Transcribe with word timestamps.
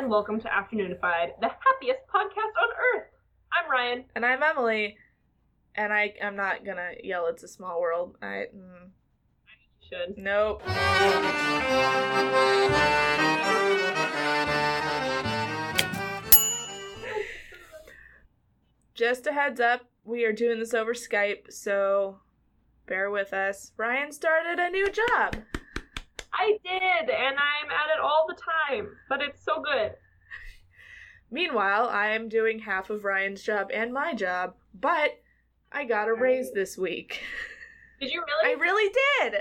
and 0.00 0.08
welcome 0.08 0.40
to 0.40 0.48
Afternoonified, 0.48 1.38
the 1.42 1.48
happiest 1.48 2.00
podcast 2.08 2.54
on 2.56 2.70
earth. 2.94 3.08
I'm 3.52 3.70
Ryan. 3.70 4.06
And 4.16 4.24
I'm 4.24 4.42
Emily. 4.42 4.96
And 5.74 5.92
I, 5.92 6.14
I'm 6.24 6.36
not 6.36 6.64
gonna 6.64 6.92
yell, 7.04 7.26
it's 7.26 7.42
a 7.42 7.48
small 7.48 7.82
world. 7.82 8.16
I, 8.22 8.46
mm, 8.56 8.88
Should. 9.86 10.16
nope. 10.16 10.62
Just 18.94 19.26
a 19.26 19.32
heads 19.34 19.60
up, 19.60 19.82
we 20.04 20.24
are 20.24 20.32
doing 20.32 20.60
this 20.60 20.72
over 20.72 20.94
Skype, 20.94 21.52
so 21.52 22.20
bear 22.86 23.10
with 23.10 23.34
us. 23.34 23.72
Ryan 23.76 24.12
started 24.12 24.58
a 24.58 24.70
new 24.70 24.88
job. 24.90 25.36
I 26.40 26.58
did, 26.64 27.10
and 27.10 27.36
I'm 27.36 27.70
at 27.70 27.94
it 27.94 28.00
all 28.02 28.26
the 28.26 28.34
time, 28.34 28.96
but 29.10 29.20
it's 29.20 29.44
so 29.44 29.62
good. 29.62 29.92
Meanwhile, 31.30 31.88
I 31.90 32.08
am 32.08 32.30
doing 32.30 32.60
half 32.60 32.88
of 32.88 33.04
Ryan's 33.04 33.42
job 33.42 33.70
and 33.72 33.92
my 33.92 34.14
job, 34.14 34.54
but 34.72 35.20
I 35.70 35.84
got 35.84 36.08
a 36.08 36.14
raise 36.14 36.50
this 36.52 36.78
week. 36.78 37.22
Did 38.00 38.10
you 38.10 38.22
really? 38.26 38.54
I 38.56 38.58
really? 38.58 38.84
really 38.84 39.30
did. 39.30 39.40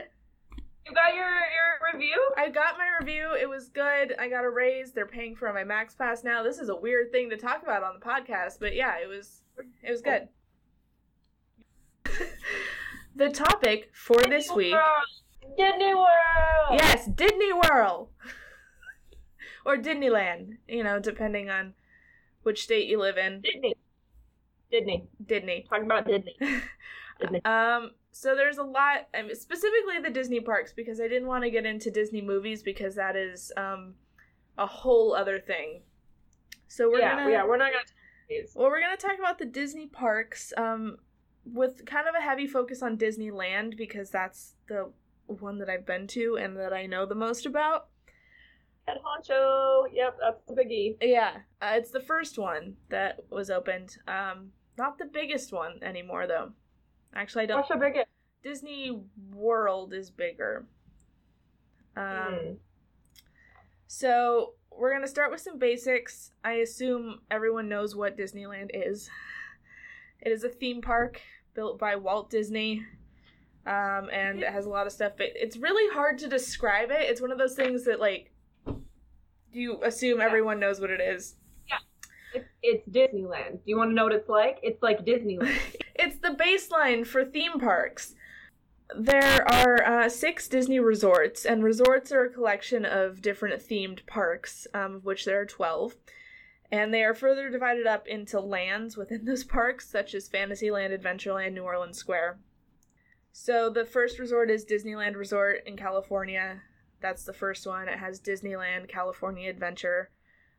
You 0.85 0.93
got 0.93 1.15
your 1.15 1.25
your 1.25 1.93
review? 1.93 2.31
I 2.37 2.49
got 2.49 2.77
my 2.77 2.87
review. 2.99 3.29
It 3.39 3.47
was 3.47 3.69
good. 3.69 4.13
I 4.19 4.27
got 4.27 4.43
a 4.43 4.49
raise. 4.49 4.91
They're 4.91 5.05
paying 5.07 5.35
for 5.37 5.51
my 5.53 5.63
Max 5.63 5.95
Pass 5.95 6.23
now. 6.25 6.43
This 6.43 6.59
is 6.59 6.67
a 6.67 6.75
weird 6.75 7.13
thing 7.13 7.29
to 7.29 7.37
talk 7.37 7.63
about 7.63 7.81
on 7.81 7.93
the 7.97 8.05
podcast, 8.05 8.59
but 8.59 8.75
yeah, 8.75 8.95
it 9.01 9.07
was 9.07 9.43
it 9.81 9.89
was 9.89 10.01
good. 10.01 10.27
the 13.15 13.29
topic 13.29 13.89
for 13.93 14.21
this 14.23 14.51
week, 14.51 14.75
Disney 15.57 15.93
World. 15.93 16.71
yes, 16.71 17.07
Disney 17.07 17.53
World 17.53 18.09
or 19.65 19.77
Disneyland, 19.77 20.57
you 20.67 20.83
know, 20.83 20.99
depending 20.99 21.49
on 21.49 21.73
which 22.43 22.63
state 22.63 22.87
you 22.87 22.99
live 22.99 23.17
in. 23.17 23.41
Disney. 23.41 23.75
Disney. 24.71 25.07
Disney. 25.25 25.65
Talking 25.69 25.85
about 25.85 26.05
Disney. 26.05 26.35
Disney. 27.19 27.43
Um, 27.45 27.91
so 28.11 28.35
there's 28.35 28.57
a 28.57 28.63
lot, 28.63 29.07
I 29.13 29.21
mean, 29.23 29.35
specifically 29.35 29.99
the 30.01 30.09
Disney 30.09 30.39
parks, 30.39 30.73
because 30.73 30.99
I 30.99 31.07
didn't 31.07 31.27
want 31.27 31.43
to 31.43 31.49
get 31.49 31.65
into 31.65 31.91
Disney 31.91 32.21
movies 32.21 32.63
because 32.63 32.95
that 32.95 33.15
is 33.15 33.51
um 33.57 33.95
a 34.57 34.65
whole 34.65 35.13
other 35.13 35.39
thing. 35.39 35.81
So 36.67 36.89
we're 36.89 36.99
yeah, 36.99 37.15
gonna 37.15 37.31
yeah, 37.31 37.45
we're 37.45 37.57
not 37.57 37.71
gonna. 37.71 38.43
Well, 38.55 38.69
we're 38.69 38.81
gonna 38.81 38.97
talk 38.97 39.17
about 39.17 39.39
the 39.39 39.45
Disney 39.45 39.87
parks, 39.87 40.53
um, 40.55 40.97
with 41.45 41.85
kind 41.85 42.07
of 42.07 42.13
a 42.15 42.21
heavy 42.21 42.45
focus 42.45 42.83
on 42.83 42.97
Disneyland 42.97 43.75
because 43.75 44.09
that's 44.09 44.53
the 44.67 44.91
one 45.29 45.59
that 45.59 45.69
I've 45.69 45.85
been 45.85 46.07
to 46.07 46.37
and 46.37 46.57
that 46.57 46.73
I 46.73 46.85
know 46.85 47.05
the 47.05 47.15
most 47.15 47.45
about. 47.45 47.87
Head 48.87 48.97
honcho. 49.05 49.83
Yep, 49.93 50.17
that's 50.19 50.43
the 50.47 50.53
biggie. 50.53 50.97
Yeah, 51.01 51.37
uh, 51.61 51.73
it's 51.75 51.91
the 51.91 51.99
first 51.99 52.37
one 52.37 52.75
that 52.89 53.19
was 53.29 53.49
opened. 53.49 53.97
Um, 54.07 54.51
not 54.77 54.97
the 54.97 55.05
biggest 55.05 55.51
one 55.53 55.79
anymore 55.83 56.25
though. 56.27 56.51
Actually, 57.13 57.43
I 57.43 57.47
don't. 57.47 57.57
What's 57.57 57.69
your 57.69 57.79
biggest? 57.79 58.07
Disney 58.43 58.99
World 59.33 59.93
is 59.93 60.09
bigger. 60.09 60.65
Um, 61.95 62.05
Hmm. 62.05 62.53
So 63.87 64.53
we're 64.71 64.93
gonna 64.93 65.07
start 65.07 65.31
with 65.31 65.41
some 65.41 65.57
basics. 65.59 66.31
I 66.43 66.53
assume 66.53 67.21
everyone 67.29 67.67
knows 67.69 67.95
what 67.95 68.17
Disneyland 68.17 68.69
is. 68.73 69.09
It 70.21 70.31
is 70.31 70.43
a 70.43 70.49
theme 70.49 70.81
park 70.81 71.21
built 71.53 71.79
by 71.79 71.95
Walt 71.95 72.29
Disney, 72.29 72.85
um, 73.69 74.09
and 74.11 74.41
it 74.41 74.49
has 74.51 74.65
a 74.65 74.69
lot 74.69 74.87
of 74.87 74.91
stuff. 74.93 75.13
But 75.17 75.27
it's 75.35 75.55
really 75.57 75.93
hard 75.93 76.17
to 76.19 76.27
describe 76.27 76.89
it. 76.91 77.01
It's 77.01 77.21
one 77.21 77.31
of 77.31 77.37
those 77.37 77.55
things 77.55 77.85
that 77.85 77.99
like 77.99 78.31
you 79.51 79.81
assume 79.83 80.19
Yeah. 80.19 80.25
everyone 80.25 80.59
knows 80.59 80.79
what 80.81 80.89
it 80.89 80.99
is. 81.01 81.35
It's, 82.33 82.45
it's 82.61 82.87
Disneyland. 82.89 83.53
Do 83.53 83.61
you 83.65 83.77
want 83.77 83.89
to 83.89 83.95
know 83.95 84.03
what 84.03 84.13
it's 84.13 84.29
like? 84.29 84.59
It's 84.61 84.83
like 84.83 85.05
Disneyland. 85.05 85.57
It's 86.01 86.17
the 86.19 86.29
baseline 86.29 87.05
for 87.05 87.25
theme 87.25 87.59
parks. 87.59 88.13
There 88.97 89.45
are 89.51 89.83
uh, 89.85 90.07
six 90.09 90.47
Disney 90.47 90.79
resorts, 90.79 91.43
and 91.43 91.61
resorts 91.63 92.11
are 92.13 92.23
a 92.25 92.29
collection 92.29 92.85
of 92.85 93.21
different 93.21 93.61
themed 93.61 94.05
parks, 94.05 94.65
um, 94.73 94.95
of 94.95 95.05
which 95.05 95.25
there 95.25 95.41
are 95.41 95.45
12. 95.45 95.95
And 96.71 96.93
they 96.93 97.03
are 97.03 97.13
further 97.13 97.49
divided 97.49 97.85
up 97.85 98.07
into 98.07 98.39
lands 98.39 98.95
within 98.95 99.25
those 99.25 99.43
parks, 99.57 99.89
such 99.89 100.13
as 100.15 100.29
Fantasyland, 100.29 100.93
Adventureland, 100.93 101.53
New 101.53 101.63
Orleans 101.63 101.97
Square. 101.97 102.39
So 103.41 103.69
the 103.69 103.85
first 103.85 104.19
resort 104.19 104.51
is 104.51 104.65
Disneyland 104.65 105.15
Resort 105.15 105.63
in 105.65 105.77
California. 105.77 106.61
That's 106.99 107.23
the 107.23 107.31
first 107.31 107.65
one. 107.65 107.87
It 107.87 107.97
has 107.97 108.19
Disneyland 108.19 108.89
California 108.89 109.49
Adventure. 109.49 110.09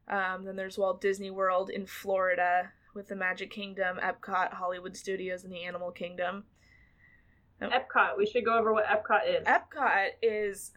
Um, 0.09 0.47
then 0.47 0.57
there's 0.57 0.79
Walt 0.79 0.99
Disney 0.99 1.31
World 1.31 1.69
in 1.69 1.85
Florida 1.85 2.73
with 2.95 3.09
the 3.09 3.15
Magic 3.15 3.51
Kingdom, 3.51 3.99
Epcot, 3.99 4.55
Hollywood 4.55 4.97
Studios, 4.97 5.45
and 5.45 5.53
the 5.53 5.63
Animal 5.65 5.91
Kingdom. 5.91 6.45
Epcot. 7.61 8.17
We 8.17 8.25
should 8.25 8.47
go 8.47 8.57
over 8.57 8.73
what 8.73 8.87
Epcot 8.87 9.29
is. 9.29 9.47
Epcot 9.47 10.13
is, 10.23 10.73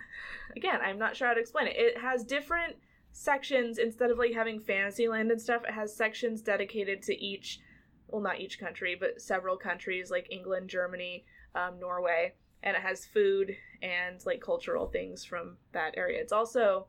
again, 0.58 0.82
I'm 0.84 1.00
not 1.00 1.16
sure 1.16 1.30
how 1.30 1.34
to 1.34 1.40
explain 1.40 1.68
it. 1.68 1.78
It 1.78 2.02
has 2.02 2.26
different 2.26 2.76
sections 3.14 3.78
instead 3.78 4.12
of 4.12 4.18
like 4.18 4.34
having 4.34 4.60
Fantasyland 4.60 5.32
and 5.32 5.42
stuff. 5.42 5.64
It 5.66 5.74
has 5.74 5.96
sections 5.96 6.42
dedicated 6.42 7.02
to 7.04 7.16
each, 7.16 7.62
well, 8.10 8.22
not 8.22 8.42
each 8.42 8.60
country, 8.60 8.94
but 9.00 9.22
several 9.22 9.56
countries 9.56 10.12
like 10.12 10.28
England, 10.30 10.70
Germany, 10.70 11.24
um, 11.56 11.80
Norway, 11.80 12.34
and 12.64 12.76
it 12.76 12.82
has 12.82 13.06
food 13.06 13.56
and 13.82 14.20
like 14.26 14.42
cultural 14.42 14.88
things 14.88 15.26
from 15.26 15.58
that 15.74 15.94
area. 15.98 16.20
It's 16.22 16.34
also 16.34 16.88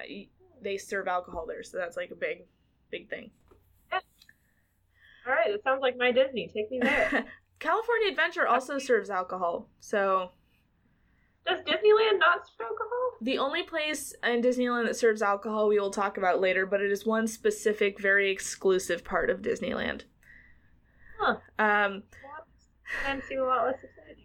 uh, 0.00 0.04
they 0.62 0.76
serve 0.78 1.08
alcohol 1.08 1.46
there, 1.46 1.62
so 1.62 1.78
that's 1.78 1.96
like 1.96 2.10
a 2.10 2.16
big, 2.16 2.44
big 2.90 3.08
thing. 3.10 3.30
All 3.92 5.32
right, 5.32 5.50
it 5.50 5.62
sounds 5.62 5.82
like 5.82 5.96
my 5.96 6.10
Disney. 6.10 6.50
Take 6.52 6.70
me 6.70 6.80
there. 6.82 7.26
California 7.60 8.08
Adventure 8.10 8.46
also 8.48 8.78
serves 8.78 9.08
alcohol, 9.08 9.68
so 9.78 10.32
Does 11.46 11.58
Disneyland 11.60 12.18
not 12.18 12.44
serve 12.46 12.66
alcohol? 12.66 13.12
The 13.20 13.38
only 13.38 13.62
place 13.62 14.14
in 14.24 14.42
Disneyland 14.42 14.86
that 14.86 14.96
serves 14.96 15.22
alcohol 15.22 15.68
we 15.68 15.78
will 15.78 15.90
talk 15.92 16.16
about 16.18 16.40
later, 16.40 16.66
but 16.66 16.80
it 16.80 16.90
is 16.90 17.06
one 17.06 17.28
specific, 17.28 18.00
very 18.00 18.30
exclusive 18.32 19.04
part 19.04 19.30
of 19.30 19.42
Disneyland. 19.42 20.02
Huh. 21.20 21.36
Um, 21.58 22.02
And 23.06 23.22
seem 23.22 23.40
a 23.40 23.44
lot 23.44 23.66
less. 23.66 23.76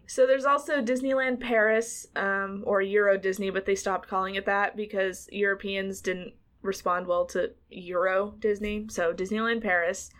So 0.08 0.26
there's 0.26 0.46
also 0.46 0.80
Disneyland 0.80 1.38
Paris, 1.38 2.06
um, 2.16 2.64
or 2.66 2.80
Euro 2.80 3.18
Disney, 3.18 3.50
but 3.50 3.66
they 3.66 3.74
stopped 3.74 4.08
calling 4.08 4.36
it 4.36 4.46
that 4.46 4.74
because 4.74 5.28
Europeans 5.30 6.00
didn't 6.00 6.32
respond 6.62 7.06
well 7.06 7.26
to 7.26 7.52
Euro 7.68 8.34
Disney. 8.38 8.86
So 8.88 9.12
Disneyland 9.12 9.62
Paris, 9.62 10.10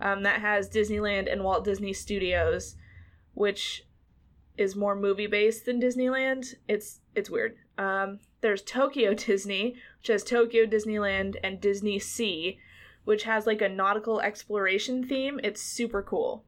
um, 0.00 0.22
that 0.24 0.42
has 0.42 0.68
Disneyland 0.68 1.32
and 1.32 1.42
Walt 1.42 1.64
Disney 1.64 1.94
Studios, 1.94 2.76
which 3.32 3.86
is 4.58 4.76
more 4.76 4.94
movie 4.94 5.26
based 5.26 5.64
than 5.64 5.80
Disneyland. 5.80 6.54
It's 6.68 7.00
it's 7.14 7.30
weird. 7.30 7.56
Um, 7.78 8.18
there's 8.42 8.60
Tokyo 8.60 9.14
Disney, 9.26 9.76
which 10.00 10.08
has 10.08 10.24
Tokyo 10.24 10.66
Disneyland 10.66 11.36
and 11.42 11.58
Disney 11.58 11.98
Sea, 11.98 12.58
which 13.04 13.22
has 13.22 13.46
like 13.46 13.62
a 13.62 13.68
nautical 13.70 14.20
exploration 14.20 15.08
theme. 15.08 15.40
It's 15.42 15.62
super 15.62 16.02
cool. 16.02 16.44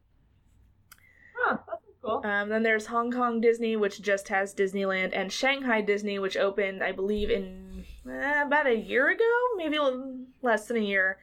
Cool. 2.03 2.21
Um, 2.25 2.49
then 2.49 2.63
there's 2.63 2.87
Hong 2.87 3.11
Kong 3.11 3.39
Disney, 3.41 3.75
which 3.75 4.01
just 4.01 4.27
has 4.29 4.55
Disneyland, 4.55 5.11
and 5.13 5.31
Shanghai 5.31 5.81
Disney, 5.81 6.17
which 6.17 6.35
opened, 6.35 6.83
I 6.83 6.91
believe, 6.91 7.29
in 7.29 7.85
eh, 8.09 8.41
about 8.43 8.65
a 8.65 8.75
year 8.75 9.09
ago, 9.09 9.29
maybe 9.55 9.77
a 9.77 10.01
less 10.41 10.67
than 10.67 10.77
a 10.77 10.81
year, 10.81 11.19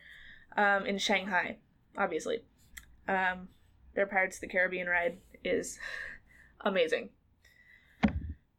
um, 0.57 0.87
in 0.87 0.99
Shanghai. 0.99 1.57
Obviously, 1.97 2.45
um, 3.09 3.49
their 3.97 4.07
Pirates 4.07 4.37
of 4.37 4.43
the 4.43 4.47
Caribbean 4.49 4.87
ride 4.87 5.19
is 5.43 5.81
amazing. 6.61 7.09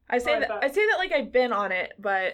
I 0.09 0.17
say 0.17 0.35
Oh, 0.35 0.39
that. 0.41 0.51
I 0.51 0.67
say 0.67 0.85
that 0.87 0.97
like 0.97 1.11
I've 1.13 1.31
been 1.31 1.53
on 1.53 1.71
it, 1.71 1.93
but 1.99 2.33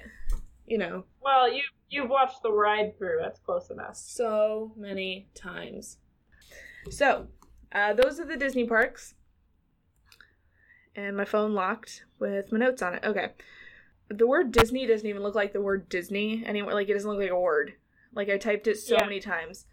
you 0.66 0.80
know, 0.80 1.04
Well, 1.22 1.52
you 1.54 1.62
you've 1.90 2.10
watched 2.10 2.42
the 2.42 2.52
ride 2.52 2.98
through. 2.98 3.20
That's 3.22 3.40
close 3.40 3.70
enough. 3.70 3.96
so 3.98 4.72
many 4.76 5.30
times. 5.36 5.98
So, 6.90 7.28
uh, 7.72 7.94
those 7.94 8.20
are 8.20 8.26
the 8.26 8.38
Disney 8.38 8.66
parks. 8.66 9.14
And 10.96 11.18
my 11.18 11.26
phone 11.26 11.54
locked 11.54 12.06
with 12.20 12.52
my 12.52 12.60
notes 12.60 12.82
on 12.82 12.96
it. 12.96 13.04
Okay. 13.04 13.32
The 14.10 14.28
word 14.28 14.52
Disney 14.52 14.86
doesn't 14.86 15.08
even 15.08 15.24
look 15.24 15.36
like 15.36 15.52
the 15.52 15.62
word 15.62 15.90
Disney 15.90 16.46
anymore. 16.46 16.74
Like, 16.74 16.90
it 16.90 16.94
doesn't 16.94 17.10
look 17.10 17.20
like 17.20 17.32
a 17.32 17.40
word. 17.40 17.74
Like, 18.14 18.30
I 18.30 18.38
typed 18.38 18.68
it 18.68 18.78
so 18.78 18.96
Yeah. 18.96 19.04
many 19.06 19.20
times. 19.20 19.66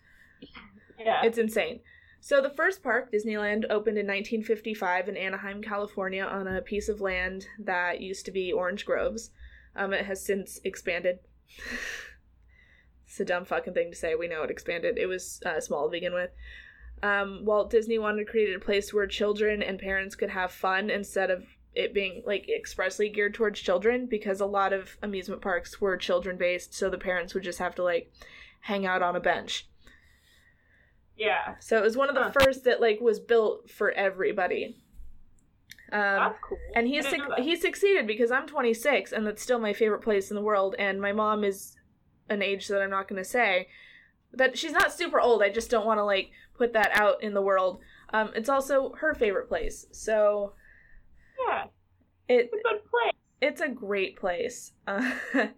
Yeah. 0.98 1.22
It's 1.24 1.38
insane. 1.38 1.80
So, 2.20 2.40
the 2.40 2.50
first 2.50 2.82
park, 2.82 3.12
Disneyland, 3.12 3.64
opened 3.68 3.98
in 3.98 4.06
1955 4.06 5.08
in 5.08 5.16
Anaheim, 5.16 5.62
California, 5.62 6.24
on 6.24 6.46
a 6.46 6.62
piece 6.62 6.88
of 6.88 7.00
land 7.00 7.46
that 7.58 8.00
used 8.00 8.24
to 8.26 8.30
be 8.32 8.52
Orange 8.52 8.84
Groves. 8.86 9.30
Um, 9.74 9.92
it 9.92 10.06
has 10.06 10.24
since 10.24 10.60
expanded. 10.64 11.18
it's 13.06 13.20
a 13.20 13.24
dumb 13.24 13.44
fucking 13.44 13.74
thing 13.74 13.90
to 13.90 13.96
say. 13.96 14.14
We 14.14 14.28
know 14.28 14.42
it 14.42 14.50
expanded. 14.50 14.98
It 14.98 15.06
was 15.06 15.42
uh, 15.44 15.60
small 15.60 15.86
to 15.86 15.90
begin 15.90 16.14
with. 16.14 16.30
Um, 17.02 17.44
Walt 17.44 17.70
Disney 17.70 17.98
wanted 17.98 18.24
to 18.24 18.30
create 18.30 18.54
a 18.54 18.60
place 18.60 18.94
where 18.94 19.06
children 19.06 19.62
and 19.62 19.78
parents 19.78 20.14
could 20.14 20.30
have 20.30 20.52
fun 20.52 20.88
instead 20.90 21.30
of 21.30 21.44
it 21.74 21.92
being 21.94 22.22
like 22.26 22.48
expressly 22.48 23.08
geared 23.08 23.34
towards 23.34 23.58
children 23.58 24.06
because 24.06 24.40
a 24.40 24.46
lot 24.46 24.72
of 24.72 24.96
amusement 25.02 25.40
parks 25.42 25.80
were 25.80 25.96
children 25.96 26.36
based, 26.36 26.74
so 26.74 26.88
the 26.90 26.98
parents 26.98 27.34
would 27.34 27.42
just 27.42 27.58
have 27.58 27.74
to 27.74 27.82
like 27.82 28.12
hang 28.60 28.86
out 28.86 29.02
on 29.02 29.16
a 29.16 29.20
bench. 29.20 29.68
Yeah. 31.16 31.54
So 31.60 31.76
it 31.76 31.82
was 31.82 31.96
one 31.96 32.08
of 32.08 32.14
the 32.14 32.22
Huh. 32.24 32.30
first 32.40 32.64
that 32.64 32.80
like 32.80 33.00
was 33.00 33.20
built 33.20 33.70
for 33.70 33.90
everybody. 33.92 34.76
Um, 35.92 36.00
That's 36.00 36.38
cool. 36.48 36.58
and 36.74 36.86
he 36.86 36.94
didn't 37.00 37.10
suc 37.10 37.18
know 37.18 37.34
that. 37.36 37.40
he 37.44 37.54
succeeded 37.56 38.06
because 38.06 38.30
I'm 38.30 38.46
26 38.46 39.12
and 39.12 39.26
that's 39.26 39.42
still 39.42 39.58
my 39.58 39.74
favorite 39.74 40.00
place 40.00 40.30
in 40.30 40.36
the 40.36 40.42
world 40.42 40.74
and 40.78 41.02
my 41.02 41.12
mom 41.12 41.44
is 41.44 41.76
an 42.30 42.40
age 42.40 42.68
that 42.68 42.80
I'm 42.80 42.88
not 42.88 43.08
going 43.08 43.22
to 43.22 43.28
say 43.28 43.68
that 44.32 44.56
she's 44.56 44.72
not 44.72 44.90
super 44.90 45.20
old 45.20 45.42
I 45.42 45.50
just 45.50 45.68
don't 45.70 45.84
want 45.84 45.98
to 45.98 46.04
like 46.04 46.30
put 46.56 46.72
that 46.72 46.90
out 46.92 47.22
in 47.22 47.34
the 47.34 47.42
world 47.42 47.80
um 48.12 48.30
it's 48.34 48.48
also 48.48 48.92
her 49.00 49.14
favorite 49.14 49.48
place 49.48 49.86
so 49.92 50.52
Yeah. 51.48 51.64
it 52.28 52.50
It's 52.52 52.54
a 52.54 52.68
good 52.68 52.80
place. 52.90 53.12
it's 53.40 53.60
a 53.60 53.68
great 53.68 54.16
place 54.16 54.72
uh, 54.86 55.12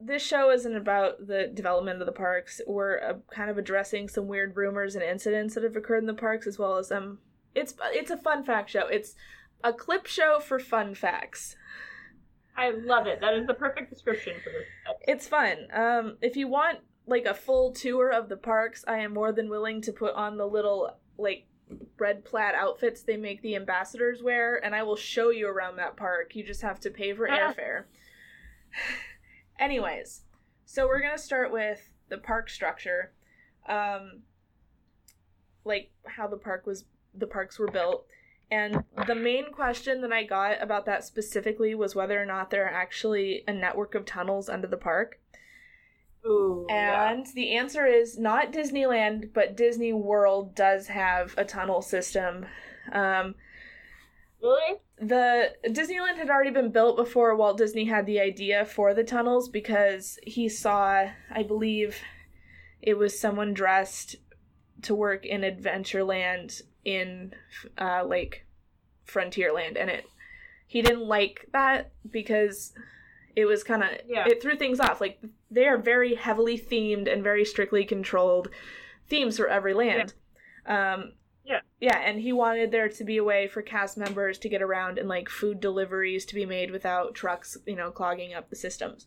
this 0.00 0.22
show 0.22 0.50
isn't 0.50 0.76
about 0.76 1.26
the 1.26 1.50
development 1.52 2.00
of 2.00 2.06
the 2.06 2.12
parks 2.12 2.60
we're 2.66 2.98
uh, 3.00 3.14
kind 3.34 3.50
of 3.50 3.58
addressing 3.58 4.08
some 4.08 4.26
weird 4.26 4.56
rumors 4.56 4.94
and 4.94 5.04
incidents 5.04 5.54
that 5.54 5.64
have 5.64 5.76
occurred 5.76 5.98
in 6.02 6.06
the 6.06 6.14
parks 6.14 6.46
as 6.46 6.58
well 6.58 6.76
as 6.78 6.90
um 6.90 7.18
it's 7.54 7.74
it's 7.92 8.10
a 8.10 8.16
fun 8.16 8.42
fact 8.44 8.70
show 8.70 8.86
it's 8.86 9.14
a 9.62 9.72
clip 9.72 10.06
show 10.06 10.40
for 10.40 10.58
fun 10.58 10.94
facts 10.94 11.56
I 12.56 12.70
love 12.70 13.06
it. 13.06 13.20
That 13.22 13.32
is 13.34 13.46
the 13.46 13.54
perfect 13.54 13.88
description 13.90 14.34
for 14.44 14.50
this. 14.50 14.66
episode. 14.86 15.04
It's 15.10 15.26
fun. 15.26 15.56
Um, 15.72 16.16
if 16.20 16.36
you 16.36 16.46
want 16.46 16.80
like 17.10 17.26
a 17.26 17.34
full 17.34 17.72
tour 17.72 18.08
of 18.10 18.28
the 18.28 18.36
parks, 18.36 18.84
I 18.86 18.98
am 18.98 19.12
more 19.12 19.32
than 19.32 19.50
willing 19.50 19.82
to 19.82 19.92
put 19.92 20.14
on 20.14 20.36
the 20.38 20.46
little 20.46 20.96
like 21.18 21.44
red 21.98 22.24
plaid 22.24 22.54
outfits 22.54 23.02
they 23.02 23.16
make 23.16 23.42
the 23.42 23.56
ambassadors 23.56 24.22
wear, 24.22 24.64
and 24.64 24.74
I 24.74 24.82
will 24.84 24.96
show 24.96 25.30
you 25.30 25.48
around 25.48 25.76
that 25.76 25.96
park. 25.96 26.34
You 26.34 26.44
just 26.44 26.62
have 26.62 26.80
to 26.80 26.90
pay 26.90 27.12
for 27.12 27.28
Ah. 27.28 27.52
airfare. 27.52 27.84
Anyways, 29.58 30.22
so 30.64 30.86
we're 30.86 31.00
gonna 31.02 31.18
start 31.18 31.52
with 31.52 31.92
the 32.08 32.18
park 32.18 32.48
structure, 32.48 33.12
um, 33.68 34.22
like 35.64 35.90
how 36.06 36.26
the 36.26 36.36
park 36.38 36.66
was, 36.66 36.84
the 37.14 37.26
parks 37.26 37.58
were 37.58 37.68
built. 37.70 38.06
And 38.52 38.82
the 39.06 39.14
main 39.14 39.52
question 39.52 40.00
that 40.00 40.12
I 40.12 40.24
got 40.24 40.60
about 40.60 40.84
that 40.86 41.04
specifically 41.04 41.74
was 41.74 41.94
whether 41.94 42.20
or 42.20 42.26
not 42.26 42.50
there 42.50 42.64
are 42.64 42.72
actually 42.72 43.44
a 43.46 43.52
network 43.52 43.94
of 43.94 44.04
tunnels 44.04 44.48
under 44.48 44.66
the 44.66 44.76
park. 44.76 45.20
Ooh. 46.26 46.66
yeah. 46.68 47.10
And 47.10 47.26
the 47.34 47.56
answer 47.56 47.86
is 47.86 48.18
not 48.18 48.52
Disneyland, 48.52 49.32
but 49.32 49.56
Disney 49.56 49.92
World 49.92 50.54
does 50.54 50.88
have 50.88 51.34
a 51.36 51.44
tunnel 51.44 51.82
system. 51.82 52.46
Um, 52.92 53.34
Really? 54.42 54.78
the 54.98 55.54
Disneyland 55.66 56.16
had 56.16 56.30
already 56.30 56.50
been 56.50 56.70
built 56.70 56.96
before 56.96 57.36
Walt 57.36 57.58
Disney 57.58 57.84
had 57.84 58.06
the 58.06 58.20
idea 58.20 58.64
for 58.64 58.94
the 58.94 59.04
tunnels 59.04 59.48
because 59.48 60.18
he 60.22 60.48
saw, 60.48 61.08
I 61.30 61.42
believe, 61.42 61.98
it 62.82 62.96
was 62.96 63.18
someone 63.18 63.54
dressed 63.54 64.16
to 64.82 64.94
work 64.94 65.26
in 65.26 65.42
Adventureland 65.42 66.62
in 66.84 67.34
uh, 67.78 68.04
like 68.06 68.46
Frontierland, 69.06 69.76
and 69.78 69.90
it 69.90 70.06
he 70.66 70.82
didn't 70.82 71.06
like 71.06 71.48
that 71.52 71.90
because 72.10 72.72
it 73.36 73.44
was 73.46 73.62
kind 73.64 73.82
of 73.82 73.90
Yeah. 74.06 74.26
it 74.28 74.42
threw 74.42 74.56
things 74.56 74.80
off. 74.80 75.00
Like 75.00 75.20
they 75.50 75.66
are 75.66 75.78
very 75.78 76.14
heavily 76.14 76.58
themed 76.58 77.10
and 77.12 77.22
very 77.22 77.44
strictly 77.44 77.84
controlled 77.84 78.48
themes 79.08 79.36
for 79.36 79.48
every 79.48 79.74
land. 79.74 80.14
Um, 80.66 81.14
Yeah. 81.44 81.60
yeah, 81.80 81.98
and 81.98 82.20
he 82.20 82.32
wanted 82.32 82.70
there 82.70 82.88
to 82.88 83.04
be 83.04 83.16
a 83.16 83.24
way 83.24 83.48
for 83.48 83.62
cast 83.62 83.96
members 83.98 84.38
to 84.38 84.48
get 84.48 84.62
around 84.62 84.98
and 84.98 85.08
like 85.08 85.28
food 85.28 85.58
deliveries 85.60 86.24
to 86.26 86.34
be 86.34 86.46
made 86.46 86.70
without 86.70 87.14
trucks, 87.14 87.56
you 87.66 87.74
know, 87.76 87.90
clogging 87.90 88.34
up 88.34 88.50
the 88.50 88.56
systems. 88.56 89.06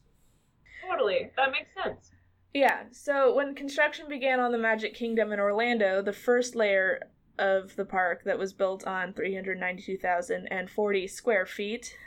Totally. 0.90 1.32
That 1.38 1.52
makes 1.52 1.70
sense. 1.82 2.12
Yeah, 2.54 2.84
so 2.92 3.34
when 3.34 3.56
construction 3.56 4.08
began 4.10 4.40
on 4.40 4.52
the 4.52 4.58
Magic 4.58 4.94
Kingdom 4.94 5.32
in 5.32 5.40
Orlando, 5.40 6.02
the 6.02 6.14
first 6.14 6.56
layer 6.56 7.10
of 7.40 7.76
the 7.78 7.86
park 7.86 8.24
that 8.26 8.38
was 8.38 8.54
built 8.54 8.86
on 8.86 9.12
392,040 9.14 11.08
square 11.08 11.46
feet. 11.46 11.98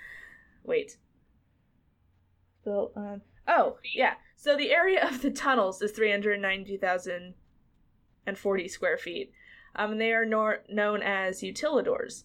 Wait. 0.63 0.97
Built 2.67 2.93
on. 2.97 3.23
Oh, 3.49 3.79
yeah. 3.95 4.15
So 4.37 4.57
the 4.57 4.73
area 4.73 5.03
of 5.07 5.23
the 5.23 5.31
tunnels 5.31 5.81
is 5.81 5.93
392,040 5.93 8.69
square 8.69 8.99
feet. 8.99 9.33
Um, 9.77 9.93
and 9.93 10.01
they 10.01 10.13
are 10.13 10.25
nor- 10.27 10.65
known 10.69 11.01
as 11.03 11.43
utilidors. 11.43 12.25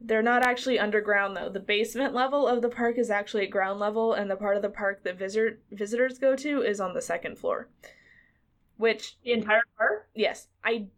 They're 0.00 0.22
not 0.22 0.44
actually 0.44 0.80
underground 0.80 1.36
though. 1.36 1.48
The 1.48 1.60
basement 1.60 2.12
level 2.14 2.48
of 2.48 2.60
the 2.62 2.68
park 2.68 2.98
is 2.98 3.10
actually 3.10 3.44
at 3.44 3.50
ground 3.52 3.78
level, 3.78 4.12
and 4.14 4.28
the 4.28 4.34
part 4.34 4.56
of 4.56 4.62
the 4.62 4.68
park 4.70 5.04
that 5.04 5.16
visit- 5.16 5.60
visitors 5.70 6.18
go 6.18 6.34
to 6.34 6.62
is 6.62 6.80
on 6.80 6.94
the 6.94 7.00
second 7.00 7.38
floor. 7.38 7.68
Which, 8.76 9.16
The 9.22 9.30
entire 9.32 9.62
park? 9.78 10.08
yes, 10.14 10.48
I 10.64 10.88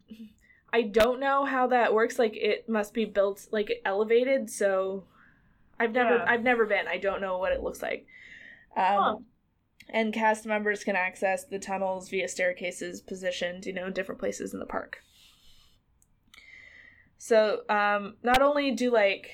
I 0.73 0.81
don't 0.81 1.19
know 1.19 1.45
how 1.45 1.67
that 1.67 1.93
works. 1.93 2.17
Like 2.17 2.35
it 2.35 2.67
must 2.67 2.95
be 2.95 3.05
built 3.05 3.47
like 3.51 3.71
elevated, 3.85 4.49
so 4.49 5.03
I've 5.79 5.91
never 5.91 6.15
Yeah. 6.17 6.25
I've 6.27 6.43
never 6.43 6.65
been. 6.65 6.87
I 6.87 6.97
don't 6.97 7.21
know 7.21 7.37
what 7.37 7.51
it 7.51 7.61
looks 7.61 7.81
like. 7.81 8.05
Um, 8.77 8.83
Huh. 8.97 9.15
and 9.89 10.13
cast 10.13 10.45
members 10.45 10.83
can 10.83 10.95
access 10.95 11.45
the 11.45 11.59
tunnels 11.59 12.09
via 12.09 12.27
staircases 12.27 13.01
positioned, 13.01 13.65
you 13.65 13.73
know, 13.73 13.87
in 13.87 13.93
different 13.93 14.19
places 14.19 14.53
in 14.53 14.59
the 14.59 14.65
park. 14.65 14.99
So, 17.17 17.61
um, 17.69 18.15
not 18.23 18.41
only 18.41 18.71
do 18.71 18.91
like 18.91 19.31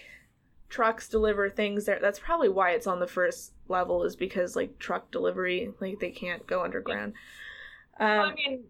trucks 0.69 1.09
deliver 1.09 1.49
things 1.49 1.85
there, 1.85 1.99
that's 2.01 2.19
probably 2.19 2.49
why 2.49 2.71
it's 2.71 2.87
on 2.87 2.99
the 2.99 3.07
first 3.07 3.53
level, 3.67 4.03
is 4.03 4.15
because 4.15 4.55
like 4.55 4.77
truck 4.79 5.11
delivery, 5.11 5.71
like 5.79 5.99
they 5.99 6.11
can't 6.11 6.45
go 6.47 6.63
underground. 6.63 7.13
Um, 7.99 8.07
I 8.07 8.33
mean, 8.35 8.63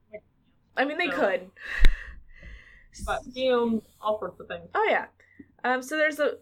I 0.78 0.86
mean, 0.86 0.98
they 0.98 1.10
so- 1.10 1.16
could. 1.20 1.52
but 3.06 3.22
fumes, 3.34 3.84
all 4.02 4.20
sorts 4.20 4.40
of 4.40 4.48
things. 4.48 4.70
Oh 4.74 4.88
yeah. 4.90 5.06
Um, 5.64 5.82
so 5.82 5.96
there's 5.98 6.20
a 6.20 6.38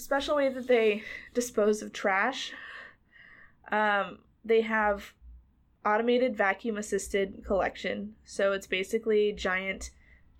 special 0.00 0.36
way 0.36 0.48
that 0.48 0.66
they 0.68 1.02
dispose 1.34 1.82
of 1.82 1.92
trash. 1.92 2.52
Um, 3.70 4.18
they 4.44 4.60
have 4.62 5.12
automated 5.84 6.36
vacuum 6.36 6.76
assisted 6.76 7.44
collection. 7.46 8.14
So 8.24 8.52
it's 8.52 8.66
basically 8.66 9.30
a 9.30 9.34
giant 9.34 9.90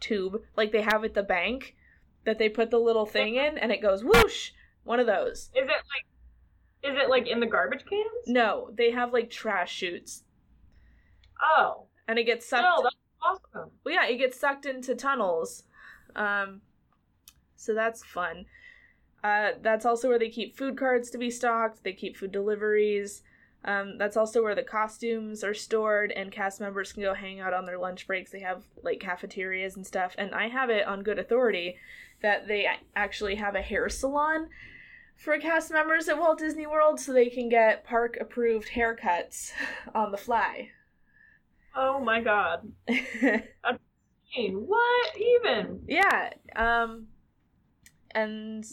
tube 0.01 0.43
like 0.57 0.73
they 0.73 0.83
have 0.83 1.05
at 1.05 1.15
the 1.15 1.23
bank 1.23 1.75
that 2.25 2.39
they 2.39 2.49
put 2.49 2.71
the 2.71 2.79
little 2.79 3.07
thing 3.07 3.37
in 3.37 3.57
and 3.59 3.73
it 3.73 3.81
goes 3.83 4.05
whoosh. 4.05 4.51
One 4.85 5.01
of 5.01 5.07
those. 5.07 5.51
Is 5.55 5.65
it 5.65 5.69
like, 5.69 6.93
is 6.93 6.99
it 7.03 7.09
like 7.09 7.27
in 7.27 7.41
the 7.41 7.47
garbage 7.47 7.85
cans? 7.89 8.07
No, 8.27 8.71
they 8.77 8.91
have 8.91 9.13
like 9.13 9.31
trash 9.31 9.73
chutes 9.73 10.23
Oh. 11.43 11.87
and 12.09 12.19
it 12.19 12.25
gets 12.25 12.49
sucked. 12.49 12.63
No, 12.63 12.83
that's 12.83 12.97
awesome. 13.23 13.71
Well, 13.85 13.95
yeah, 13.95 14.07
it 14.07 14.19
gets 14.19 14.39
sucked 14.39 14.67
into 14.67 14.95
tunnels. 14.95 15.65
Um, 16.15 16.61
so 17.57 17.75
that's 17.75 18.05
fun. 18.05 18.47
Uh, 19.25 19.53
that's 19.63 19.85
also 19.85 20.09
where 20.09 20.19
they 20.19 20.29
keep 20.29 20.57
food 20.57 20.79
carts 20.79 21.11
to 21.11 21.19
be 21.19 21.31
stocked. 21.31 21.83
They 21.83 21.93
keep 21.93 22.17
food 22.17 22.33
deliveries. 22.33 23.23
Um, 23.65 23.99
that's 23.99 24.17
also 24.17 24.43
where 24.43 24.55
the 24.55 24.63
costumes 24.63 25.43
are 25.43 25.55
stored, 25.55 26.13
and 26.13 26.31
cast 26.31 26.61
members 26.61 26.93
can 26.93 27.03
go 27.03 27.15
hang 27.15 27.41
out 27.41 27.53
on 27.53 27.65
their 27.65 27.79
lunch 27.79 28.07
breaks. 28.07 28.31
They 28.31 28.41
have 28.41 28.65
like 28.83 29.01
cafeterias 29.01 29.75
and 29.75 29.85
stuff. 29.85 30.15
And 30.17 30.35
I 30.35 30.49
have 30.49 30.71
it 30.71 30.87
on 30.87 31.03
good 31.03 31.19
authority 31.19 31.77
that 32.23 32.47
they 32.47 32.69
actually 32.95 33.35
have 33.35 33.57
a 33.57 33.63
hair 33.63 33.89
salon 33.89 34.49
for 35.17 35.37
cast 35.39 35.73
members 35.73 36.09
at 36.09 36.19
Walt 36.19 36.39
Disney 36.39 36.67
World, 36.67 37.01
so 37.01 37.13
they 37.13 37.29
can 37.29 37.49
get 37.49 37.85
park 37.85 38.17
approved 38.21 38.69
haircuts 38.69 39.53
on 39.95 40.13
the 40.13 40.19
fly. 40.19 40.71
Oh 41.75 42.01
my 42.01 42.21
god. 42.21 42.73
What 44.39 45.17
even? 45.17 45.83
Yeah. 45.89 46.31
Um 46.55 47.07
and 48.11 48.67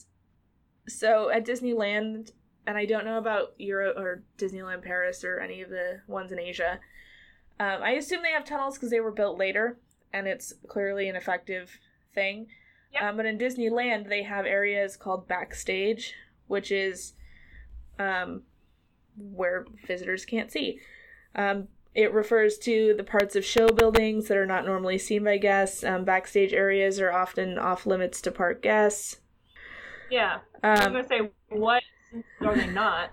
so 0.87 1.29
at 1.29 1.45
Disneyland 1.45 2.31
and 2.65 2.77
I 2.77 2.85
don't 2.85 3.05
know 3.05 3.17
about 3.17 3.53
Euro 3.57 3.91
or 3.91 4.23
Disneyland 4.37 4.83
Paris 4.83 5.23
or 5.23 5.39
any 5.39 5.61
of 5.61 5.69
the 5.69 6.01
ones 6.07 6.31
in 6.31 6.39
Asia. 6.39 6.79
Um, 7.59 7.81
I 7.83 7.91
assume 7.91 8.23
they 8.23 8.31
have 8.31 8.45
tunnels 8.45 8.75
because 8.75 8.89
they 8.89 8.99
were 8.99 9.11
built 9.11 9.37
later 9.37 9.77
and 10.13 10.27
it's 10.27 10.53
clearly 10.67 11.09
an 11.09 11.15
effective 11.15 11.79
thing. 12.13 12.47
Yep. 12.93 13.03
Um, 13.03 13.17
but 13.17 13.25
in 13.25 13.37
Disneyland, 13.37 14.07
they 14.07 14.23
have 14.23 14.45
areas 14.45 14.95
called 14.95 15.27
backstage, 15.27 16.13
which 16.47 16.71
is 16.71 17.13
um, 17.99 18.43
where 19.17 19.65
visitors 19.85 20.25
can't 20.25 20.51
see. 20.51 20.79
Um, 21.35 21.67
it 21.95 22.13
refers 22.13 22.57
to 22.59 22.93
the 22.95 23.03
parts 23.03 23.35
of 23.35 23.45
show 23.45 23.67
buildings 23.67 24.27
that 24.27 24.37
are 24.37 24.47
not 24.47 24.65
normally 24.65 24.97
seen 24.97 25.23
by 25.23 25.37
guests. 25.37 25.83
Um, 25.83 26.05
backstage 26.05 26.53
areas 26.53 26.99
are 26.99 27.11
often 27.11 27.59
off 27.59 27.85
limits 27.85 28.21
to 28.21 28.31
park 28.31 28.61
guests. 28.61 29.17
Yeah. 30.13 30.41
I 30.61 30.69
was 30.73 30.79
Um, 30.81 30.93
gonna 30.93 31.07
say, 31.07 31.31
what 31.49 31.81
are 32.41 32.55
they 32.55 32.67
not? 32.67 33.09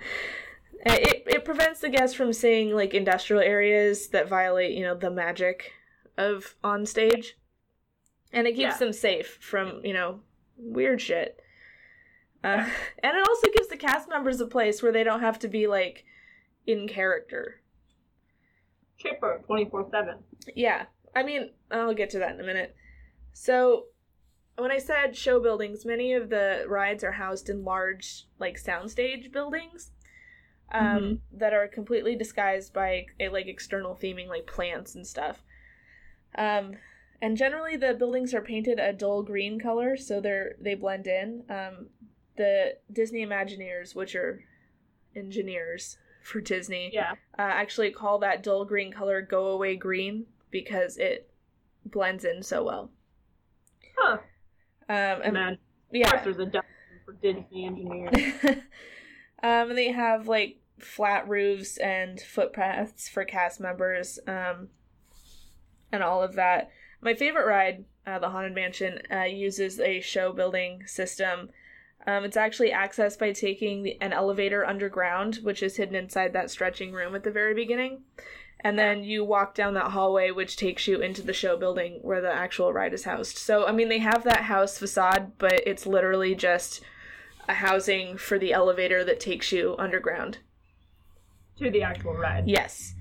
it, 0.84 1.22
it 1.26 1.44
prevents 1.46 1.80
the 1.80 1.88
guests 1.88 2.14
from 2.14 2.32
seeing 2.34 2.74
like 2.74 2.92
industrial 2.92 3.42
areas 3.42 4.08
that 4.08 4.28
violate, 4.28 4.72
you 4.76 4.82
know, 4.82 4.94
the 4.94 5.10
magic 5.10 5.72
of 6.18 6.56
on 6.62 6.84
stage. 6.84 7.38
And 8.34 8.46
it 8.46 8.52
keeps 8.52 8.74
Yeah. 8.74 8.76
them 8.78 8.92
safe 8.92 9.38
from, 9.40 9.82
you 9.84 9.94
know, 9.94 10.20
weird 10.58 11.00
shit. 11.00 11.40
Uh, 12.44 12.68
and 13.02 13.16
it 13.16 13.26
also 13.26 13.46
gives 13.54 13.68
the 13.68 13.78
cast 13.78 14.06
members 14.10 14.38
a 14.42 14.46
place 14.46 14.82
where 14.82 14.92
they 14.92 15.02
don't 15.02 15.20
have 15.20 15.38
to 15.38 15.48
be 15.48 15.66
like 15.66 16.04
in 16.66 16.86
character. 16.86 17.62
Chipper, 18.98 19.40
twenty 19.46 19.64
four 19.70 19.88
seven. 19.90 20.18
Yeah. 20.54 20.84
I 21.16 21.22
mean, 21.22 21.50
I'll 21.70 21.94
get 21.94 22.10
to 22.10 22.18
that 22.18 22.34
in 22.34 22.40
a 22.40 22.44
minute. 22.44 22.76
So, 23.32 23.86
when 24.60 24.70
I 24.70 24.78
said 24.78 25.16
show 25.16 25.40
buildings, 25.40 25.84
many 25.84 26.12
of 26.12 26.28
the 26.30 26.64
rides 26.68 27.04
are 27.04 27.12
housed 27.12 27.48
in 27.48 27.64
large, 27.64 28.26
like, 28.38 28.56
soundstage 28.56 29.30
buildings 29.32 29.90
um, 30.72 31.20
that 31.32 31.52
are 31.52 31.66
completely 31.68 32.16
disguised 32.16 32.72
by 32.72 33.06
a, 33.18 33.28
like, 33.28 33.46
external 33.46 33.94
theming, 33.94 34.28
like 34.28 34.46
plants 34.46 34.94
and 34.94 35.06
stuff. 35.06 35.42
Um, 36.36 36.72
and 37.22 37.36
generally, 37.36 37.76
the 37.76 37.94
buildings 37.94 38.32
are 38.34 38.40
painted 38.40 38.78
a 38.78 38.92
dull 38.92 39.22
green 39.22 39.60
color, 39.60 39.96
so 39.96 40.20
they're 40.20 40.54
they 40.60 40.74
blend 40.74 41.06
in. 41.06 41.44
Um, 41.50 41.88
the 42.36 42.76
Disney 42.90 43.26
Imagineers, 43.26 43.94
which 43.94 44.14
are 44.14 44.42
engineers 45.14 45.98
for 46.22 46.40
Disney, 46.40 46.90
Yeah. 46.92 47.12
uh, 47.38 47.42
actually 47.42 47.90
call 47.90 48.18
that 48.20 48.42
dull 48.42 48.64
green 48.64 48.92
color 48.92 49.20
go 49.20 49.48
away 49.48 49.76
green 49.76 50.26
because 50.50 50.96
it 50.96 51.30
blends 51.84 52.24
in 52.24 52.42
so 52.42 52.64
well. 52.64 52.90
Huh. 53.98 54.18
Um, 54.90 55.22
and. 55.22 55.36
Of 55.36 55.58
yeah. 55.92 56.10
course, 56.10 56.24
there's 56.24 56.38
a 56.38 56.46
dump 56.46 56.66
for 57.04 57.12
Disney 57.14 57.66
engineers. 57.66 58.14
um, 59.42 59.70
and 59.70 59.78
they 59.78 59.92
have 59.92 60.28
like 60.28 60.58
flat 60.78 61.28
roofs 61.28 61.76
and 61.78 62.20
footpaths 62.20 63.08
for 63.08 63.24
cast 63.24 63.60
members, 63.60 64.18
um, 64.26 64.68
and 65.92 66.02
all 66.02 66.22
of 66.22 66.34
that. 66.34 66.70
My 67.00 67.14
favorite 67.14 67.46
ride, 67.46 67.84
uh, 68.06 68.18
the 68.18 68.30
Haunted 68.30 68.54
Mansion, 68.54 69.00
uh, 69.12 69.22
uses 69.24 69.80
a 69.80 70.00
show 70.00 70.32
building 70.32 70.86
system. 70.86 71.50
Um, 72.06 72.24
it's 72.24 72.36
actually 72.36 72.70
accessed 72.70 73.18
by 73.18 73.32
taking 73.32 73.82
the, 73.82 74.00
an 74.00 74.12
elevator 74.12 74.64
underground, 74.66 75.40
which 75.42 75.62
is 75.62 75.76
hidden 75.76 75.94
inside 75.94 76.32
that 76.32 76.50
stretching 76.50 76.92
room 76.92 77.14
at 77.14 77.24
the 77.24 77.30
very 77.30 77.54
beginning. 77.54 78.02
And 78.62 78.78
then 78.78 79.04
you 79.04 79.24
walk 79.24 79.54
down 79.54 79.74
that 79.74 79.92
hallway, 79.92 80.30
which 80.30 80.56
takes 80.56 80.86
you 80.86 81.00
into 81.00 81.22
the 81.22 81.32
show 81.32 81.56
building 81.56 81.98
where 82.02 82.20
the 82.20 82.32
actual 82.32 82.72
ride 82.72 82.92
is 82.92 83.04
housed. 83.04 83.38
So, 83.38 83.66
I 83.66 83.72
mean, 83.72 83.88
they 83.88 83.98
have 83.98 84.24
that 84.24 84.42
house 84.42 84.76
facade, 84.78 85.32
but 85.38 85.66
it's 85.66 85.86
literally 85.86 86.34
just 86.34 86.82
a 87.48 87.54
housing 87.54 88.18
for 88.18 88.38
the 88.38 88.52
elevator 88.52 89.02
that 89.04 89.18
takes 89.18 89.50
you 89.50 89.74
underground. 89.78 90.38
to 91.58 91.70
the 91.70 91.82
actual 91.82 92.14
ride. 92.14 92.46
Yes. 92.46 92.94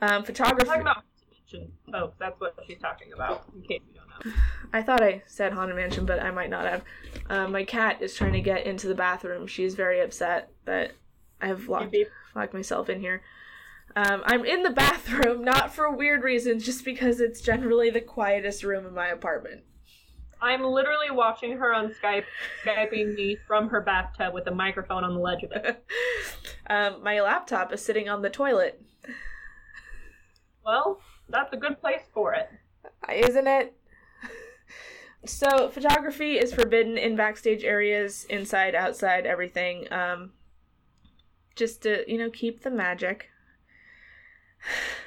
Um, 0.00 0.24
photography. 0.24 0.66
talking 0.66 0.80
about 0.82 1.04
Mansion, 1.30 1.72
folks. 1.90 2.16
That's 2.18 2.40
what 2.40 2.54
she's 2.66 2.78
talking 2.78 3.12
about. 3.12 3.44
In 3.54 3.62
case 3.62 3.80
you 3.86 4.00
don't 4.00 4.26
know. 4.26 4.32
I 4.72 4.82
thought 4.82 5.02
I 5.02 5.22
said 5.26 5.52
Haunted 5.52 5.76
Mansion, 5.76 6.06
but 6.06 6.20
I 6.20 6.30
might 6.30 6.50
not 6.50 6.64
have. 6.64 6.82
Um, 7.30 7.52
my 7.52 7.64
cat 7.64 8.00
is 8.00 8.14
trying 8.14 8.32
to 8.32 8.40
get 8.40 8.66
into 8.66 8.88
the 8.88 8.94
bathroom. 8.94 9.46
She's 9.46 9.74
very 9.74 10.00
upset 10.00 10.50
that 10.64 10.92
I 11.40 11.46
have 11.46 11.68
locked, 11.68 11.94
locked 12.34 12.54
myself 12.54 12.88
in 12.88 13.00
here. 13.00 13.22
Um, 13.96 14.22
I'm 14.26 14.44
in 14.44 14.62
the 14.62 14.70
bathroom, 14.70 15.44
not 15.44 15.72
for 15.72 15.90
weird 15.94 16.22
reasons, 16.24 16.64
just 16.64 16.84
because 16.84 17.20
it's 17.20 17.40
generally 17.40 17.90
the 17.90 18.00
quietest 18.00 18.64
room 18.64 18.86
in 18.86 18.94
my 18.94 19.08
apartment. 19.08 19.62
I'm 20.42 20.62
literally 20.62 21.10
watching 21.10 21.56
her 21.56 21.72
on 21.72 21.94
Skype, 22.02 22.24
skyping 22.64 23.14
me 23.14 23.38
from 23.46 23.68
her 23.68 23.80
bathtub 23.80 24.34
with 24.34 24.46
a 24.46 24.54
microphone 24.54 25.04
on 25.04 25.14
the 25.14 25.20
ledge 25.20 25.42
of 25.42 25.52
it. 25.52 25.84
um, 26.68 27.02
my 27.02 27.20
laptop 27.20 27.72
is 27.72 27.82
sitting 27.82 28.08
on 28.08 28.20
the 28.20 28.28
toilet, 28.30 28.82
Well, 30.64 31.00
that's 31.28 31.52
a 31.52 31.56
good 31.56 31.80
place 31.80 32.02
for 32.12 32.34
it. 32.34 32.50
isn't 33.10 33.46
it? 33.46 33.74
So, 35.26 35.70
photography 35.70 36.36
is 36.38 36.52
forbidden 36.52 36.98
in 36.98 37.16
backstage 37.16 37.64
areas, 37.64 38.26
inside, 38.28 38.74
outside, 38.74 39.24
everything. 39.24 39.90
Um, 39.90 40.32
just 41.56 41.82
to, 41.84 42.04
you 42.10 42.18
know, 42.18 42.28
keep 42.28 42.62
the 42.62 42.70
magic. 42.70 43.30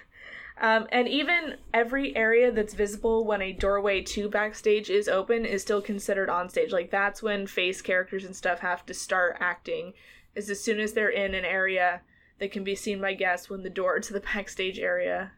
Um, 0.60 0.88
and 0.92 1.08
even 1.08 1.58
every 1.72 2.16
area 2.16 2.52
that's 2.52 2.74
visible 2.74 3.26
when 3.26 3.44
a 3.44 3.54
doorway 3.54 4.02
to 4.02 4.28
backstage 4.28 4.90
is 4.90 5.08
open 5.08 5.46
is 5.46 5.62
still 5.62 5.84
considered 5.84 6.32
on 6.32 6.50
stage. 6.50 6.72
Like 6.72 6.90
that's 6.90 7.22
when 7.22 7.46
face 7.46 7.80
characters 7.82 8.26
and 8.26 8.36
stuff 8.36 8.60
have 8.60 8.84
to 8.88 8.94
start 8.96 9.38
acting. 9.40 9.94
Is 10.34 10.50
as 10.50 10.60
soon 10.60 10.80
as 10.80 10.94
they're 10.94 11.10
in 11.10 11.36
an 11.36 11.46
area 11.46 12.02
that 12.40 12.52
can 12.52 12.64
be 12.64 12.74
seen 12.74 13.00
by 13.00 13.14
guests 13.14 13.52
when 13.52 13.62
the 13.62 13.70
door 13.70 14.00
to 14.00 14.14
the 14.14 14.20
backstage 14.34 14.80
area 14.80 15.32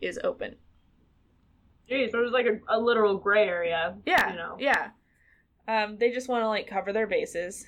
is 0.00 0.18
open. 0.24 0.56
Jeez, 1.90 2.14
it 2.14 2.16
was 2.16 2.32
like 2.32 2.46
a, 2.46 2.58
a 2.68 2.80
literal 2.80 3.18
gray 3.18 3.46
area. 3.46 3.98
Yeah, 4.06 4.30
You 4.30 4.36
know. 4.36 4.56
yeah. 4.58 4.88
Um, 5.68 5.98
they 5.98 6.10
just 6.10 6.28
want 6.30 6.42
to 6.42 6.48
like 6.48 6.66
cover 6.66 6.90
their 6.92 7.06
bases. 7.06 7.66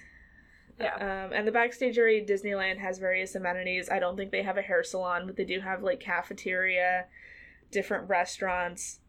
Yeah. 0.78 0.94
Um, 0.94 1.32
and 1.32 1.46
the 1.46 1.52
backstage 1.52 1.96
area 1.96 2.20
at 2.20 2.28
Disneyland 2.28 2.78
has 2.78 2.98
various 2.98 3.34
amenities. 3.34 3.88
I 3.88 3.98
don't 3.98 4.16
think 4.16 4.30
they 4.30 4.42
have 4.42 4.58
a 4.58 4.62
hair 4.62 4.82
salon, 4.84 5.26
but 5.26 5.36
they 5.36 5.44
do 5.44 5.60
have 5.60 5.82
like 5.82 6.00
cafeteria, 6.00 7.06
different 7.70 8.08
restaurants, 8.08 9.00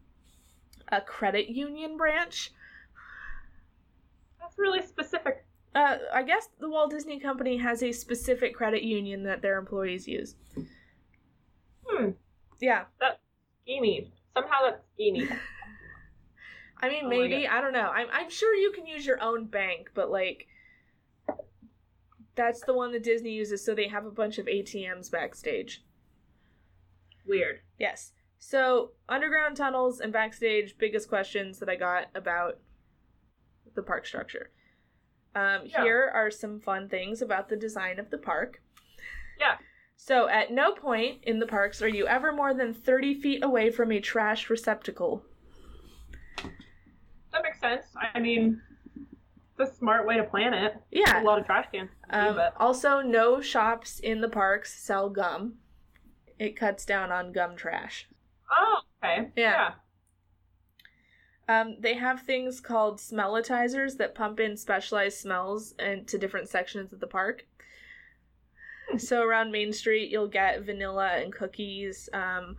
a 0.90 1.00
credit 1.00 1.48
union 1.48 1.96
branch. 1.96 2.52
That's 4.40 4.58
really 4.58 4.82
specific. 4.82 5.44
Uh, 5.74 5.98
I 6.12 6.22
guess 6.22 6.48
the 6.58 6.68
Walt 6.70 6.90
Disney 6.90 7.20
Company 7.20 7.58
has 7.58 7.82
a 7.82 7.92
specific 7.92 8.54
credit 8.54 8.82
union 8.82 9.24
that 9.24 9.42
their 9.42 9.58
employees 9.58 10.08
use. 10.08 10.34
Hmm. 11.86 12.10
Yeah, 12.60 12.84
That's 12.98 13.18
Schemy. 13.68 14.08
Somehow 14.34 14.58
that's 14.64 14.82
schemy. 14.98 15.28
I 16.80 16.88
mean 16.88 17.04
Oh 17.04 17.08
maybe 17.08 17.48
I 17.48 17.60
don't 17.60 17.72
know. 17.72 17.90
I'm 17.90 18.06
I'm 18.12 18.30
sure 18.30 18.54
you 18.54 18.72
can 18.72 18.86
use 18.86 19.04
your 19.04 19.20
own 19.22 19.46
bank, 19.46 19.90
but 19.94 20.10
like 20.10 20.46
that's 22.38 22.60
the 22.62 22.72
one 22.72 22.92
that 22.92 23.02
Disney 23.02 23.32
uses, 23.32 23.64
so 23.64 23.74
they 23.74 23.88
have 23.88 24.06
a 24.06 24.10
bunch 24.10 24.38
of 24.38 24.46
ATMs 24.46 25.10
backstage. 25.10 25.84
Weird. 27.26 27.60
Yes. 27.78 28.12
So, 28.38 28.92
underground 29.08 29.56
tunnels 29.56 29.98
and 30.00 30.12
backstage, 30.12 30.78
biggest 30.78 31.08
questions 31.08 31.58
that 31.58 31.68
I 31.68 31.74
got 31.74 32.06
about 32.14 32.58
the 33.74 33.82
park 33.82 34.06
structure. 34.06 34.50
Um, 35.34 35.62
Yeah. 35.66 35.82
Here 35.82 36.10
are 36.14 36.30
some 36.30 36.60
fun 36.60 36.88
things 36.88 37.20
about 37.20 37.48
the 37.48 37.56
design 37.56 37.98
of 37.98 38.08
the 38.10 38.18
park. 38.18 38.62
Yeah. 39.40 39.56
So, 39.96 40.28
at 40.28 40.52
no 40.52 40.72
point 40.72 41.24
in 41.24 41.40
the 41.40 41.46
parks 41.46 41.82
are 41.82 41.88
you 41.88 42.06
ever 42.06 42.32
more 42.32 42.54
than 42.54 42.72
30 42.72 43.20
feet 43.20 43.42
away 43.44 43.70
from 43.70 43.90
a 43.90 43.98
trash 44.00 44.48
receptacle. 44.48 45.24
That 47.32 47.42
makes 47.42 47.60
sense. 47.60 47.86
I 48.14 48.20
mean, 48.20 48.62
a 49.60 49.74
smart 49.74 50.06
way 50.06 50.16
to 50.16 50.24
plan 50.24 50.54
it. 50.54 50.74
Yeah. 50.90 51.22
A 51.22 51.24
lot 51.24 51.38
of 51.38 51.46
trash 51.46 51.66
cans. 51.72 51.90
Um, 52.10 52.38
also, 52.58 53.00
no 53.00 53.40
shops 53.40 54.00
in 54.00 54.20
the 54.20 54.28
parks 54.28 54.78
sell 54.78 55.08
gum. 55.10 55.54
It 56.38 56.56
cuts 56.56 56.84
down 56.84 57.10
on 57.10 57.32
gum 57.32 57.56
trash. 57.56 58.08
oh, 58.50 58.80
okay. 59.02 59.30
Yeah. 59.36 59.72
Um, 61.48 61.76
they 61.80 61.94
have 61.94 62.22
things 62.22 62.60
called 62.60 62.98
smellitizers 62.98 63.96
that 63.96 64.14
pump 64.14 64.38
in 64.38 64.56
specialized 64.56 65.18
smells 65.18 65.74
into 65.78 66.18
different 66.18 66.48
sections 66.48 66.92
of 66.92 67.00
the 67.00 67.06
park. 67.06 67.46
So 68.96 69.22
around 69.22 69.50
Main 69.50 69.72
Street, 69.72 70.10
you'll 70.10 70.28
get 70.28 70.62
vanilla 70.62 71.08
and 71.16 71.32
cookies, 71.32 72.08
um, 72.12 72.56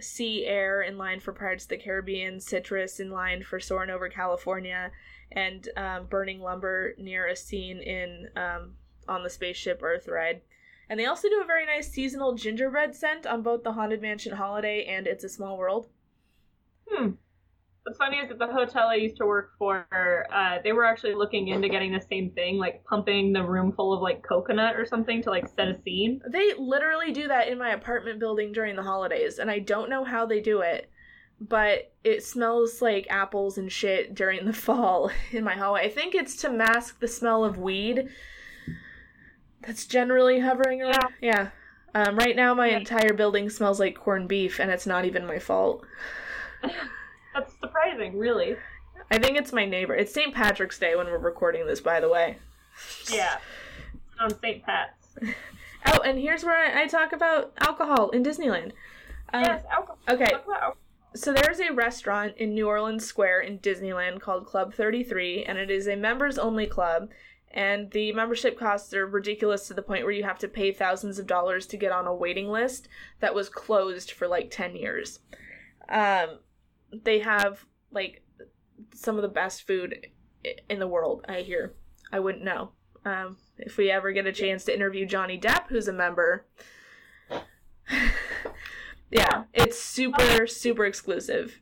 sea 0.00 0.46
air 0.46 0.82
in 0.82 0.98
line 0.98 1.20
for 1.20 1.32
Pirates 1.32 1.64
of 1.64 1.70
the 1.70 1.76
Caribbean, 1.76 2.40
citrus 2.40 3.00
in 3.00 3.10
line 3.10 3.42
for 3.42 3.60
Soarin' 3.60 3.90
Over 3.90 4.08
California, 4.08 4.90
and 5.30 5.68
um, 5.76 6.06
burning 6.06 6.40
lumber 6.40 6.94
near 6.98 7.26
a 7.26 7.36
scene 7.36 7.78
in 7.78 8.28
um, 8.36 8.74
on 9.08 9.22
the 9.22 9.30
spaceship 9.30 9.82
Earth 9.82 10.08
ride. 10.08 10.42
And 10.88 10.98
they 10.98 11.06
also 11.06 11.28
do 11.28 11.40
a 11.42 11.46
very 11.46 11.64
nice 11.64 11.90
seasonal 11.90 12.34
gingerbread 12.34 12.94
scent 12.94 13.26
on 13.26 13.42
both 13.42 13.62
the 13.62 13.72
Haunted 13.72 14.02
Mansion 14.02 14.36
Holiday 14.36 14.84
and 14.84 15.06
It's 15.06 15.24
a 15.24 15.28
Small 15.28 15.56
World. 15.56 15.88
Hmm. 16.88 17.12
What's 17.84 17.98
funny 17.98 18.18
is 18.18 18.28
that 18.28 18.38
the 18.38 18.46
hotel 18.46 18.86
I 18.86 18.94
used 18.94 19.16
to 19.16 19.26
work 19.26 19.52
for, 19.58 19.86
uh, 20.32 20.58
they 20.62 20.72
were 20.72 20.84
actually 20.84 21.14
looking 21.14 21.48
into 21.48 21.68
getting 21.68 21.92
the 21.92 22.00
same 22.00 22.30
thing, 22.30 22.56
like 22.56 22.84
pumping 22.84 23.32
the 23.32 23.42
room 23.42 23.72
full 23.72 23.92
of 23.92 24.00
like 24.00 24.22
coconut 24.22 24.76
or 24.76 24.86
something 24.86 25.20
to 25.24 25.30
like 25.30 25.48
set 25.48 25.66
a 25.66 25.76
scene. 25.82 26.20
They 26.30 26.52
literally 26.56 27.12
do 27.12 27.26
that 27.26 27.48
in 27.48 27.58
my 27.58 27.70
apartment 27.70 28.20
building 28.20 28.52
during 28.52 28.76
the 28.76 28.84
holidays, 28.84 29.38
and 29.40 29.50
I 29.50 29.58
don't 29.58 29.90
know 29.90 30.04
how 30.04 30.26
they 30.26 30.40
do 30.40 30.60
it, 30.60 30.90
but 31.40 31.92
it 32.04 32.22
smells 32.22 32.80
like 32.80 33.08
apples 33.10 33.58
and 33.58 33.70
shit 33.70 34.14
during 34.14 34.44
the 34.46 34.52
fall 34.68 35.10
in 35.32 35.42
my 35.42 35.54
hallway. 35.54 35.82
I 35.82 35.88
think 35.88 36.14
it's 36.14 36.36
to 36.36 36.50
mask 36.50 37.00
the 37.00 37.08
smell 37.08 37.44
of 37.44 37.58
weed 37.58 38.08
that's 39.60 39.86
generally 39.86 40.38
hovering 40.38 40.82
around. 40.82 41.14
Yeah. 41.20 41.48
Um, 41.96 42.16
right 42.16 42.36
now, 42.36 42.54
my 42.54 42.68
Yeah. 42.68 42.78
entire 42.78 43.12
building 43.12 43.50
smells 43.50 43.80
like 43.80 43.96
corned 43.96 44.28
beef, 44.28 44.60
and 44.60 44.70
it's 44.70 44.86
not 44.86 45.04
even 45.04 45.26
my 45.26 45.40
fault. 45.40 45.84
That's 47.34 47.52
surprising, 47.60 48.16
really. 48.18 48.56
I 49.10 49.18
think 49.18 49.36
it's 49.36 49.52
my 49.52 49.64
neighbor. 49.64 49.94
It's 49.94 50.12
St. 50.12 50.34
Patrick's 50.34 50.78
Day 50.78 50.96
when 50.96 51.06
we're 51.06 51.18
recording 51.18 51.66
this, 51.66 51.80
by 51.80 52.00
the 52.00 52.08
way. 52.08 52.38
Yeah. 53.10 53.38
On 54.20 54.30
St. 54.40 54.62
Pat's. 54.64 55.16
Oh, 55.84 56.00
and 56.02 56.16
here's 56.16 56.44
where 56.44 56.56
I, 56.56 56.82
I 56.82 56.86
talk 56.86 57.12
about 57.12 57.52
alcohol 57.58 58.10
in 58.10 58.22
Disneyland. 58.22 58.70
Um, 59.32 59.42
yes, 59.42 59.64
alcohol. 59.70 59.98
Okay, 60.08 60.30
alcohol. 60.32 60.76
So 61.14 61.32
there's 61.32 61.60
a 61.60 61.72
restaurant 61.72 62.36
in 62.36 62.54
New 62.54 62.68
Orleans 62.68 63.04
Square 63.04 63.40
in 63.40 63.58
Disneyland 63.58 64.20
called 64.20 64.46
Club 64.46 64.72
33, 64.72 65.44
and 65.44 65.58
it 65.58 65.70
is 65.70 65.88
a 65.88 65.96
members 65.96 66.38
only 66.38 66.66
club. 66.66 67.10
And 67.50 67.90
the 67.90 68.12
membership 68.12 68.58
costs 68.58 68.94
are 68.94 69.06
ridiculous 69.06 69.68
to 69.68 69.74
the 69.74 69.82
point 69.82 70.04
where 70.04 70.12
you 70.12 70.22
have 70.22 70.38
to 70.38 70.48
pay 70.48 70.72
thousands 70.72 71.18
of 71.18 71.26
dollars 71.26 71.66
to 71.66 71.76
get 71.76 71.92
on 71.92 72.06
a 72.06 72.14
waiting 72.14 72.48
list 72.48 72.88
that 73.20 73.34
was 73.34 73.50
closed 73.50 74.12
for 74.12 74.26
like 74.26 74.50
10 74.50 74.74
years. 74.74 75.18
Um, 75.88 76.38
they 76.92 77.20
have 77.20 77.64
like 77.90 78.22
some 78.94 79.16
of 79.16 79.22
the 79.22 79.28
best 79.28 79.66
food 79.66 80.06
in 80.68 80.78
the 80.78 80.88
world, 80.88 81.24
I 81.28 81.40
hear. 81.40 81.74
I 82.12 82.20
wouldn't 82.20 82.44
know. 82.44 82.72
Um, 83.04 83.38
if 83.58 83.76
we 83.76 83.90
ever 83.90 84.12
get 84.12 84.26
a 84.26 84.32
chance 84.32 84.64
to 84.64 84.74
interview 84.74 85.06
Johnny 85.06 85.38
Depp, 85.38 85.68
who's 85.68 85.88
a 85.88 85.92
member. 85.92 86.46
yeah, 89.10 89.44
it's 89.52 89.78
super, 89.78 90.46
super 90.46 90.84
exclusive. 90.84 91.60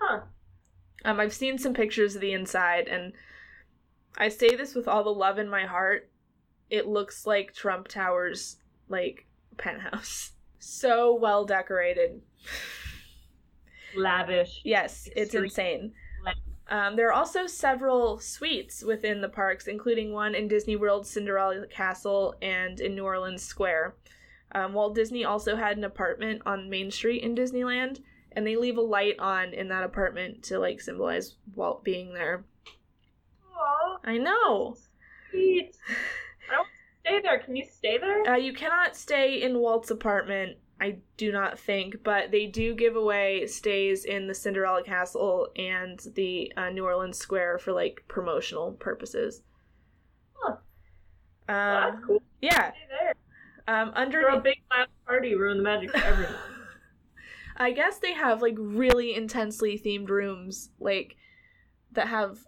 Huh. 0.00 0.20
Um, 1.04 1.20
I've 1.20 1.34
seen 1.34 1.58
some 1.58 1.74
pictures 1.74 2.14
of 2.14 2.20
the 2.20 2.32
inside, 2.32 2.88
and 2.88 3.12
I 4.16 4.28
say 4.28 4.54
this 4.54 4.74
with 4.74 4.88
all 4.88 5.04
the 5.04 5.10
love 5.10 5.38
in 5.38 5.48
my 5.48 5.66
heart. 5.66 6.10
It 6.70 6.86
looks 6.86 7.26
like 7.26 7.52
Trump 7.54 7.88
Tower's 7.88 8.56
like 8.88 9.26
penthouse. 9.56 10.32
So 10.64 11.12
well 11.12 11.44
decorated. 11.44 12.22
Lavish. 13.96 14.60
Yes, 14.64 15.08
it's 15.16 15.34
insane. 15.34 15.92
Um, 16.68 16.96
there 16.96 17.08
are 17.08 17.12
also 17.12 17.46
several 17.46 18.18
suites 18.18 18.82
within 18.82 19.20
the 19.20 19.28
parks, 19.28 19.66
including 19.66 20.12
one 20.12 20.34
in 20.34 20.48
Disney 20.48 20.76
World 20.76 21.06
Cinderella 21.06 21.66
Castle 21.66 22.34
and 22.40 22.80
in 22.80 22.94
New 22.94 23.04
Orleans 23.04 23.42
Square. 23.42 23.96
Um, 24.54 24.72
Walt 24.72 24.94
Disney 24.94 25.24
also 25.24 25.56
had 25.56 25.76
an 25.76 25.84
apartment 25.84 26.42
on 26.46 26.70
Main 26.70 26.90
Street 26.90 27.22
in 27.22 27.34
Disneyland, 27.34 28.00
and 28.32 28.46
they 28.46 28.56
leave 28.56 28.76
a 28.78 28.82
light 28.82 29.18
on 29.18 29.52
in 29.52 29.68
that 29.68 29.84
apartment 29.84 30.42
to 30.44 30.58
like 30.58 30.80
symbolize 30.80 31.36
Walt 31.54 31.84
being 31.84 32.14
there. 32.14 32.44
Aw, 33.54 33.98
I 34.04 34.18
know. 34.18 34.76
sweet. 35.30 35.76
I 36.50 36.54
don't 36.54 36.68
stay 37.00 37.20
there. 37.22 37.38
Can 37.40 37.56
you 37.56 37.64
stay 37.70 37.98
there? 37.98 38.22
Uh, 38.26 38.36
you 38.36 38.52
cannot 38.52 38.96
stay 38.96 39.42
in 39.42 39.58
Walt's 39.58 39.90
apartment, 39.90 40.56
I 40.82 40.98
do 41.16 41.30
not 41.30 41.58
think, 41.60 42.02
but 42.02 42.32
they 42.32 42.46
do 42.46 42.74
give 42.74 42.96
away 42.96 43.46
stays 43.46 44.04
in 44.04 44.26
the 44.26 44.34
Cinderella 44.34 44.82
Castle 44.82 45.48
and 45.56 46.00
the 46.16 46.52
uh, 46.56 46.70
New 46.70 46.84
Orleans 46.84 47.18
Square 47.18 47.60
for 47.60 47.72
like 47.72 48.04
promotional 48.08 48.72
purposes. 48.72 49.42
Huh. 50.34 50.56
Well, 51.48 51.56
Uh, 51.56 51.90
that's 51.92 52.04
cool. 52.04 52.22
yeah. 52.40 52.72
Um, 53.68 53.92
Throw 54.10 54.38
a 54.38 54.40
big 54.40 54.60
loud 54.70 54.88
party, 55.06 55.34
ruin 55.36 55.58
the 55.58 55.62
magic 55.62 55.92
for 55.92 56.04
everyone. 56.04 56.34
I 57.56 57.70
guess 57.72 57.98
they 57.98 58.14
have 58.14 58.42
like 58.42 58.56
really 58.58 59.14
intensely 59.14 59.78
themed 59.78 60.08
rooms, 60.08 60.70
like 60.80 61.16
that 61.92 62.08
have 62.08 62.40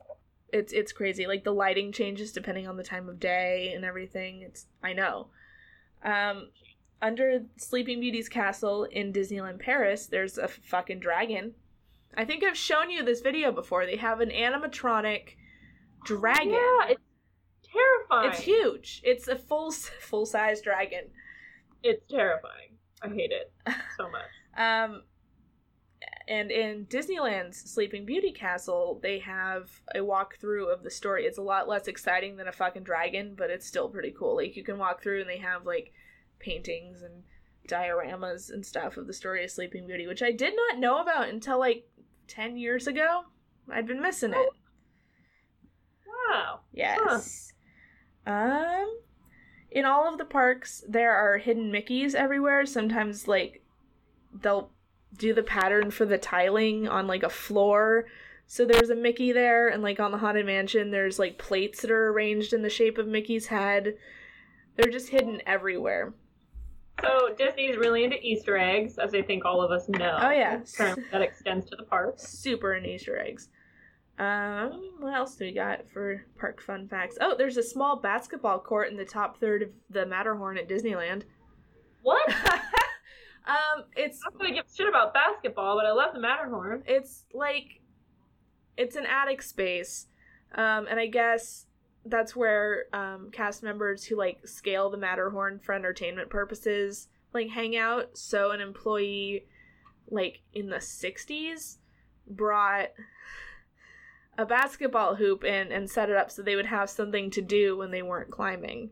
it's 0.53 0.73
it's 0.73 0.93
crazy. 0.93 1.27
Like 1.27 1.45
the 1.45 1.53
lighting 1.53 1.93
changes 1.93 2.33
depending 2.33 2.67
on 2.67 2.77
the 2.77 2.83
time 2.85 3.09
of 3.09 3.21
day 3.21 3.73
and 3.75 3.85
everything. 3.85 4.43
It's 4.43 4.67
I 4.83 4.93
know. 4.93 5.29
Um, 6.05 6.51
under 7.05 7.43
Sleeping 7.59 8.01
Beauty's 8.01 8.31
castle 8.31 8.85
in 8.85 9.13
Disneyland 9.13 9.61
Paris, 9.61 10.07
there's 10.07 10.39
a 10.39 10.49
fucking 10.49 11.01
dragon. 11.01 11.53
I 12.17 12.25
think 12.25 12.43
I've 12.43 12.57
shown 12.57 12.91
you 12.91 13.05
this 13.05 13.21
video 13.21 13.53
before. 13.53 13.85
They 13.85 13.97
have 13.97 14.21
an 14.21 14.31
animatronic 14.31 15.37
dragon. 16.05 16.53
Yeah, 16.53 16.89
it's 16.89 17.03
terrifying. 17.71 18.31
It's 18.31 18.41
huge. 18.41 19.03
It's 19.05 19.29
a 19.29 19.37
full 19.37 19.71
full 20.01 20.25
size 20.25 20.63
dragon. 20.63 21.05
It's 21.83 22.03
terrifying. 22.11 22.79
I 23.03 23.09
hate 23.09 23.33
it 23.33 23.53
so 23.97 24.11
much. 24.11 24.23
Um, 24.57 25.03
and 26.29 26.53
in 26.53 26.87
Disneyland's 26.87 27.59
Sleeping 27.69 28.07
Beauty 28.07 28.31
Castle, 28.31 29.01
they 29.03 29.19
have 29.19 29.69
a 29.97 29.99
walkthrough 29.99 30.73
of 30.73 30.85
the 30.85 30.93
story. 30.93 31.25
It's 31.25 31.39
a 31.39 31.43
lot 31.43 31.67
less 31.67 31.89
exciting 31.89 32.37
than 32.37 32.47
a 32.47 32.53
fucking 32.53 32.85
dragon, 32.85 33.35
but 33.37 33.51
it's 33.51 33.67
still 33.67 33.89
pretty 33.89 34.15
cool. 34.17 34.37
Like 34.37 34.55
you 34.55 34.63
can 34.63 34.79
walk 34.79 35.03
through 35.03 35.23
and 35.23 35.29
they 35.29 35.39
have 35.39 35.67
like 35.67 35.93
paintings 36.45 37.03
and 37.03 37.25
dioramas 37.69 38.51
and 38.51 38.65
stuff 38.65 38.97
of 38.97 39.07
the 39.07 39.13
story 39.13 39.43
of 39.45 39.51
Sleeping 39.51 39.87
Beauty, 39.87 40.07
which 40.07 40.23
I 40.23 40.33
did 40.33 40.55
not 40.55 40.79
know 40.79 41.01
about 41.01 41.29
until 41.29 41.59
like 41.59 41.89
10 42.29 42.57
years 42.57 42.87
ago. 42.87 43.23
I'd 43.71 43.87
been 43.87 44.03
missing 44.03 44.33
it. 44.35 44.49
Wow. 46.29 46.61
Yes. 46.73 47.53
Um 48.27 48.99
in 49.71 49.85
all 49.85 50.11
of 50.11 50.19
the 50.19 50.25
parks 50.25 50.85
there 50.89 51.15
are 51.15 51.39
hidden 51.39 51.73
Mickeys 51.73 52.15
everywhere. 52.15 52.67
Sometimes 52.67 53.27
like 53.27 53.63
they'll 54.43 54.71
do 55.17 55.33
the 55.33 55.43
pattern 55.43 55.91
for 55.91 56.05
the 56.05 56.19
tiling 56.19 56.89
on 56.89 57.07
like 57.07 57.23
a 57.23 57.31
floor. 57.31 58.07
So 58.47 58.67
there's 58.67 58.91
a 58.91 58.95
Mickey 58.95 59.33
there 59.33 59.69
and 59.69 59.83
like 59.83 60.01
on 60.01 60.13
the 60.13 60.19
Haunted 60.19 60.47
Mansion 60.47 60.91
there's 60.91 61.19
like 61.19 61.39
plates 61.39 61.81
that 61.83 61.91
are 61.91 62.11
arranged 62.11 62.53
in 62.53 62.63
the 62.63 62.71
shape 62.71 62.99
of 62.99 63.07
Mickey's 63.07 63.47
head. 63.47 63.97
They're 64.77 64.93
just 64.93 65.09
hidden 65.09 65.41
everywhere. 65.47 66.13
So 67.03 67.35
Disney's 67.37 67.77
really 67.77 68.05
into 68.05 68.19
Easter 68.21 68.57
eggs, 68.57 68.99
as 68.99 69.15
I 69.15 69.23
think 69.23 69.45
all 69.45 69.61
of 69.61 69.71
us 69.71 69.89
know. 69.89 70.19
Oh, 70.21 70.31
yeah. 70.31 70.61
Apparently 70.75 71.05
that 71.11 71.23
extends 71.23 71.69
to 71.71 71.77
the 71.77 71.83
parks. 71.83 72.23
Super 72.23 72.75
in 72.75 72.87
Easter 72.87 73.19
eggs. 73.19 73.49
Um, 74.19 74.93
what 75.01 75.13
else 75.13 75.35
do 75.35 75.45
we 75.45 75.53
got 75.53 75.89
for 75.93 76.25
park 76.39 76.63
fun 76.63 76.87
facts? 76.87 77.19
Oh, 77.21 77.35
there's 77.37 77.57
a 77.57 77.63
small 77.63 77.97
basketball 77.97 78.61
court 78.61 78.91
in 78.91 78.97
the 78.97 79.05
top 79.05 79.39
third 79.39 79.63
of 79.63 79.69
the 79.91 80.07
Matterhorn 80.07 80.57
at 80.57 80.69
Disneyland. 80.69 81.23
What? 82.03 82.29
um, 83.47 83.85
it's 83.97 84.21
I'm 84.25 84.35
not 84.35 84.43
gonna 84.43 84.55
give 84.55 84.67
a 84.67 84.75
shit 84.75 84.89
about 84.89 85.15
basketball, 85.15 85.77
but 85.77 85.87
I 85.87 85.93
love 85.93 86.15
the 86.15 86.21
Matterhorn. 86.21 86.85
it's 86.87 87.25
like 87.35 87.81
it's 88.77 88.95
an 88.95 89.07
attic 89.07 89.43
space, 89.43 90.07
um, 90.55 90.87
and 90.89 91.01
I 91.01 91.07
guess 91.07 91.67
that's 92.07 92.37
where 92.37 92.85
um, 92.93 93.31
cast 93.33 93.63
members 93.63 94.05
who 94.05 94.17
like 94.17 94.47
scale 94.47 94.91
the 94.91 94.97
Matterhorn 94.97 95.59
for 95.59 95.75
entertainment 95.75 96.31
purposes 96.31 97.09
like 97.33 97.49
hang 97.49 97.77
out. 97.77 98.17
So 98.17 98.51
an 98.51 98.61
employee 98.61 99.47
like 100.11 100.41
in 100.53 100.69
the 100.69 100.77
'60s 100.77 101.79
brought 102.27 102.89
a 104.37 104.45
basketball 104.45 105.15
hoop 105.17 105.45
in 105.45 105.71
and 105.71 105.89
set 105.89 106.11
it 106.11 106.17
up 106.17 106.31
so 106.31 106.43
they 106.43 106.57
would 106.57 106.67
have 106.67 106.91
something 106.91 107.31
to 107.31 107.41
do 107.41 107.77
when 107.77 107.91
they 107.91 108.03
weren't 108.03 108.31
climbing. 108.31 108.91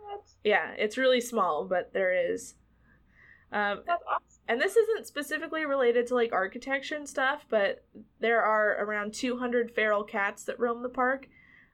What? 0.00 0.24
Yeah, 0.44 0.72
it's 0.76 0.96
really 0.96 1.20
small, 1.20 1.64
but 1.64 1.92
there 1.92 2.12
is. 2.12 2.54
Um, 3.50 3.80
That's 3.86 4.02
awesome. 4.06 4.42
and 4.46 4.60
this 4.60 4.76
isn't 4.76 5.06
specifically 5.06 5.64
related 5.64 6.06
to 6.08 6.14
like 6.14 6.32
architecture 6.32 6.96
and 6.96 7.08
stuff, 7.08 7.46
but 7.48 7.84
there 8.20 8.42
are 8.42 8.84
around 8.84 9.14
200 9.14 9.70
feral 9.74 10.04
cats 10.04 10.44
that 10.44 10.60
roam 10.60 10.82
the 10.82 10.88
park, 10.90 11.28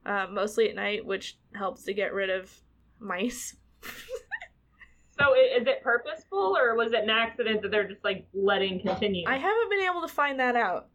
uh, 0.07 0.27
mostly 0.31 0.69
at 0.69 0.75
night, 0.77 1.05
which 1.07 1.39
helps 1.55 1.85
to 1.85 1.95
get 1.95 2.13
rid 2.13 2.31
of 2.31 2.53
mice. 3.01 3.57
So 5.17 5.33
is 5.35 5.65
it 5.69 5.81
purposeful, 5.81 6.57
or 6.59 6.75
was 6.75 6.93
it 6.93 7.05
an 7.05 7.11
accident 7.11 7.63
that 7.63 7.71
they're 7.71 7.87
just 7.87 8.03
like 8.03 8.27
letting 8.35 8.81
continue? 8.81 9.23
I 9.29 9.37
haven't 9.37 9.71
been 9.71 9.83
able 9.89 10.01
to 10.01 10.09
find 10.09 10.41
that 10.41 10.57
out. 10.57 10.89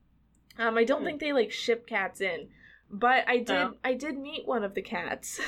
Um, 0.57 0.77
I 0.77 0.83
don't 0.83 0.99
Hmm. 0.99 1.05
think 1.05 1.21
they 1.21 1.31
like 1.31 1.53
ship 1.53 1.87
cats 1.87 2.19
in, 2.19 2.49
but 2.91 3.23
I 3.29 3.37
did. 3.37 3.49
Oh. 3.55 3.73
I 3.81 3.93
did 3.93 4.17
meet 4.17 4.45
one 4.45 4.65
of 4.65 4.73
the 4.73 4.81
cats. 4.81 5.39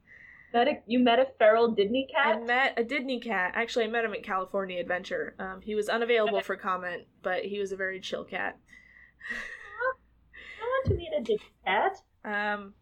Met 0.54 0.68
a, 0.68 0.72
you 0.86 1.00
met 1.00 1.18
a 1.18 1.26
feral 1.38 1.72
Disney 1.72 2.08
cat. 2.14 2.36
I 2.36 2.40
met 2.40 2.74
a 2.78 2.84
Disney 2.84 3.20
cat. 3.20 3.52
Actually, 3.56 3.84
I 3.84 3.88
met 3.88 4.06
him 4.06 4.14
at 4.14 4.22
California 4.22 4.80
Adventure. 4.80 5.34
Um, 5.38 5.60
he 5.60 5.74
was 5.74 5.90
unavailable 5.90 6.40
for 6.40 6.56
comment, 6.56 7.02
but 7.22 7.44
he 7.44 7.58
was 7.58 7.72
a 7.72 7.76
very 7.76 8.00
chill 8.00 8.24
cat. 8.24 8.56
I 10.60 10.62
want 10.62 10.86
to 10.86 10.94
meet 10.94 11.10
a 11.18 11.20
Disney 11.20 11.52
cat. 11.66 11.96
Um, 12.24 12.72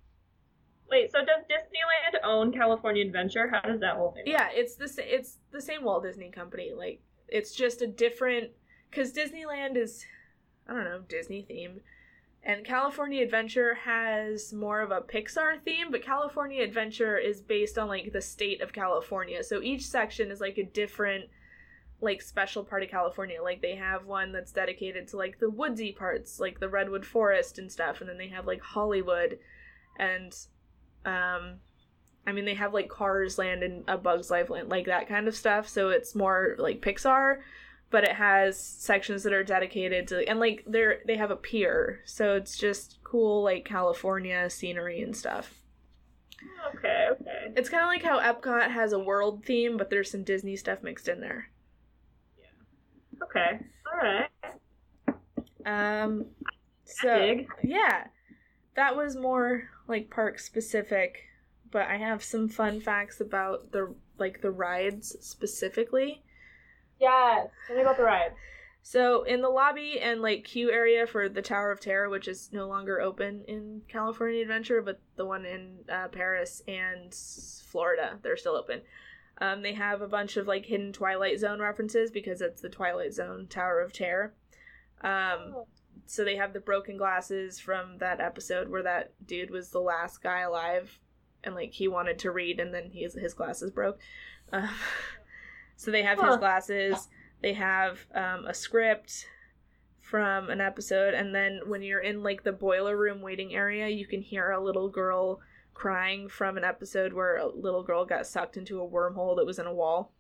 Wait, 0.93 1.11
so 1.11 1.21
does 1.21 1.43
Disneyland 1.51 2.19
own 2.23 2.53
California 2.53 3.03
Adventure? 3.03 3.49
How 3.49 3.63
does 3.63 3.81
that 3.81 3.97
whole 3.97 4.11
thing? 4.13 4.25
work? 4.27 4.33
Yeah, 4.39 4.49
it's 4.53 4.75
the 4.75 4.87
sa- 4.87 5.03
it's 5.03 5.39
the 5.51 5.61
same 5.61 5.85
Walt 5.85 6.05
Disney 6.05 6.31
Company. 6.31 6.73
Like 6.77 7.01
it's 7.29 7.55
just 7.55 7.81
a 7.81 7.87
different 7.87 8.51
because 8.91 9.11
Disneyland 9.15 9.79
is 9.79 10.05
I 10.69 10.75
don't 10.75 10.85
know 10.85 11.01
Disney 11.09 11.47
themed, 11.51 11.81
and 12.43 12.63
California 12.63 13.23
Adventure 13.23 13.73
has 13.73 14.53
more 14.53 14.83
of 14.83 14.91
a 14.91 15.01
Pixar 15.01 15.63
theme. 15.65 15.91
But 15.91 16.03
California 16.03 16.63
Adventure 16.63 17.17
is 17.17 17.41
based 17.41 17.79
on 17.79 17.89
like 17.89 18.13
the 18.13 18.21
state 18.21 18.61
of 18.61 18.75
California, 18.75 19.43
so 19.43 19.63
each 19.63 19.87
section 19.87 20.31
is 20.31 20.43
like 20.43 20.59
a 20.59 20.65
different 20.65 21.25
like 22.03 22.21
special 22.21 22.65
part 22.65 22.83
of 22.83 22.91
California. 22.91 23.43
Like 23.43 23.63
they 23.63 23.77
have 23.77 24.05
one 24.05 24.31
that's 24.31 24.53
dedicated 24.53 25.09
to 25.09 25.17
like 25.17 25.39
the 25.39 25.49
woodsy 25.49 25.93
parts, 25.93 26.39
like 26.39 26.61
the 26.61 26.69
redwood 26.69 27.07
forest 27.07 27.59
and 27.59 27.73
stuff, 27.73 28.03
and 28.03 28.11
then 28.11 28.19
they 28.19 28.29
have 28.29 28.47
like 28.47 28.61
Hollywood, 28.61 29.39
and 29.99 30.37
um 31.05 31.61
I 32.27 32.33
mean, 32.33 32.45
they 32.45 32.55
have 32.55 32.73
like 32.73 32.89
Cars 32.89 33.37
Land 33.39 33.63
and 33.63 33.85
A 33.89 33.99
Bug's 33.99 34.31
Life 34.31 34.49
Land, 34.49 34.69
like 34.69 34.87
that 34.87 35.09
kind 35.09 35.27
of 35.27 35.35
stuff. 35.35 35.69
So 35.69 35.91
it's 35.91 36.15
more 36.15 36.55
like 36.59 36.81
Pixar, 36.81 37.39
but 37.91 38.05
it 38.05 38.13
has 38.13 38.59
sections 38.59 39.25
that 39.25 39.33
are 39.33 39.43
dedicated 39.43 40.09
to, 40.09 40.29
and 40.29 40.39
like 40.39 40.63
they're 40.67 41.01
they 41.07 41.17
have 41.17 41.31
a 41.31 41.37
pier, 41.37 42.01
so 42.05 42.35
it's 42.37 42.57
just 42.57 42.99
cool 43.03 43.43
like 43.43 43.65
California 43.65 44.49
scenery 44.51 45.03
and 45.03 45.17
stuff. 45.17 45.55
Okay, 46.75 47.09
okay. 47.13 47.53
It's 47.57 47.69
kind 47.69 47.83
of 47.83 47.89
like 47.89 48.03
how 48.03 48.21
Epcot 48.21 48.71
has 48.71 48.93
a 48.93 48.99
world 48.99 49.45
theme, 49.45 49.77
but 49.77 49.91
there's 49.91 50.11
some 50.11 50.25
Disney 50.25 50.57
stuff 50.57 50.83
mixed 50.83 51.09
in 51.09 51.21
there. 51.21 51.51
Yeah. 52.39 53.25
Okay. 53.25 53.61
Alright. 53.93 54.31
Um, 55.65 56.27
so 56.85 57.37
yeah, 57.63 58.07
that 58.75 58.97
was 58.97 59.17
more 59.17 59.69
like 59.93 60.11
park 60.11 60.39
specific, 60.41 61.25
but 61.71 61.83
I 61.83 61.99
have 61.99 62.25
some 62.25 62.49
fun 62.49 62.81
facts 62.81 63.21
about 63.21 63.71
the 63.73 63.95
like 64.19 64.41
the 64.41 64.51
rides 64.51 65.17
specifically. 65.21 66.23
Yes. 67.01 67.49
Tell 67.67 67.77
me 67.77 67.83
about 67.83 67.97
the 67.97 68.05
ride. 68.05 68.33
So 68.83 69.23
in 69.23 69.43
the 69.43 69.49
lobby 69.49 70.01
and 70.01 70.21
like 70.21 70.45
queue 70.45 70.71
area 70.73 71.07
for 71.07 71.29
the 71.29 71.43
Tower 71.43 71.71
of 71.71 71.79
Terror, 71.81 72.09
which 72.09 72.27
is 72.27 72.51
no 72.53 72.67
longer 72.67 73.01
open 73.01 73.45
in 73.47 73.83
California 73.89 74.43
Adventure, 74.43 74.83
but 74.83 75.01
the 75.17 75.25
one 75.25 75.45
in 75.45 75.79
uh, 75.89 76.09
Paris 76.09 76.63
and 76.67 77.15
Florida, 77.15 78.19
they're 78.23 78.37
still 78.37 78.57
open. 78.57 78.83
Um, 79.39 79.63
they 79.63 79.75
have 79.75 80.03
a 80.03 80.09
bunch 80.09 80.37
of 80.37 80.47
like 80.49 80.67
hidden 80.67 80.93
Twilight 80.93 81.39
Zone 81.39 81.61
references 81.61 82.11
because 82.11 82.41
it's 82.41 82.61
the 82.61 82.69
Twilight 82.69 83.13
Zone 83.15 83.47
Tower 83.49 83.81
of 83.81 83.93
Terror. 83.93 84.35
Um, 85.03 85.55
Oh. 85.55 85.67
So 86.07 86.25
they 86.25 86.37
have 86.37 86.53
the 86.53 86.61
broken 86.61 86.97
glasses 86.97 87.59
from 87.59 87.99
that 87.99 88.21
episode 88.21 88.69
where 88.69 88.83
that 88.83 89.13
dude 89.27 89.51
was 89.51 89.71
the 89.71 89.81
last 89.81 90.23
guy 90.23 90.41
alive, 90.41 90.99
and 91.45 91.55
like 91.55 91.73
he 91.73 91.89
wanted 91.89 92.19
to 92.21 92.31
read 92.31 92.61
and 92.61 92.73
then 92.75 92.91
his 92.93 93.15
his 93.15 93.35
glasses 93.35 93.71
broke. 93.71 93.99
Um, 94.53 94.69
so 95.77 95.91
they 95.91 96.03
have 96.03 96.21
his 96.21 96.37
glasses. 96.37 97.09
They 97.41 97.55
have 97.55 98.07
um, 98.15 98.47
a 98.47 98.55
script 98.55 99.27
from 100.01 100.51
an 100.51 100.61
episode, 100.61 101.15
and 101.15 101.35
then 101.35 101.61
when 101.67 101.83
you're 101.83 102.01
in 102.01 102.23
like 102.23 102.45
the 102.45 102.53
boiler 102.53 102.97
room 102.97 103.21
waiting 103.21 103.55
area, 103.55 103.89
you 103.89 104.07
can 104.07 104.23
hear 104.23 104.51
a 104.51 104.63
little 104.63 104.89
girl 104.89 105.41
crying 105.75 106.29
from 106.29 106.57
an 106.57 106.65
episode 106.65 107.13
where 107.13 107.39
a 107.39 107.47
little 107.47 107.83
girl 107.83 108.05
got 108.05 108.27
sucked 108.27 108.57
into 108.57 108.81
a 108.81 108.89
wormhole 108.89 109.37
that 109.37 109.47
was 109.47 109.59
in 109.59 109.67
a 109.67 109.75
wall. 109.75 110.13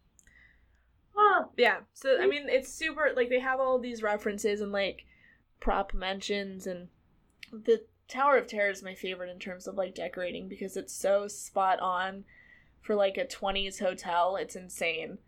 Huh. 1.14 1.44
Yeah, 1.56 1.80
so 1.92 2.20
I 2.20 2.26
mean, 2.26 2.48
it's 2.48 2.72
super 2.72 3.10
like 3.14 3.28
they 3.28 3.40
have 3.40 3.60
all 3.60 3.78
these 3.78 4.02
references 4.02 4.60
and 4.60 4.72
like 4.72 5.04
prop 5.62 5.94
mentions, 5.94 6.66
and 6.66 6.88
the 7.52 7.84
Tower 8.08 8.36
of 8.36 8.48
Terror 8.48 8.70
is 8.70 8.82
my 8.82 8.94
favorite 8.94 9.30
in 9.30 9.38
terms 9.38 9.66
of 9.68 9.76
like 9.76 9.94
decorating 9.94 10.48
because 10.48 10.76
it's 10.76 10.92
so 10.92 11.28
spot 11.28 11.78
on 11.80 12.24
for 12.80 12.96
like 12.96 13.16
a 13.16 13.24
20s 13.24 13.78
hotel. 13.78 14.34
It's 14.36 14.56
insane. 14.56 15.18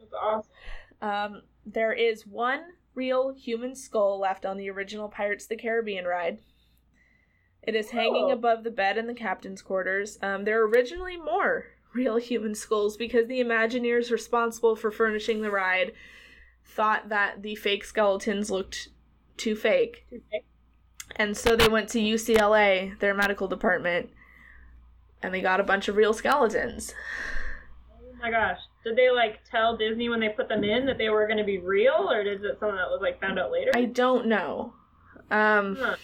That's 0.00 0.14
awesome. 0.14 0.50
Um, 1.02 1.42
there 1.66 1.92
is 1.92 2.26
one 2.26 2.62
real 2.94 3.34
human 3.34 3.74
skull 3.76 4.18
left 4.18 4.46
on 4.46 4.56
the 4.56 4.70
original 4.70 5.08
Pirates 5.08 5.44
of 5.44 5.50
the 5.50 5.56
Caribbean 5.56 6.06
ride. 6.06 6.38
It 7.62 7.74
is 7.76 7.90
hanging 7.90 8.24
Oh. 8.26 8.30
above 8.32 8.64
the 8.64 8.70
bed 8.70 8.96
in 8.96 9.06
the 9.06 9.14
captain's 9.14 9.62
quarters. 9.62 10.18
Um, 10.22 10.44
there 10.44 10.60
are 10.62 10.66
originally 10.66 11.16
more 11.18 11.66
real 11.92 12.16
human 12.16 12.54
skulls 12.54 12.96
because 12.96 13.28
the 13.28 13.40
Imagineers 13.40 14.10
responsible 14.10 14.76
for 14.76 14.90
furnishing 14.90 15.42
the 15.42 15.50
ride 15.50 15.92
thought 16.64 17.10
that 17.10 17.42
the 17.42 17.54
fake 17.54 17.84
skeletons 17.84 18.50
looked 18.50 18.88
too 19.36 19.54
fake. 19.56 20.06
Okay. 20.12 20.44
And 21.16 21.36
so 21.36 21.56
they 21.56 21.68
went 21.68 21.88
to 21.90 21.98
UCLA, 22.00 22.98
their 23.00 23.14
medical 23.14 23.48
department, 23.48 24.10
and 25.22 25.32
they 25.34 25.40
got 25.40 25.60
a 25.60 25.64
bunch 25.64 25.88
of 25.88 25.96
real 25.96 26.14
skeletons. 26.14 26.94
Oh 27.92 28.14
my 28.20 28.30
gosh. 28.30 28.58
Did 28.84 28.96
they 28.96 29.10
like 29.10 29.40
tell 29.50 29.76
Disney 29.76 30.08
when 30.08 30.20
they 30.20 30.30
put 30.30 30.48
them 30.48 30.64
in 30.64 30.86
that 30.86 30.98
they 30.98 31.08
were 31.10 31.26
going 31.26 31.38
to 31.38 31.44
be 31.44 31.58
real, 31.58 32.08
or 32.10 32.22
is 32.22 32.42
it 32.42 32.58
something 32.58 32.76
that 32.76 32.90
was 32.90 33.00
like 33.00 33.20
found 33.20 33.38
out 33.38 33.52
later? 33.52 33.70
I 33.74 33.84
don't 33.84 34.26
know. 34.26 34.74
Um, 35.30 35.76
Huh. 35.76 35.96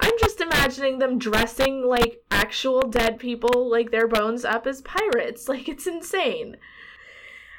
I'm 0.00 0.14
just 0.20 0.40
imagining 0.40 0.98
them 0.98 1.18
dressing 1.18 1.84
like 1.84 2.22
actual 2.30 2.82
dead 2.82 3.18
people, 3.18 3.68
like 3.68 3.90
their 3.90 4.06
bones 4.06 4.44
up 4.44 4.66
as 4.66 4.82
pirates. 4.82 5.48
Like 5.48 5.68
it's 5.68 5.86
insane. 5.86 6.56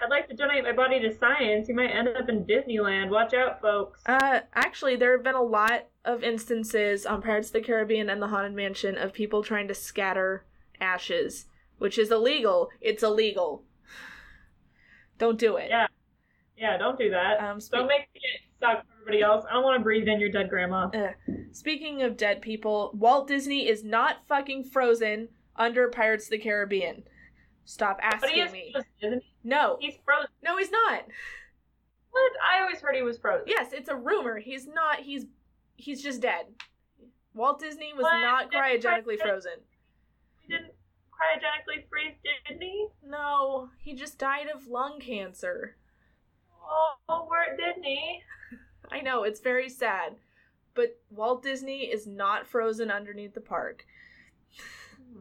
I'd 0.02 0.10
like 0.10 0.28
to 0.30 0.36
donate 0.36 0.64
my 0.64 0.72
body 0.72 1.00
to 1.02 1.14
science. 1.18 1.68
You 1.68 1.76
might 1.76 1.90
end 1.90 2.08
up 2.10 2.30
in 2.30 2.46
Disneyland. 2.46 3.10
Watch 3.10 3.34
out, 3.34 3.62
folks. 3.62 4.02
Uh, 4.06 4.42
actually, 4.54 4.96
there 4.96 5.12
have 5.16 5.24
been 5.24 5.36
a 5.36 5.42
lot 5.44 5.88
of 6.06 6.24
instances 6.24 7.06
on 7.06 7.22
Pirates 7.22 7.48
of 7.50 7.54
the 7.54 7.62
Caribbean 7.62 8.10
and 8.10 8.22
the 8.22 8.28
Haunted 8.28 8.54
Mansion 8.54 8.98
of 8.98 9.14
people 9.14 9.44
trying 9.44 9.68
to 9.68 9.74
scatter 9.74 10.46
ashes, 10.80 11.46
which 11.78 11.98
is 11.98 12.12
illegal. 12.12 12.70
It's 12.82 13.04
illegal. 13.04 13.64
Don't 15.18 15.38
do 15.38 15.58
it. 15.58 15.68
Yeah. 15.70 15.88
yeah, 16.58 16.78
don't 16.78 16.98
do 16.98 17.10
that. 17.10 17.42
Um, 17.42 17.60
spe- 17.60 17.74
don't 17.74 17.88
make 17.88 18.08
it 18.14 18.22
suck 18.62 18.86
for 18.86 18.94
everybody 19.02 19.22
else. 19.22 19.44
I 19.50 19.54
don't 19.54 19.64
want 19.64 19.80
to 19.80 19.84
breathe 19.84 20.08
in 20.08 20.20
your 20.20 20.32
dead 20.32 20.50
grandma. 20.50 20.90
Speaking 21.52 22.04
of 22.04 22.16
dead 22.16 22.42
people, 22.42 22.92
Walt 22.94 23.28
Disney 23.28 23.68
is 23.68 23.84
not 23.84 24.18
fucking 24.28 24.66
frozen 24.66 25.28
under 25.58 25.90
Pirates 25.90 26.26
of 26.28 26.32
the 26.32 26.38
Caribbean. 26.38 27.04
Stop 27.66 27.98
But 28.02 28.16
asking 28.16 28.30
he 28.36 28.42
is 28.42 28.52
me. 28.52 28.72
frozen, 28.72 28.88
isn't 29.02 29.24
he? 29.24 29.34
No, 29.44 29.78
He's 29.80 29.96
frozen. 30.04 30.30
no, 30.44 30.58
he's 30.58 30.72
not. 30.72 31.06
What? 32.12 32.32
I 32.44 32.62
always 32.62 32.80
heard 32.82 32.96
he 32.96 33.02
was 33.02 33.18
frozen. 33.18 33.46
Yes, 33.48 33.72
it's 33.72 33.90
a 33.90 33.96
rumor. 33.96 34.38
He's 34.40 34.68
not. 34.68 35.00
He's 35.00 35.26
he's 35.76 36.02
just 36.04 36.22
dead. 36.22 36.46
Walt 37.34 37.60
Disney 37.60 37.94
was 37.94 38.04
What? 38.04 38.20
not 38.22 38.52
cryogenically 38.52 39.18
What? 39.18 39.22
frozen. 39.22 39.52
He 40.42 40.54
didn't 40.54 40.74
cryogenically 41.12 41.88
freeze, 41.90 42.16
didn't 42.48 42.62
he? 42.62 42.88
No, 43.06 43.70
he 43.78 43.94
just 43.94 44.18
died 44.18 44.48
of 44.54 44.68
lung 44.68 45.00
cancer. 45.00 45.76
Oh, 47.08 47.26
where 47.28 47.56
didn't 47.56 47.84
he? 47.84 48.20
I 48.92 49.02
know 49.02 49.24
it's 49.24 49.40
very 49.40 49.70
sad, 49.70 50.16
but 50.74 50.98
Walt 51.10 51.44
Disney 51.44 51.82
is 51.84 52.06
not 52.08 52.48
frozen 52.48 52.90
underneath 52.92 53.34
the 53.36 53.42
park. 53.42 53.86
Hmm. 54.98 55.20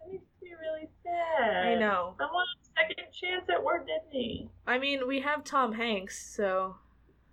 That 0.00 0.12
makes 0.12 0.24
me 0.42 0.50
really 0.60 0.88
sad. 1.02 1.66
I 1.66 1.74
know. 1.74 2.14
I 2.20 2.24
want 2.24 2.48
a 2.64 2.65
second 2.76 3.04
chance 3.12 3.44
at 3.48 3.62
Walt 3.62 3.86
Disney. 3.86 4.50
I 4.66 4.78
mean, 4.78 5.06
we 5.06 5.20
have 5.20 5.44
Tom 5.44 5.72
Hanks, 5.72 6.34
so 6.34 6.76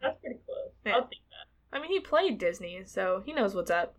That's 0.02 0.20
pretty 0.22 0.40
close. 0.46 0.72
Yeah. 0.86 0.94
I'll 0.96 1.02
take 1.04 1.22
that. 1.30 1.78
I 1.78 1.82
mean, 1.82 1.92
he 1.92 2.00
played 2.00 2.38
Disney, 2.38 2.84
so 2.86 3.22
he 3.26 3.34
knows 3.34 3.56
what's 3.56 3.72
up. 3.72 3.96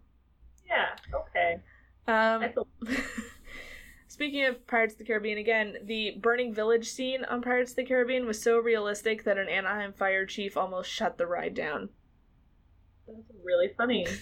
Yeah, 0.67 0.97
okay. 1.15 1.61
Um, 2.07 2.45
Speaking 4.09 4.45
of 4.45 4.65
Pirates 4.67 4.95
of 4.95 4.99
the 4.99 5.05
Caribbean 5.05 5.39
again, 5.39 5.77
the 5.85 6.13
burning 6.21 6.55
village 6.55 6.89
scene 6.89 7.25
on 7.25 7.43
Pirates 7.43 7.73
of 7.73 7.77
the 7.77 7.85
Caribbean 7.85 8.27
was 8.27 8.41
so 8.41 8.59
realistic 8.59 9.25
that 9.25 9.39
an 9.39 9.49
Anaheim 9.49 9.93
fire 9.93 10.25
chief 10.25 10.57
almost 10.57 10.89
shut 10.91 11.19
the 11.19 11.27
ride 11.27 11.55
down. 11.55 11.89
that's 13.07 13.19
really 13.45 13.71
funny. 13.77 14.07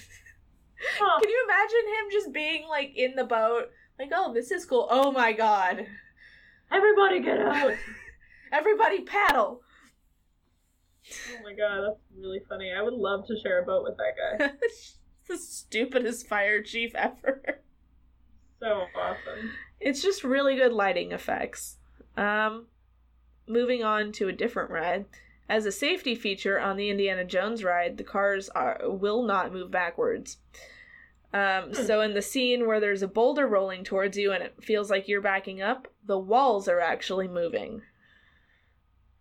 Huh. 0.99 1.21
Can 1.21 1.31
you 1.31 1.45
imagine 1.45 1.87
him 1.87 2.11
just 2.11 2.33
being 2.33 2.67
like 2.69 2.93
in 2.97 3.15
the 3.15 3.23
boat, 3.23 3.71
like, 4.01 4.11
"Oh, 4.13 4.35
this 4.35 4.51
is 4.51 4.65
cool. 4.65 4.89
Oh 4.91 5.13
my 5.13 5.33
god. 5.33 5.87
Everybody 6.73 7.21
get 7.21 7.41
out! 7.41 7.73
Everybody 8.53 9.03
paddle." 9.03 9.63
Oh 11.31 11.43
my 11.43 11.53
god, 11.53 11.83
that's 11.83 12.01
really 12.17 12.41
funny. 12.49 12.73
I 12.73 12.83
would 12.83 12.95
love 12.95 13.27
to 13.27 13.37
share 13.43 13.63
a 13.63 13.65
boat 13.65 13.85
with 13.85 13.97
that 13.97 14.39
guy. 14.39 14.53
the 15.29 15.37
stupidest 15.37 16.29
fire 16.29 16.63
chief 16.63 16.95
ever. 16.95 17.61
So 18.61 18.87
awesome. 18.97 19.51
It's 19.81 20.03
just 20.03 20.23
really 20.23 20.55
good 20.55 20.73
lighting 20.73 21.11
effects. 21.11 21.79
Um, 22.17 22.67
moving 23.49 23.83
on 23.83 24.13
to 24.13 24.29
a 24.29 24.33
different 24.33 24.71
ride. 24.71 25.07
As 25.49 25.67
a 25.67 25.73
safety 25.73 26.15
feature 26.15 26.61
on 26.61 26.77
the 26.77 26.89
Indiana 26.89 27.25
Jones 27.25 27.65
ride, 27.65 27.99
the 27.99 28.05
cars 28.05 28.49
are, 28.51 28.81
will 28.85 29.25
not 29.25 29.53
move 29.53 29.71
backwards. 29.71 30.39
Um, 31.33 31.73
so 31.73 32.03
in 32.03 32.13
the 32.15 32.21
scene 32.23 32.67
where 32.67 32.79
there's 32.81 33.03
a 33.03 33.09
boulder 33.09 33.47
rolling 33.47 33.85
towards 33.85 34.19
you 34.19 34.33
and 34.33 34.43
it 34.43 34.55
feels 34.63 34.91
like 34.91 35.09
you're 35.09 35.23
backing 35.23 35.63
up, 35.63 35.89
the 36.07 36.19
walls 36.19 36.69
are 36.69 36.81
actually 36.81 37.27
moving. 37.29 37.81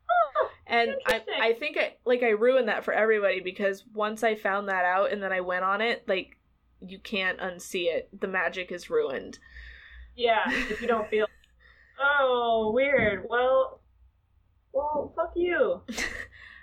Oh, 0.09 0.49
And 0.67 0.95
I, 1.05 1.21
I 1.41 1.53
think 1.53 1.77
I 1.77 1.95
like 2.05 2.21
I 2.23 2.29
ruined 2.31 2.67
that 2.67 2.83
for 2.83 2.93
everybody 2.93 3.39
because 3.39 3.85
once 3.93 4.23
I 4.23 4.35
found 4.35 4.67
that 4.67 4.83
out 4.83 5.11
and 5.11 5.23
then 5.23 5.31
I 5.31 5.39
went 5.41 5.63
on 5.63 5.79
it, 5.81 6.03
like 6.07 6.37
you 6.81 6.99
can't 6.99 7.39
unsee 7.39 7.85
it. 7.85 8.09
The 8.19 8.27
magic 8.27 8.71
is 8.71 8.89
ruined. 8.89 9.39
yeah, 10.15 10.41
if 10.47 10.81
you 10.81 10.87
don't 10.87 11.09
feel. 11.09 11.27
Oh, 12.03 12.71
weird. 12.73 13.27
Well, 13.29 13.79
well, 14.73 15.13
fuck 15.15 15.33
you. 15.35 15.81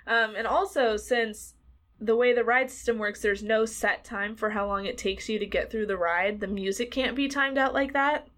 Um, 0.08 0.34
and 0.36 0.46
also, 0.46 0.96
since 0.96 1.54
the 2.00 2.16
way 2.16 2.32
the 2.32 2.44
ride 2.44 2.70
system 2.70 2.98
works, 2.98 3.20
there's 3.22 3.42
no 3.42 3.64
set 3.64 4.04
time 4.04 4.36
for 4.36 4.50
how 4.50 4.66
long 4.66 4.86
it 4.86 4.96
takes 4.98 5.28
you 5.28 5.38
to 5.38 5.46
get 5.46 5.70
through 5.70 5.86
the 5.86 5.96
ride. 5.96 6.40
The 6.40 6.46
music 6.46 6.90
can't 6.90 7.16
be 7.16 7.28
timed 7.28 7.58
out 7.58 7.74
like 7.74 7.92
that. 7.92 8.28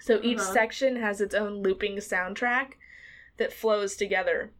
So 0.00 0.20
each 0.22 0.38
Uh-huh. 0.38 0.52
section 0.52 0.96
has 0.96 1.20
its 1.20 1.34
own 1.34 1.62
looping 1.62 1.96
soundtrack 1.96 2.72
that 3.36 3.52
flows 3.52 3.96
together. 3.96 4.52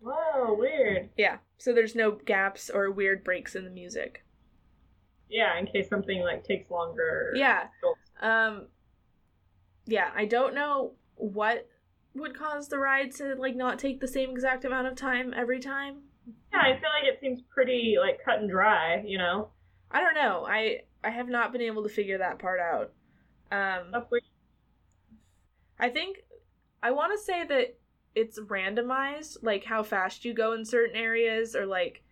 Whoa, 0.00 0.54
weird. 0.54 1.10
Yeah, 1.16 1.38
so 1.58 1.72
there's 1.72 1.94
no 1.94 2.12
gaps 2.12 2.68
or 2.70 2.90
weird 2.90 3.22
breaks 3.22 3.54
in 3.54 3.64
the 3.64 3.70
music. 3.70 4.24
Yeah, 5.28 5.56
in 5.58 5.66
case 5.66 5.88
something 5.88 6.20
like 6.22 6.44
takes 6.44 6.70
longer. 6.70 7.32
Yeah. 7.36 7.68
Um, 8.20 8.66
yeah, 9.86 10.10
I 10.14 10.24
don't 10.24 10.54
know 10.54 10.92
what 11.14 11.68
would 12.14 12.34
cause 12.36 12.68
the 12.68 12.78
ride 12.78 13.12
to 13.12 13.34
like 13.36 13.54
not 13.56 13.78
take 13.78 14.00
the 14.00 14.08
same 14.08 14.30
exact 14.30 14.64
amount 14.64 14.88
of 14.88 14.96
time 14.96 15.32
every 15.34 15.60
time. 15.60 16.02
Yeah, 16.52 16.60
I 16.60 16.72
feel 16.80 16.90
like 16.90 17.12
it 17.12 17.18
seems 17.20 17.40
pretty 17.52 17.96
like 18.00 18.20
cut 18.24 18.38
and 18.38 18.50
dry. 18.50 19.02
You 19.04 19.18
know. 19.18 19.48
I 19.90 20.00
don't 20.00 20.14
know. 20.14 20.46
I 20.48 20.80
I 21.04 21.10
have 21.10 21.28
not 21.28 21.52
been 21.52 21.60
able 21.62 21.82
to 21.82 21.88
figure 21.88 22.18
that 22.18 22.38
part 22.38 22.60
out. 22.60 22.92
Um, 23.50 23.92
I 25.78 25.88
think 25.88 26.18
I 26.82 26.92
want 26.92 27.12
to 27.12 27.22
say 27.22 27.44
that 27.44 27.76
it's 28.14 28.38
randomized, 28.38 29.38
like 29.42 29.64
how 29.64 29.82
fast 29.82 30.24
you 30.24 30.32
go 30.34 30.52
in 30.52 30.64
certain 30.64 30.96
areas, 30.96 31.54
or 31.54 31.66
like 31.66 32.02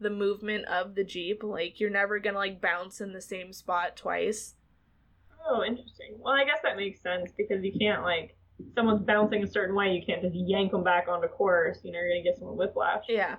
the 0.00 0.10
movement 0.10 0.66
of 0.66 0.94
the 0.94 1.04
Jeep. 1.04 1.42
Like 1.42 1.80
you're 1.80 1.90
never 1.90 2.18
gonna 2.18 2.38
like 2.38 2.60
bounce 2.60 3.00
in 3.00 3.12
the 3.12 3.20
same 3.20 3.52
spot 3.52 3.96
twice. 3.96 4.54
Oh, 5.46 5.62
interesting. 5.62 6.16
Well, 6.18 6.34
I 6.34 6.44
guess 6.44 6.58
that 6.62 6.76
makes 6.76 7.00
sense 7.02 7.32
because 7.36 7.62
you 7.64 7.72
can't 7.78 8.02
like 8.02 8.36
someone's 8.74 9.02
bouncing 9.02 9.42
a 9.42 9.46
certain 9.46 9.74
way, 9.74 9.92
you 9.92 10.02
can't 10.06 10.22
just 10.22 10.34
yank 10.34 10.70
them 10.72 10.84
back 10.84 11.08
onto 11.08 11.28
course. 11.28 11.80
You 11.82 11.92
know, 11.92 11.98
you're 11.98 12.10
gonna 12.10 12.22
get 12.22 12.38
someone 12.38 12.56
whiplash. 12.56 13.04
Yeah. 13.08 13.36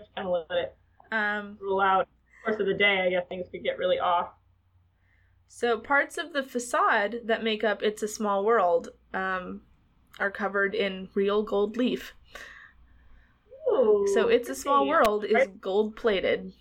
Just 0.00 0.14
kind 0.16 0.26
of 0.26 0.32
let 0.48 0.58
it 0.58 0.76
Um 1.12 1.58
roll 1.60 1.80
out. 1.80 2.08
Course 2.44 2.58
of 2.58 2.66
the 2.66 2.74
day, 2.74 3.04
I 3.06 3.10
guess 3.10 3.26
things 3.28 3.46
could 3.52 3.62
get 3.62 3.76
really 3.78 3.98
off. 3.98 4.30
so 5.46 5.78
parts 5.78 6.16
of 6.16 6.32
the 6.32 6.42
facade 6.42 7.20
that 7.26 7.44
make 7.44 7.62
up 7.62 7.82
It's 7.82 8.02
a 8.02 8.08
Small 8.08 8.44
World 8.44 8.88
um 9.12 9.60
are 10.18 10.30
covered 10.30 10.74
in 10.74 11.08
real 11.14 11.42
gold 11.42 11.76
leaf. 11.76 12.14
Ooh, 13.70 14.06
So 14.14 14.28
It's 14.28 14.48
a 14.48 14.54
Small. 14.54 14.86
World 14.88 15.24
is 15.24 15.48
gold 15.60 15.96
plated. 15.96 16.52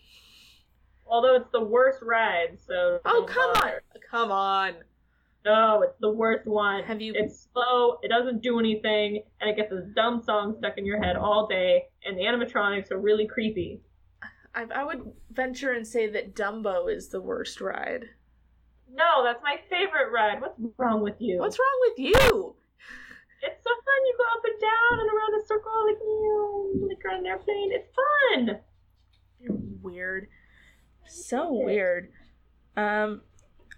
Although 1.07 1.35
it's 1.37 1.51
the 1.51 1.63
worst 1.63 2.03
ride, 2.03 2.59
so. 2.67 2.99
Oh 3.05 3.25
come 3.27 3.51
on. 3.63 3.71
Come 4.11 4.31
on. 4.31 4.73
No, 5.49 5.81
it's 5.81 5.97
the 5.99 6.11
worst 6.11 6.45
one. 6.45 6.83
Have 6.83 7.01
you 7.01 7.13
It's 7.15 7.47
slow, 7.51 7.97
it 8.03 8.09
doesn't 8.09 8.43
do 8.43 8.59
anything, 8.59 9.23
and 9.41 9.49
it 9.49 9.55
gets 9.55 9.71
this 9.71 9.85
dumb 9.95 10.21
song 10.23 10.55
stuck 10.59 10.77
in 10.77 10.85
your 10.85 11.01
head 11.01 11.15
all 11.15 11.47
day, 11.47 11.85
and 12.05 12.15
the 12.15 12.21
animatronics 12.21 12.91
are 12.91 12.99
really 12.99 13.25
creepy. 13.25 13.81
I, 14.53 14.65
I 14.73 14.83
would 14.83 15.11
venture 15.31 15.71
and 15.71 15.87
say 15.87 16.07
that 16.11 16.35
Dumbo 16.35 16.93
is 16.95 17.09
the 17.09 17.19
worst 17.19 17.61
ride. 17.61 18.05
No, 18.93 19.23
that's 19.23 19.41
my 19.41 19.55
favorite 19.71 20.11
ride. 20.13 20.39
What's 20.39 20.59
wrong 20.77 21.01
with 21.01 21.15
you? 21.19 21.39
What's 21.39 21.57
wrong 21.57 21.79
with 21.89 21.99
you? 21.99 22.55
It's 23.41 23.63
so 23.63 23.69
fun. 23.69 24.05
You 24.05 24.15
go 24.17 24.23
up 24.37 24.43
and 24.45 24.61
down 24.61 24.99
and 24.99 25.09
around 25.09 25.41
a 25.41 25.45
circle 25.47 25.85
like 25.87 25.97
you, 25.99 26.87
like 26.89 27.11
on 27.11 27.19
an 27.21 27.25
airplane. 27.25 27.71
It's 27.71 27.89
fun. 27.95 28.59
You're 29.39 29.57
weird. 29.81 30.27
So 31.07 31.53
weird. 31.53 32.11
Um 32.75 33.21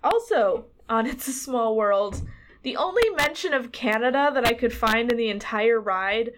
also 0.03 0.65
on 0.91 1.07
It's 1.07 1.29
a 1.29 1.31
Small 1.31 1.77
World, 1.77 2.21
the 2.63 2.75
only 2.75 3.09
mention 3.11 3.53
of 3.53 3.71
Canada 3.71 4.29
that 4.33 4.45
I 4.45 4.53
could 4.53 4.73
find 4.73 5.09
in 5.09 5.17
the 5.17 5.29
entire 5.29 5.79
ride 5.79 6.31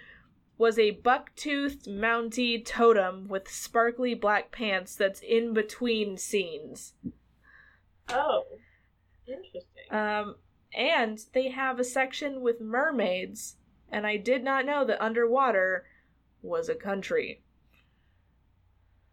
was 0.59 0.77
a 0.77 0.91
buck-toothed 0.91 1.87
Mountie 1.87 2.63
totem 2.63 3.27
with 3.27 3.49
sparkly 3.49 4.13
black 4.13 4.51
pants 4.51 4.95
that's 4.95 5.21
in 5.21 5.55
between 5.55 6.17
scenes. 6.17 6.93
Oh, 8.09 8.43
interesting. 9.27 9.63
Um, 9.89 10.35
and 10.71 11.19
they 11.33 11.49
have 11.49 11.79
a 11.79 11.83
section 11.83 12.41
with 12.41 12.61
mermaids, 12.61 13.55
and 13.89 14.05
I 14.05 14.17
did 14.17 14.43
not 14.43 14.67
know 14.67 14.85
that 14.85 15.03
underwater 15.03 15.85
was 16.43 16.69
a 16.69 16.75
country. 16.75 17.42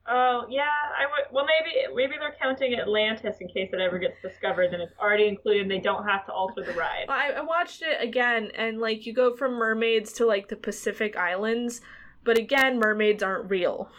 Oh 0.08 0.46
yeah, 0.48 0.62
I 0.64 1.04
would. 1.06 1.32
Well, 1.32 1.44
maybe 1.46 1.76
maybe 1.94 2.14
they're 2.18 2.34
counting 2.40 2.74
Atlantis 2.74 3.36
in 3.40 3.48
case 3.48 3.70
it 3.72 3.80
ever 3.80 3.98
gets 3.98 4.20
discovered, 4.22 4.72
and 4.72 4.82
it's 4.82 4.94
already 4.98 5.28
included. 5.28 5.62
and 5.62 5.70
They 5.70 5.78
don't 5.78 6.06
have 6.06 6.26
to 6.26 6.32
alter 6.32 6.64
the 6.64 6.72
ride. 6.72 7.06
I, 7.08 7.32
I 7.32 7.40
watched 7.42 7.82
it 7.82 8.00
again, 8.02 8.50
and 8.56 8.80
like 8.80 9.06
you 9.06 9.12
go 9.12 9.36
from 9.36 9.52
mermaids 9.54 10.12
to 10.14 10.26
like 10.26 10.48
the 10.48 10.56
Pacific 10.56 11.16
Islands, 11.16 11.80
but 12.24 12.38
again, 12.38 12.78
mermaids 12.78 13.22
aren't 13.22 13.50
real. 13.50 13.90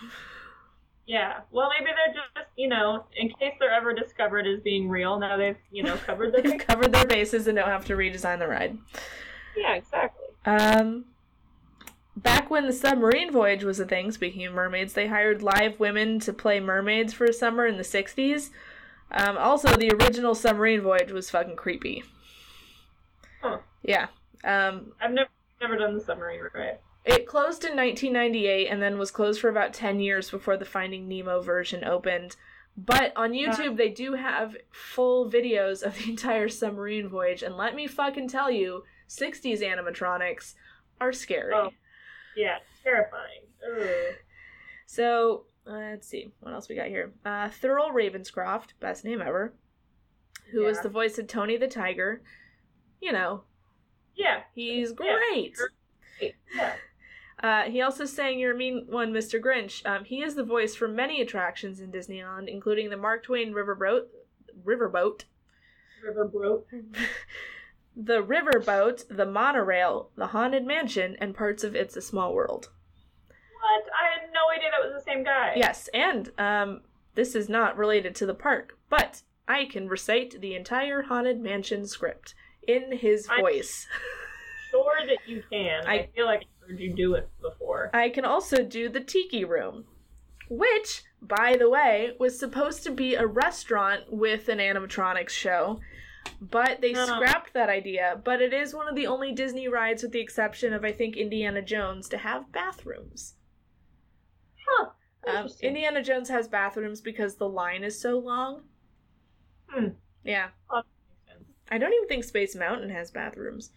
Yeah. 1.07 1.41
Well, 1.51 1.69
maybe 1.77 1.91
they're 1.95 2.13
just 2.13 2.49
you 2.57 2.67
know 2.67 3.05
in 3.15 3.29
case 3.29 3.53
they're 3.59 3.71
ever 3.73 3.93
discovered 3.93 4.47
as 4.47 4.59
being 4.61 4.89
real. 4.89 5.19
Now 5.19 5.37
they've 5.37 5.57
you 5.71 5.83
know 5.83 5.95
covered 5.97 6.33
They've 6.43 6.57
covered 6.57 6.91
their 6.91 7.05
bases 7.05 7.47
and 7.47 7.55
don't 7.55 7.67
have 7.69 7.85
to 7.85 7.93
redesign 7.93 8.39
the 8.39 8.47
ride. 8.47 8.77
yeah, 9.55 9.75
exactly. 9.75 10.27
Um, 10.45 11.05
back 12.23 12.49
when 12.49 12.67
the 12.67 12.73
submarine 12.73 13.31
voyage 13.31 13.63
was 13.63 13.79
a 13.79 13.85
thing, 13.85 14.11
speaking 14.11 14.45
of 14.45 14.53
mermaids, 14.53 14.93
they 14.93 15.07
hired 15.07 15.41
live 15.41 15.79
women 15.79 16.19
to 16.21 16.33
play 16.33 16.59
mermaids 16.59 17.13
for 17.13 17.25
a 17.25 17.33
summer 17.33 17.65
in 17.65 17.77
the 17.77 17.83
60s. 17.83 18.49
Um, 19.11 19.37
also, 19.37 19.75
the 19.75 19.91
original 19.91 20.35
submarine 20.35 20.81
voyage 20.81 21.11
was 21.11 21.29
fucking 21.29 21.55
creepy. 21.57 22.03
Huh. 23.41 23.57
Yeah. 23.83 24.07
Um, 24.43 24.93
I've 25.01 25.11
never 25.11 25.29
never 25.59 25.77
done 25.77 25.93
the 25.93 26.03
submarine 26.03 26.41
ride. 26.55 26.79
it 27.05 27.27
closed 27.27 27.63
in 27.63 27.75
1998 27.75 28.67
and 28.67 28.81
then 28.81 28.97
was 28.97 29.11
closed 29.11 29.39
for 29.39 29.49
about 29.49 29.73
10 29.73 29.99
years 29.99 30.31
before 30.31 30.57
the 30.57 30.65
Finding 30.65 31.07
Nemo 31.07 31.41
version 31.41 31.83
opened. 31.83 32.35
But 32.77 33.11
on 33.15 33.33
YouTube, 33.33 33.75
they 33.77 33.89
do 33.89 34.13
have 34.13 34.55
full 34.71 35.29
videos 35.29 35.83
of 35.83 35.97
the 35.97 36.09
entire 36.09 36.47
submarine 36.49 37.09
voyage, 37.09 37.43
and 37.43 37.57
let 37.57 37.75
me 37.75 37.85
fucking 37.85 38.29
tell 38.29 38.49
you, 38.49 38.83
60s 39.09 39.61
animatronics 39.61 40.53
are 41.01 41.11
scary. 41.11 41.53
Oh. 41.53 41.71
Yeah, 42.35 42.57
terrifying. 42.83 43.41
Ugh. 43.65 44.15
So 44.85 45.45
uh, 45.67 45.71
let's 45.73 46.07
see 46.07 46.31
what 46.39 46.53
else 46.53 46.67
we 46.69 46.75
got 46.75 46.87
here. 46.87 47.11
Uh, 47.25 47.49
Thurl 47.49 47.91
Ravenscroft, 47.93 48.69
best 48.79 49.05
name 49.05 49.21
ever, 49.21 49.53
who 50.51 50.65
is 50.65 50.77
Yeah. 50.77 50.83
the 50.83 50.89
voice 50.89 51.17
of 51.17 51.27
Tony 51.27 51.57
the 51.57 51.67
Tiger. 51.67 52.21
You 53.01 53.11
know, 53.11 53.43
Yeah. 54.15 54.43
he's 54.55 54.91
great. 54.91 55.57
Yeah. 56.55 56.75
Uh, 57.41 57.63
he 57.63 57.81
also 57.81 58.05
sang 58.05 58.37
"Your 58.37 58.53
Mean 58.55 58.85
One, 58.87 59.11
Mr. 59.11 59.41
Grinch." 59.41 59.83
Um, 59.85 60.03
he 60.05 60.21
is 60.21 60.35
the 60.35 60.43
voice 60.43 60.75
for 60.75 60.87
many 60.87 61.21
attractions 61.21 61.79
in 61.81 61.91
Disneyland, 61.91 62.47
including 62.47 62.89
the 62.91 62.97
Mark 62.97 63.23
Twain 63.23 63.53
Riverboat, 63.53 64.05
Riverboat, 64.63 65.23
River 66.03 66.25
broke. 66.25 66.67
the 67.95 68.21
Riverboat, 68.23 69.03
the 69.09 69.25
Monorail, 69.25 70.09
the 70.15 70.27
Haunted 70.27 70.65
Mansion, 70.65 71.15
and 71.19 71.35
parts 71.35 71.63
of 71.63 71.75
It's 71.75 71.95
a 71.97 72.01
Small 72.01 72.33
World. 72.33 72.69
What? 73.27 73.83
I 74.01 74.19
had 74.21 74.29
no 74.33 74.49
idea 74.55 74.69
that 74.71 74.83
was 74.91 75.03
the 75.03 75.11
same 75.11 75.23
guy. 75.23 75.53
Yes, 75.55 75.89
and 75.93 76.31
um, 76.37 76.81
this 77.15 77.35
is 77.35 77.49
not 77.49 77.77
related 77.77 78.15
to 78.15 78.25
the 78.25 78.33
park, 78.33 78.77
but 78.89 79.21
I 79.47 79.65
can 79.65 79.87
recite 79.87 80.39
the 80.41 80.55
entire 80.55 81.03
Haunted 81.03 81.39
Mansion 81.39 81.85
script 81.85 82.33
in 82.67 82.97
his 82.97 83.27
voice. 83.27 83.87
Sure 84.71 85.05
that 85.05 85.17
you 85.27 85.43
can. 85.51 85.85
I, 85.85 85.93
I- 85.95 86.09
feel 86.15 86.25
like 86.25 86.43
I 86.63 86.67
heard 86.69 86.79
you 86.79 86.93
do 86.93 87.15
it 87.15 87.29
before. 87.41 87.89
I 87.93 88.07
can 88.09 88.23
also 88.23 88.63
do 88.63 88.87
the 88.87 89.01
Tiki 89.01 89.43
Room, 89.43 89.83
which, 90.49 91.03
by 91.21 91.57
the 91.59 91.69
way, 91.69 92.11
was 92.21 92.39
supposed 92.39 92.83
to 92.83 92.91
be 92.91 93.15
a 93.15 93.27
restaurant 93.27 94.03
with 94.09 94.47
an 94.47 94.59
animatronics 94.59 95.31
show, 95.31 95.81
but 96.39 96.81
they 96.81 96.93
Oh. 96.95 97.05
scrapped 97.05 97.53
that 97.53 97.69
idea. 97.69 98.21
But 98.23 98.41
it 98.41 98.53
is 98.53 98.73
one 98.73 98.87
of 98.87 98.95
the 98.95 99.07
only 99.07 99.31
Disney 99.31 99.67
rides, 99.67 100.03
with 100.03 100.11
the 100.11 100.19
exception 100.19 100.73
of, 100.73 100.83
I 100.83 100.91
think, 100.91 101.15
Indiana 101.17 101.61
Jones, 101.61 102.09
to 102.09 102.17
have 102.17 102.51
bathrooms. 102.51 103.35
Huh. 104.67 104.89
Um. 105.27 105.47
Indiana 105.61 106.01
Jones 106.01 106.29
has 106.29 106.47
bathrooms 106.47 107.01
because 107.01 107.35
the 107.35 107.49
line 107.49 107.83
is 107.83 107.99
so 107.99 108.17
long. 108.17 108.63
Hmm. 109.67 109.89
Yeah. 110.23 110.49
Oh, 110.69 110.77
that 110.81 110.85
makes 111.09 111.27
sense. 111.27 111.49
I 111.69 111.77
don't 111.77 111.93
even 111.93 112.07
think 112.07 112.23
Space 112.23 112.55
Mountain 112.55 112.89
has 112.89 113.11
bathrooms. 113.11 113.71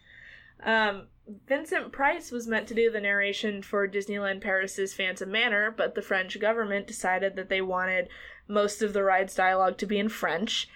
Um, 0.62 1.08
Vincent 1.46 1.92
Price 1.92 2.30
was 2.30 2.46
meant 2.46 2.68
to 2.68 2.74
do 2.74 2.90
the 2.90 3.00
narration 3.00 3.62
for 3.62 3.88
Disneyland 3.88 4.40
Paris's 4.40 4.94
Phantom 4.94 5.30
Manor, 5.30 5.70
but 5.70 5.94
the 5.94 6.02
French 6.02 6.38
government 6.40 6.86
decided 6.86 7.36
that 7.36 7.48
they 7.48 7.60
wanted 7.60 8.08
most 8.48 8.82
of 8.82 8.92
the 8.92 9.02
ride's 9.02 9.34
dialogue 9.34 9.78
to 9.78 9.86
be 9.86 9.98
in 9.98 10.08
French, 10.08 10.68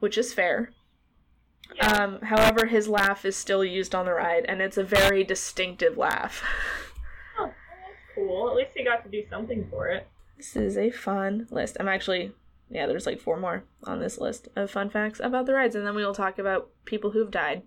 which 0.00 0.18
is 0.18 0.32
fair. 0.34 0.70
Yeah. 1.74 2.04
Um, 2.04 2.20
however, 2.22 2.66
his 2.66 2.88
laugh 2.88 3.24
is 3.24 3.36
still 3.36 3.64
used 3.64 3.94
on 3.94 4.06
the 4.06 4.12
ride, 4.12 4.44
and 4.46 4.60
it's 4.60 4.76
a 4.76 4.84
very 4.84 5.24
distinctive 5.24 5.96
laugh. 5.96 6.42
oh, 7.38 7.46
that's 7.46 8.14
cool. 8.14 8.50
At 8.50 8.56
least 8.56 8.70
he 8.74 8.84
got 8.84 9.02
to 9.04 9.10
do 9.10 9.24
something 9.28 9.66
for 9.70 9.88
it. 9.88 10.06
This 10.36 10.56
is 10.56 10.76
a 10.76 10.90
fun 10.90 11.46
list. 11.50 11.76
I'm 11.80 11.88
actually, 11.88 12.32
yeah, 12.70 12.86
there's 12.86 13.06
like 13.06 13.20
four 13.20 13.38
more 13.38 13.64
on 13.84 14.00
this 14.00 14.18
list 14.18 14.48
of 14.56 14.70
fun 14.70 14.90
facts 14.90 15.20
about 15.22 15.46
the 15.46 15.54
rides, 15.54 15.74
and 15.74 15.86
then 15.86 15.94
we 15.94 16.04
will 16.04 16.14
talk 16.14 16.38
about 16.38 16.70
people 16.84 17.10
who've 17.10 17.30
died. 17.30 17.62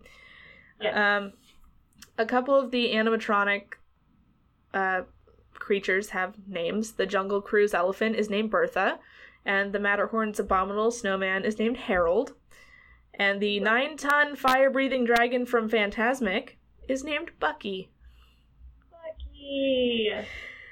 Yeah. 0.82 1.18
Um, 1.18 1.34
a 2.18 2.26
couple 2.26 2.56
of 2.56 2.72
the 2.72 2.94
animatronic 2.94 3.74
uh, 4.74 5.02
creatures 5.54 6.10
have 6.10 6.36
names. 6.48 6.94
The 6.94 7.06
Jungle 7.06 7.42
Cruise 7.42 7.74
elephant 7.74 8.16
is 8.16 8.30
named 8.30 8.52
Bertha, 8.52 9.00
and 9.46 9.74
the 9.74 9.80
Matterhorn's 9.80 10.40
abominable 10.40 10.92
snowman 10.92 11.46
is 11.46 11.58
named 11.58 11.78
Harold, 11.78 12.34
and 13.18 13.42
the 13.42 13.60
nine-ton 13.60 14.36
fire-breathing 14.36 15.04
dragon 15.04 15.46
from 15.46 15.70
Fantasmic 15.70 16.52
is 16.88 17.04
named 17.04 17.32
Bucky. 17.40 17.90
Bucky! 18.92 20.12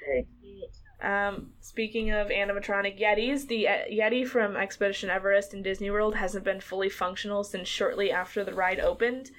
Very 0.04 0.26
cute. 0.40 0.70
Um, 1.02 1.50
speaking 1.60 2.10
of 2.10 2.28
animatronic 2.28 2.98
Yetis, 3.00 3.48
the 3.48 3.68
uh, 3.68 3.84
Yeti 3.92 4.26
from 4.26 4.56
Expedition 4.56 5.10
Everest 5.10 5.52
in 5.52 5.62
Disney 5.62 5.90
World 5.90 6.14
hasn't 6.14 6.44
been 6.44 6.60
fully 6.60 6.88
functional 6.88 7.44
since 7.44 7.68
shortly 7.68 8.10
after 8.10 8.44
the 8.44 8.54
ride 8.54 8.80
opened. 8.80 9.30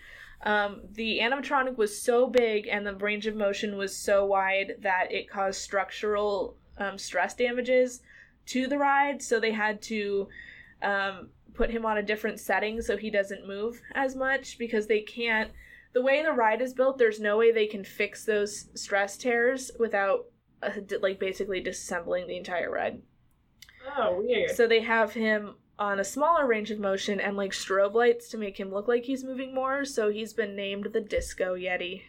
Um, 0.43 0.81
the 0.91 1.19
animatronic 1.19 1.77
was 1.77 1.99
so 1.99 2.27
big 2.27 2.67
and 2.67 2.85
the 2.85 2.95
range 2.95 3.25
of 3.25 3.35
motion 3.35 3.75
was 3.75 3.97
so 3.97 4.23
wide 4.25 4.75
that 4.81 5.11
it 5.11 5.29
caused 5.29 5.61
structural 5.61 6.57
um, 6.77 6.97
stress 6.99 7.33
damages 7.33 8.01
to 8.47 8.67
the 8.67 8.77
ride, 8.77 9.21
so 9.21 9.39
they 9.39 9.51
had 9.51 9.81
to 9.83 10.27
um, 10.83 11.29
put 11.57 11.71
him 11.71 11.85
on 11.85 11.97
a 11.97 12.03
different 12.03 12.39
setting 12.39 12.81
so 12.81 12.95
he 12.95 13.09
doesn't 13.09 13.47
move 13.47 13.81
as 13.93 14.15
much 14.15 14.57
because 14.57 14.87
they 14.87 15.01
can't. 15.01 15.51
The 15.93 16.01
way 16.01 16.21
the 16.21 16.31
ride 16.31 16.61
is 16.61 16.73
built, 16.73 16.97
there's 16.97 17.19
no 17.19 17.37
way 17.37 17.51
they 17.51 17.65
can 17.65 17.83
fix 17.83 18.23
those 18.23 18.69
stress 18.75 19.17
tears 19.17 19.71
without 19.79 20.25
uh, 20.61 20.69
like 21.01 21.19
basically 21.19 21.61
disassembling 21.61 22.27
the 22.27 22.37
entire 22.37 22.71
ride. 22.71 23.01
Oh, 23.97 24.21
weird. 24.21 24.51
So 24.51 24.67
they 24.67 24.81
have 24.81 25.13
him 25.13 25.55
on 25.79 25.99
a 25.99 26.03
smaller 26.03 26.45
range 26.45 26.71
of 26.71 26.79
motion 26.79 27.19
and 27.19 27.35
like 27.37 27.51
strobe 27.51 27.93
lights 27.93 28.29
to 28.29 28.37
make 28.37 28.59
him 28.59 28.71
look 28.71 28.87
like 28.87 29.05
he's 29.05 29.23
moving 29.23 29.53
more. 29.53 29.85
So 29.85 30.09
he's 30.11 30.33
been 30.33 30.55
named 30.55 30.89
the 30.93 31.01
Disco 31.01 31.55
Yeti. 31.55 32.01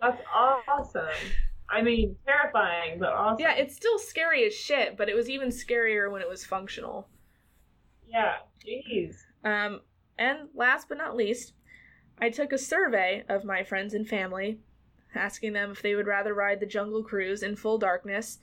That's 0.00 0.22
awesome. 0.34 1.08
I 1.68 1.82
mean, 1.82 2.16
terrifying, 2.26 2.98
but 2.98 3.10
awesome. 3.10 3.40
Yeah, 3.40 3.54
it's 3.54 3.76
still 3.76 3.98
scary 3.98 4.44
as 4.46 4.54
shit, 4.54 4.96
but 4.96 5.08
it 5.08 5.14
was 5.14 5.28
even 5.28 5.50
scarier 5.50 6.10
when 6.10 6.22
it 6.22 6.28
was 6.28 6.44
functional. 6.44 7.08
Yeah, 8.10 8.36
jeez. 8.66 9.16
Um, 9.44 9.80
and 10.18 10.48
last 10.54 10.88
but 10.88 10.98
not 10.98 11.16
least, 11.16 11.52
I 12.18 12.28
took 12.28 12.52
a 12.52 12.58
survey 12.58 13.24
of 13.28 13.44
my 13.44 13.62
friends 13.64 13.94
and 13.94 14.06
family, 14.06 14.58
asking 15.14 15.54
them 15.54 15.70
if 15.70 15.82
they 15.82 15.94
would 15.94 16.06
rather 16.06 16.34
ride 16.34 16.60
the 16.60 16.66
Jungle 16.66 17.02
Cruise 17.02 17.42
in 17.42 17.56
full 17.56 17.78
darkness 17.78 18.38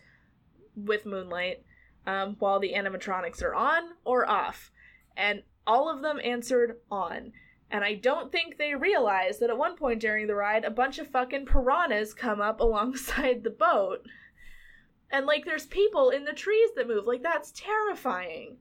with 0.75 1.06
moonlight 1.06 1.63
um, 2.06 2.36
while 2.39 2.60
the 2.60 2.73
animatronics 2.73 3.43
are 3.43 3.53
on 3.53 3.84
or 4.03 4.27
off. 4.27 4.71
And 5.15 5.43
all 5.67 5.89
of 5.89 6.01
them 6.01 6.19
answered 6.23 6.77
on. 6.89 7.34
And 7.69 7.84
I 7.84 7.95
don't 7.95 8.32
think 8.32 8.58
they 8.58 8.73
realized 8.75 9.41
that 9.41 9.49
at 9.49 9.58
one 9.58 9.75
point 9.75 9.99
during 9.99 10.27
the 10.27 10.36
ride, 10.36 10.63
a 10.63 10.71
bunch 10.71 10.99
of 10.99 11.10
fucking 11.10 11.45
piranhas 11.45 12.13
come 12.13 12.39
up 12.39 12.60
alongside 12.62 13.43
the 13.43 13.49
boat. 13.49 14.06
And 15.12 15.25
like 15.25 15.45
there's 15.45 15.65
people 15.65 16.10
in 16.10 16.25
the 16.25 16.34
trees 16.34 16.69
that 16.75 16.88
move. 16.88 17.06
Like 17.06 17.23
that's 17.23 17.51
terrifying. 17.51 18.58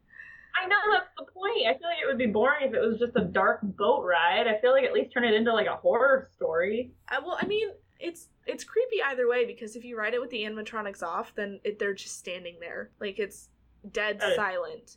I 0.63 0.67
know 0.69 0.77
that's 0.93 1.09
the 1.19 1.25
point. 1.33 1.67
I 1.67 1.73
feel 1.79 1.89
like 1.89 1.99
it 2.03 2.07
would 2.07 2.19
be 2.19 2.27
boring 2.27 2.69
if 2.69 2.75
it 2.75 2.81
was 2.81 2.99
just 2.99 3.13
a 3.17 3.25
dark 3.25 3.61
boat 3.63 4.05
ride. 4.05 4.47
I 4.47 4.61
feel 4.61 4.73
like 4.73 4.85
at 4.85 4.93
least 4.93 5.13
turn 5.13 5.25
it 5.25 5.35
into 5.35 5.53
like 5.53 5.67
a 5.67 5.77
horror 5.77 6.29
story. 6.35 6.93
Uh, 7.11 7.17
well, 7.25 7.39
I 7.41 7.47
mean, 7.47 7.69
it's 8.01 8.29
it's 8.47 8.65
creepy 8.65 9.03
either 9.05 9.29
way 9.29 9.45
because 9.45 9.77
if 9.77 9.85
you 9.85 9.97
ride 9.99 10.15
it 10.15 10.21
with 10.21 10.31
the 10.31 10.43
animatronics 10.43 11.03
off, 11.03 11.35
then 11.35 11.61
it, 11.65 11.79
they're 11.79 11.95
just 11.95 12.19
standing 12.19 12.57
there, 12.61 12.91
like 13.01 13.19
it's 13.19 13.49
dead 13.93 14.21
That 14.21 14.31
is- 14.31 14.37
silent. 14.37 14.97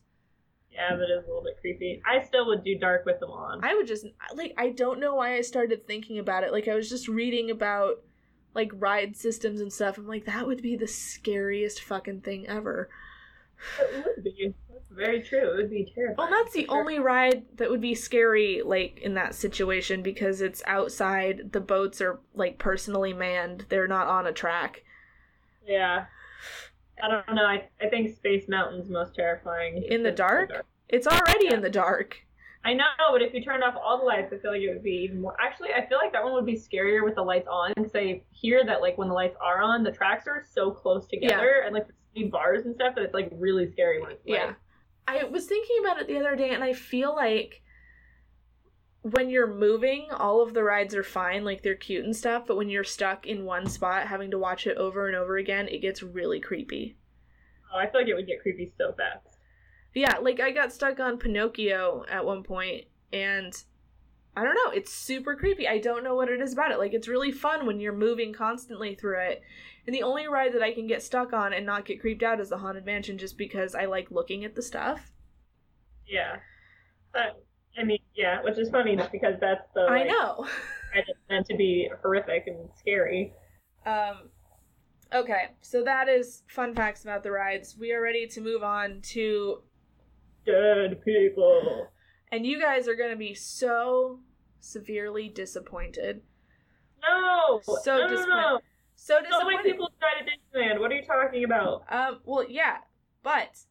Yeah, 0.71 0.95
that 0.95 1.03
is 1.09 1.23
a 1.23 1.27
little 1.27 1.41
bit 1.43 1.57
creepy. 1.61 1.99
I 2.05 2.23
still 2.23 2.45
would 2.45 2.63
do 2.63 2.77
dark 2.77 3.03
with 3.03 3.19
them 3.19 3.31
on. 3.31 3.63
I 3.65 3.73
would 3.73 3.87
just 3.87 4.05
like 4.35 4.53
I 4.55 4.69
don't 4.69 4.99
know 4.99 5.15
why 5.15 5.33
I 5.35 5.41
started 5.41 5.87
thinking 5.87 6.19
about 6.19 6.43
it. 6.43 6.51
Like 6.51 6.67
I 6.67 6.75
was 6.75 6.87
just 6.89 7.07
reading 7.07 7.49
about 7.49 8.03
like 8.53 8.69
ride 8.75 9.17
systems 9.17 9.61
and 9.61 9.73
stuff. 9.73 9.97
I'm 9.97 10.07
like 10.07 10.25
that 10.25 10.45
would 10.45 10.61
be 10.61 10.75
the 10.75 10.87
scariest 10.87 11.81
fucking 11.81 12.21
thing 12.21 12.47
ever. 12.47 12.87
It 13.81 14.05
would 14.05 14.23
be. 14.23 14.53
Very 14.99 15.21
true. 15.21 15.53
It 15.53 15.55
would 15.55 15.69
be 15.69 15.89
terrifying. 15.95 16.17
Well, 16.17 16.29
that's 16.29 16.53
the 16.53 16.65
sure. 16.65 16.77
only 16.77 16.99
ride 16.99 17.45
that 17.55 17.69
would 17.69 17.79
be 17.81 17.95
scary 17.95 18.61
like 18.63 18.99
in 19.01 19.13
that 19.13 19.33
situation 19.33 20.01
because 20.03 20.41
it's 20.41 20.61
outside. 20.67 21.53
The 21.53 21.61
boats 21.61 22.01
are 22.01 22.19
like 22.33 22.57
personally 22.57 23.13
manned. 23.13 23.65
They're 23.69 23.87
not 23.87 24.07
on 24.07 24.27
a 24.27 24.33
track. 24.33 24.83
Yeah. 25.65 26.05
I 27.01 27.07
don't 27.07 27.33
know. 27.33 27.45
I, 27.45 27.63
I 27.81 27.87
think 27.87 28.13
Space 28.13 28.49
Mountain's 28.49 28.89
most 28.89 29.15
terrifying. 29.15 29.83
In 29.83 30.03
the 30.03 30.09
It's 30.09 30.17
dark? 30.17 30.65
It's 30.89 31.07
already 31.07 31.45
Yeah. 31.45 31.53
in 31.53 31.61
the 31.61 31.69
dark. 31.69 32.17
I 32.65 32.73
know, 32.73 32.83
but 33.13 33.21
if 33.21 33.33
you 33.33 33.41
turned 33.41 33.63
off 33.63 33.75
all 33.81 33.99
the 33.99 34.03
lights, 34.03 34.33
I 34.33 34.37
feel 34.37 34.51
like 34.51 34.59
it 34.61 34.67
would 34.67 34.83
be 34.83 35.05
even 35.05 35.21
more. 35.21 35.33
Actually, 35.39 35.69
I 35.73 35.85
feel 35.87 35.97
like 35.97 36.11
that 36.11 36.21
one 36.21 36.33
would 36.33 36.45
be 36.45 36.55
scarier 36.57 37.05
with 37.05 37.15
the 37.15 37.21
lights 37.21 37.47
on 37.49 37.71
because 37.73 37.95
I 37.95 38.21
hear 38.31 38.65
that 38.65 38.81
like 38.81 38.97
when 38.97 39.07
the 39.07 39.13
lights 39.13 39.37
are 39.41 39.61
on, 39.61 39.81
the 39.81 39.93
tracks 39.93 40.27
are 40.27 40.43
so 40.51 40.69
close 40.71 41.07
together 41.07 41.63
and 41.65 41.73
like 41.73 41.87
the 42.15 42.25
bars 42.25 42.65
and 42.65 42.75
stuff 42.75 42.95
that 42.95 43.03
it's 43.05 43.13
like 43.13 43.29
really 43.35 43.71
scary 43.71 44.01
when 44.01 44.11
it's. 44.11 44.21
Yeah. 44.25 44.53
I 45.09 45.23
was 45.23 45.45
thinking 45.45 45.77
about 45.81 45.99
it 45.99 46.07
the 46.07 46.17
other 46.17 46.35
day 46.35 46.51
and 46.51 46.63
I 46.63 46.73
feel 46.73 47.15
like 47.15 47.63
when 49.01 49.29
you're 49.29 49.51
moving, 49.51 50.07
all 50.11 50.41
of 50.41 50.53
the 50.53 50.63
rides 50.63 50.93
are 50.93 51.03
fine, 51.03 51.43
like 51.43 51.63
they're 51.63 51.75
cute 51.75 52.05
and 52.05 52.15
stuff, 52.15 52.43
but 52.45 52.57
when 52.57 52.69
you're 52.69 52.83
stuck 52.83 53.25
in 53.25 53.45
one 53.45 53.67
spot 53.67 54.07
having 54.07 54.29
to 54.31 54.37
watch 54.37 54.67
it 54.67 54.77
over 54.77 55.07
and 55.07 55.15
over 55.15 55.37
again, 55.37 55.67
it 55.67 55.81
gets 55.81 56.03
really 56.03 56.39
creepy. 56.39 56.95
Oh, 57.73 57.79
I 57.79 57.89
feel 57.89 58.01
like 58.01 58.09
it 58.09 58.13
would 58.13 58.27
get 58.27 58.41
creepy 58.41 58.71
so 58.77 58.93
fast. 58.93 59.37
Yeah, 59.95 60.17
like 60.19 60.39
I 60.39 60.51
got 60.51 60.71
stuck 60.71 60.99
on 60.99 61.17
Pinocchio 61.17 62.05
at 62.09 62.25
one 62.25 62.43
point 62.43 62.85
and 63.11 63.53
I 64.37 64.43
don't 64.43 64.55
know, 64.55 64.71
it's 64.71 64.93
super 64.93 65.35
creepy. 65.35 65.67
I 65.67 65.79
don't 65.79 66.03
know 66.03 66.15
what 66.15 66.29
it 66.29 66.39
is 66.39 66.53
about 66.53 66.71
it. 66.71 66.77
Like 66.77 66.93
it's 66.93 67.07
really 67.07 67.31
fun 67.31 67.65
when 67.65 67.79
you're 67.79 67.93
moving 67.93 68.31
constantly 68.31 68.93
through 68.93 69.21
it. 69.21 69.41
And 69.89 69.95
the 69.95 70.03
only 70.03 70.27
ride 70.27 70.53
that 70.53 70.61
I 70.61 70.71
can 70.71 70.85
get 70.85 71.01
stuck 71.01 71.33
on 71.33 71.51
and 71.51 71.65
not 71.65 71.83
get 71.83 71.99
creeped 71.99 72.21
out 72.21 72.39
is 72.39 72.49
the 72.49 72.59
Haunted 72.59 72.85
Mansion 72.85 73.17
just 73.17 73.39
because 73.39 73.73
I 73.73 73.85
like 73.85 74.11
looking 74.11 74.45
at 74.45 74.53
the 74.53 74.61
stuff. 74.61 75.11
Yeah. 76.07 76.35
But 77.11 77.43
I 77.75 77.83
mean, 77.85 77.97
yeah, 78.13 78.43
which 78.43 78.59
is 78.59 78.69
funny 78.69 78.95
because 79.11 79.33
that's 79.41 79.63
the 79.73 79.87
I 79.89 80.03
know. 80.03 80.45
ride 80.93 81.05
that's 81.07 81.19
meant 81.27 81.47
to 81.47 81.57
be 81.57 81.89
horrific 82.03 82.43
and 82.45 82.69
scary. 82.77 83.33
Um, 83.83 84.29
okay, 85.11 85.53
so 85.61 85.83
that 85.83 86.07
is 86.07 86.43
fun 86.47 86.75
facts 86.75 87.01
about 87.01 87.23
the 87.23 87.31
rides. 87.31 87.75
We 87.75 87.91
are 87.91 87.99
ready 87.99 88.27
to 88.27 88.41
move 88.41 88.61
on 88.61 89.01
to, 89.13 89.63
Dead 90.45 91.03
people. 91.03 91.87
and 92.31 92.45
you 92.45 92.61
guys 92.61 92.87
are 92.87 92.95
going 92.95 93.09
to 93.09 93.17
be 93.17 93.33
so 93.33 94.19
severely 94.59 95.29
disappointed. 95.29 96.21
No. 97.01 97.59
So 97.81 97.97
no, 97.97 98.01
no, 98.03 98.07
disappointed. 98.07 98.29
no. 98.29 98.59
So 99.01 99.17
So 99.31 99.45
many 99.45 99.63
people 99.63 99.89
died 100.01 100.27
at 100.27 100.27
Disneyland. 100.27 100.79
What 100.81 100.91
are 100.91 100.95
you 100.95 101.05
talking 101.05 101.45
about? 101.45 101.83
Um, 101.89 102.19
well, 102.25 102.45
yeah, 102.47 102.79
but 103.23 103.63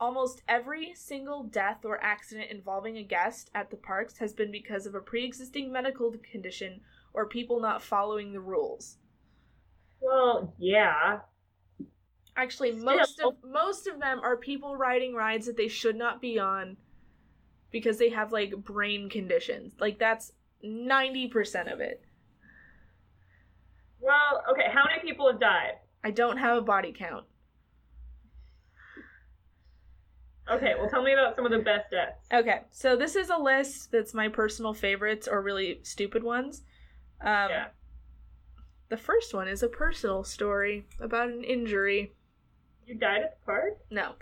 almost 0.00 0.42
every 0.48 0.94
single 0.94 1.44
death 1.44 1.84
or 1.84 2.02
accident 2.02 2.50
involving 2.50 2.96
a 2.96 3.02
guest 3.02 3.50
at 3.54 3.70
the 3.70 3.76
parks 3.76 4.16
has 4.18 4.32
been 4.32 4.50
because 4.50 4.86
of 4.86 4.94
a 4.94 5.00
pre-existing 5.00 5.70
medical 5.70 6.14
condition 6.32 6.80
or 7.12 7.28
people 7.28 7.60
not 7.60 7.82
following 7.82 8.32
the 8.32 8.40
rules. 8.40 8.96
Well, 10.00 10.54
yeah. 10.58 11.20
Actually, 12.34 12.72
Still. 12.72 12.96
most 12.96 13.20
of 13.20 13.34
most 13.44 13.86
of 13.86 14.00
them 14.00 14.18
are 14.20 14.38
people 14.38 14.76
riding 14.76 15.14
rides 15.14 15.44
that 15.44 15.58
they 15.58 15.68
should 15.68 15.96
not 15.96 16.22
be 16.22 16.38
on 16.38 16.78
because 17.70 17.98
they 17.98 18.08
have 18.08 18.32
like 18.32 18.56
brain 18.56 19.10
conditions. 19.10 19.74
Like 19.78 19.98
that's 19.98 20.32
90% 20.64 21.70
of 21.70 21.80
it. 21.80 22.02
Well, 24.00 24.42
okay. 24.50 24.66
How 24.72 24.84
many 24.84 25.00
people 25.02 25.30
have 25.30 25.40
died? 25.40 25.74
I 26.02 26.10
don't 26.10 26.38
have 26.38 26.56
a 26.56 26.62
body 26.62 26.94
count. 26.96 27.26
Okay, 30.50 30.74
well, 30.76 30.88
tell 30.88 31.02
me 31.02 31.12
about 31.12 31.36
some 31.36 31.46
of 31.46 31.52
the 31.52 31.58
best 31.58 31.90
deaths. 31.92 32.26
Okay, 32.32 32.62
so 32.72 32.96
this 32.96 33.14
is 33.14 33.30
a 33.30 33.36
list 33.36 33.92
that's 33.92 34.12
my 34.12 34.28
personal 34.28 34.74
favorites 34.74 35.28
or 35.30 35.42
really 35.42 35.78
stupid 35.84 36.24
ones. 36.24 36.62
Um, 37.20 37.50
yeah. 37.50 37.66
The 38.88 38.96
first 38.96 39.32
one 39.32 39.46
is 39.46 39.62
a 39.62 39.68
personal 39.68 40.24
story 40.24 40.86
about 40.98 41.28
an 41.28 41.44
injury. 41.44 42.14
You 42.84 42.96
died 42.96 43.22
at 43.22 43.38
the 43.38 43.46
park? 43.46 43.78
No. 43.92 44.14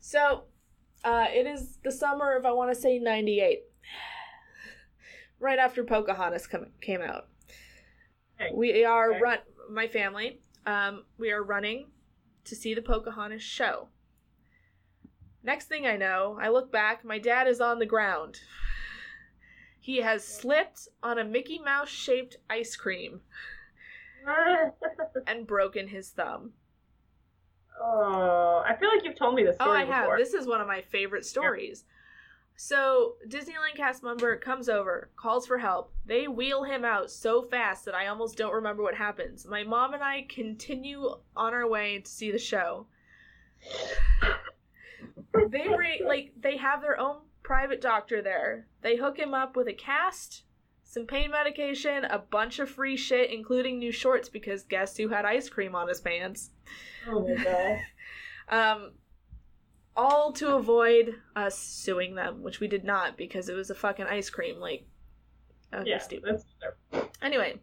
So, 0.00 0.44
uh, 1.04 1.26
it 1.28 1.46
is 1.46 1.78
the 1.84 1.92
summer 1.92 2.36
of, 2.36 2.44
I 2.44 2.50
want 2.52 2.74
to 2.74 2.80
say, 2.80 2.98
98. 2.98 3.60
right 5.38 5.58
after 5.60 5.84
Pocahontas 5.84 6.48
come, 6.48 6.66
came 6.80 7.02
out. 7.02 7.28
We 8.54 8.84
are 8.84 9.10
Okay. 9.10 9.20
run, 9.20 9.38
my 9.70 9.86
family, 9.88 10.40
um, 10.66 11.04
we 11.18 11.30
are 11.30 11.42
running 11.42 11.90
to 12.44 12.54
see 12.56 12.74
the 12.74 12.82
Pocahontas 12.82 13.42
show. 13.42 13.88
Next 15.42 15.66
thing 15.66 15.86
I 15.86 15.96
know, 15.96 16.38
I 16.40 16.48
look 16.48 16.70
back, 16.70 17.04
my 17.04 17.18
dad 17.18 17.48
is 17.48 17.60
on 17.60 17.78
the 17.78 17.86
ground. 17.86 18.40
He 19.80 19.98
has 19.98 20.24
slipped 20.24 20.86
on 21.02 21.18
a 21.18 21.24
Mickey 21.24 21.58
Mouse 21.58 21.88
shaped 21.88 22.36
ice 22.48 22.76
cream 22.76 23.20
and 25.26 25.46
broken 25.46 25.88
his 25.88 26.10
thumb. 26.10 26.52
oh, 27.80 28.62
I 28.64 28.76
feel 28.76 28.88
like 28.94 29.04
you've 29.04 29.18
told 29.18 29.34
me 29.34 29.42
this 29.42 29.56
Oh, 29.58 29.64
story 29.64 29.78
I 29.82 29.84
have. 29.84 30.04
before. 30.04 30.18
This 30.18 30.34
is 30.34 30.46
one 30.46 30.60
of 30.60 30.68
my 30.68 30.82
favorite 30.82 31.24
stories. 31.26 31.84
So, 32.56 33.14
Disneyland 33.28 33.76
cast 33.76 34.02
member 34.02 34.36
comes 34.36 34.68
over, 34.68 35.10
calls 35.16 35.46
for 35.46 35.58
help. 35.58 35.92
They 36.04 36.28
wheel 36.28 36.62
him 36.62 36.84
out 36.84 37.10
so 37.10 37.42
fast 37.42 37.84
that 37.86 37.94
I 37.94 38.06
almost 38.06 38.36
don't 38.36 38.54
remember 38.54 38.82
what 38.82 38.94
happens. 38.94 39.46
My 39.46 39.64
mom 39.64 39.94
and 39.94 40.02
I 40.02 40.26
continue 40.28 41.08
on 41.36 41.54
our 41.54 41.68
way 41.68 41.98
to 41.98 42.10
see 42.10 42.30
the 42.30 42.38
show. 42.38 42.86
They 45.50 45.66
bring, 45.66 46.06
like, 46.06 46.32
they 46.40 46.56
have 46.58 46.82
their 46.82 46.98
own 47.00 47.22
private 47.42 47.80
doctor 47.80 48.22
there. 48.22 48.68
They 48.82 48.96
hook 48.96 49.18
him 49.18 49.34
up 49.34 49.56
with 49.56 49.66
a 49.66 49.72
cast, 49.72 50.44
some 50.84 51.06
pain 51.06 51.30
medication, 51.30 52.04
a 52.04 52.18
bunch 52.18 52.58
of 52.58 52.68
free 52.68 52.96
shit, 52.96 53.30
including 53.30 53.78
new 53.78 53.92
shorts 53.92 54.28
because 54.28 54.62
guess 54.62 54.96
who 54.96 55.08
had 55.08 55.24
ice 55.24 55.48
cream 55.48 55.74
on 55.74 55.88
his 55.88 56.00
pants? 56.00 56.50
Oh 57.08 57.26
my 57.26 57.42
god. 57.42 57.78
Um, 58.48 58.92
all 59.96 60.32
to 60.32 60.54
avoid 60.54 61.16
us 61.36 61.58
suing 61.58 62.14
them, 62.14 62.42
which 62.42 62.60
we 62.60 62.68
did 62.68 62.84
not 62.84 63.16
because 63.16 63.48
it 63.48 63.54
was 63.54 63.70
a 63.70 63.74
fucking 63.74 64.06
ice 64.06 64.30
cream. 64.30 64.58
Like, 64.58 64.86
okay, 65.74 65.90
yeah, 65.90 65.98
stupid. 65.98 66.42
Anyway, 67.20 67.60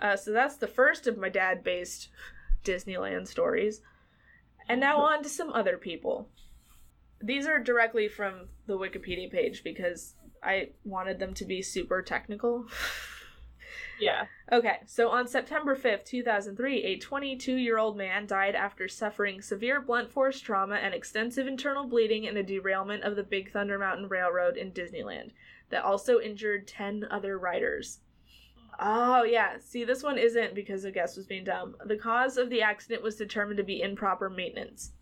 uh, 0.00 0.16
so 0.16 0.32
that's 0.32 0.56
the 0.56 0.66
first 0.66 1.06
of 1.06 1.18
my 1.18 1.28
dad 1.28 1.64
based 1.64 2.08
Disneyland 2.64 3.26
stories. 3.26 3.80
And 4.68 4.80
now 4.80 4.98
on 4.98 5.22
to 5.22 5.28
some 5.28 5.50
other 5.50 5.76
people. 5.76 6.28
These 7.22 7.46
are 7.46 7.58
directly 7.58 8.08
from 8.08 8.48
the 8.66 8.76
Wikipedia 8.76 9.30
page 9.30 9.62
because 9.64 10.14
I 10.42 10.70
wanted 10.84 11.18
them 11.18 11.34
to 11.34 11.44
be 11.44 11.62
super 11.62 12.02
technical. 12.02 12.66
Yeah. 13.98 14.26
Okay, 14.52 14.78
so 14.86 15.10
on 15.10 15.26
September 15.26 15.74
5th, 15.74 16.04
2003, 16.04 16.84
a 16.84 16.98
22 16.98 17.56
year 17.56 17.78
old 17.78 17.96
man 17.96 18.26
died 18.26 18.54
after 18.54 18.88
suffering 18.88 19.40
severe 19.40 19.80
blunt 19.80 20.10
force 20.10 20.40
trauma 20.40 20.76
and 20.76 20.94
extensive 20.94 21.46
internal 21.46 21.86
bleeding 21.86 22.24
in 22.24 22.36
a 22.36 22.42
derailment 22.42 23.04
of 23.04 23.16
the 23.16 23.22
Big 23.22 23.50
Thunder 23.50 23.78
Mountain 23.78 24.08
Railroad 24.08 24.56
in 24.56 24.72
Disneyland 24.72 25.30
that 25.70 25.84
also 25.84 26.20
injured 26.20 26.68
10 26.68 27.06
other 27.10 27.38
riders. 27.38 28.00
Oh, 28.78 29.22
yeah. 29.22 29.56
See, 29.58 29.84
this 29.84 30.02
one 30.02 30.18
isn't 30.18 30.54
because 30.54 30.82
the 30.82 30.90
guest 30.90 31.16
was 31.16 31.26
being 31.26 31.44
dumb. 31.44 31.76
The 31.84 31.96
cause 31.96 32.36
of 32.36 32.50
the 32.50 32.62
accident 32.62 33.02
was 33.02 33.16
determined 33.16 33.56
to 33.56 33.64
be 33.64 33.80
improper 33.80 34.28
maintenance. 34.28 34.92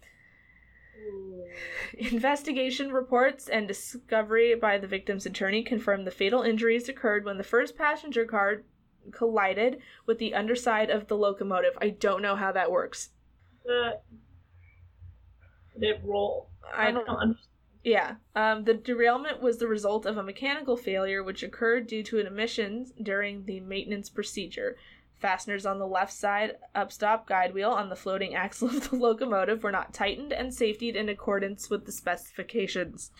Investigation 1.99 2.93
reports 2.93 3.49
and 3.49 3.69
discovery 3.69 4.55
by 4.55 4.79
the 4.79 4.87
victim's 4.87 5.27
attorney 5.27 5.63
confirmed 5.63 6.07
the 6.07 6.11
fatal 6.11 6.43
injuries 6.43 6.89
occurred 6.89 7.25
when 7.25 7.37
the 7.37 7.45
first 7.45 7.77
passenger 7.77 8.25
car 8.25 8.63
collided 9.13 9.79
with 10.07 10.19
the 10.19 10.35
underside 10.35 10.91
of 10.91 11.09
the 11.09 11.17
locomotive. 11.17 11.73
I 11.81 11.91
don't 11.91 12.23
know 12.23 12.37
how 12.37 12.53
that 12.53 12.71
works. 12.71 13.11
The 13.65 13.99
it 15.77 16.01
roll? 16.05 16.51
I, 16.75 16.89
I 16.89 16.91
don't 16.93 17.09
understand. 17.09 17.49
Yeah. 17.83 18.15
Um, 18.35 18.65
the 18.65 18.75
derailment 18.75 19.43
was 19.43 19.59
the 19.59 19.69
result 19.69 20.07
of 20.07 20.17
a 20.17 20.23
mechanical 20.23 20.77
failure 20.77 21.23
which 21.23 21.43
occurred 21.43 21.87
due 21.87 22.03
to 22.05 22.19
an 22.19 22.27
emission 22.27 22.87
during 23.03 23.45
the 23.45 23.61
maintenance 23.61 24.09
procedure. 24.09 24.77
Fasteners 25.21 25.67
on 25.67 25.79
the 25.79 25.87
left 25.87 26.13
side 26.13 26.57
upstop 26.75 27.27
guide 27.27 27.53
wheel 27.55 27.71
on 27.71 27.89
the 27.89 27.97
floating 27.97 28.35
axle 28.35 28.69
of 28.69 28.89
the 28.89 28.97
locomotive 28.97 29.63
were 29.63 29.73
not 29.73 29.93
tightened 29.93 30.33
and 30.33 30.51
safetied 30.51 30.97
in 30.97 31.09
accordance 31.09 31.69
with 31.69 31.85
the 31.85 31.93
specifications. 31.93 33.11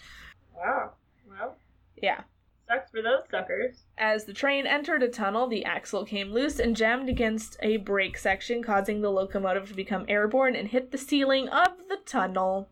Wow. 0.55 0.93
Well, 1.29 1.57
Yeah. 1.97 2.23
Sucks 2.69 2.91
for 2.91 3.03
those 3.03 3.23
suckers. 3.31 3.85
As 3.99 4.25
the 4.25 4.33
train 4.33 4.67
entered 4.67 5.03
a 5.03 5.09
tunnel, 5.09 5.47
the 5.47 5.65
axle 5.65 6.05
came 6.05 6.33
loose 6.33 6.59
and 6.59 6.77
jammed 6.77 7.09
against 7.09 7.57
a 7.63 7.79
brake 7.79 8.17
section, 8.19 8.63
causing 8.63 9.01
the 9.01 9.11
locomotive 9.11 9.69
to 9.69 9.75
become 9.75 10.05
airborne 10.09 10.57
and 10.57 10.69
hit 10.69 10.91
the 10.91 10.99
ceiling 10.99 11.49
of 11.49 11.73
the 11.89 11.99
tunnel. 12.05 12.69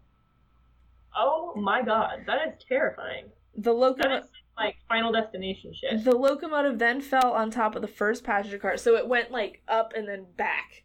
Oh 1.16 1.52
my 1.56 1.82
god, 1.82 2.24
that 2.26 2.48
is 2.48 2.54
terrifying. 2.68 3.26
The 3.56 3.72
locomotive. 3.72 4.24
is 4.24 4.30
like 4.56 4.76
Final 4.88 5.12
Destination 5.12 5.72
shit. 5.74 6.04
The 6.04 6.16
locomotive 6.16 6.78
then 6.78 7.00
fell 7.00 7.32
on 7.32 7.50
top 7.50 7.74
of 7.76 7.82
the 7.82 7.88
first 7.88 8.24
passenger 8.24 8.58
car, 8.58 8.76
so 8.76 8.96
it 8.96 9.06
went 9.08 9.30
like 9.30 9.62
up 9.68 9.92
and 9.94 10.08
then 10.08 10.26
back. 10.36 10.84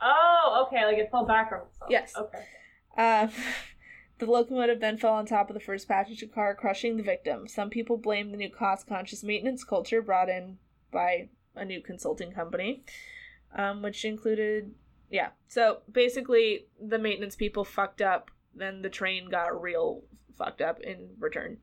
Oh, 0.00 0.66
okay, 0.66 0.84
like 0.84 0.98
it 0.98 1.10
fell 1.10 1.26
back 1.26 1.50
on 1.52 1.66
itself. 1.66 1.90
Yes. 1.90 2.14
Okay. 2.16 2.44
Uh, 2.96 3.28
the 4.26 4.30
locomotive 4.30 4.78
then 4.78 4.96
fell 4.96 5.14
on 5.14 5.26
top 5.26 5.50
of 5.50 5.54
the 5.54 5.60
first 5.60 5.88
passenger 5.88 6.26
car, 6.26 6.54
crushing 6.54 6.96
the 6.96 7.02
victim. 7.02 7.48
Some 7.48 7.70
people 7.70 7.96
blame 7.96 8.30
the 8.30 8.36
new 8.36 8.50
cost 8.50 8.86
conscious 8.86 9.24
maintenance 9.24 9.64
culture 9.64 10.00
brought 10.00 10.28
in 10.28 10.58
by 10.92 11.28
a 11.56 11.64
new 11.64 11.80
consulting 11.80 12.30
company, 12.30 12.84
um, 13.56 13.82
which 13.82 14.04
included, 14.04 14.74
yeah. 15.10 15.30
So 15.48 15.78
basically, 15.90 16.66
the 16.80 17.00
maintenance 17.00 17.34
people 17.34 17.64
fucked 17.64 18.00
up, 18.00 18.30
then 18.54 18.82
the 18.82 18.90
train 18.90 19.28
got 19.28 19.60
real 19.60 20.04
fucked 20.38 20.60
up 20.60 20.80
in 20.80 21.10
return. 21.18 21.58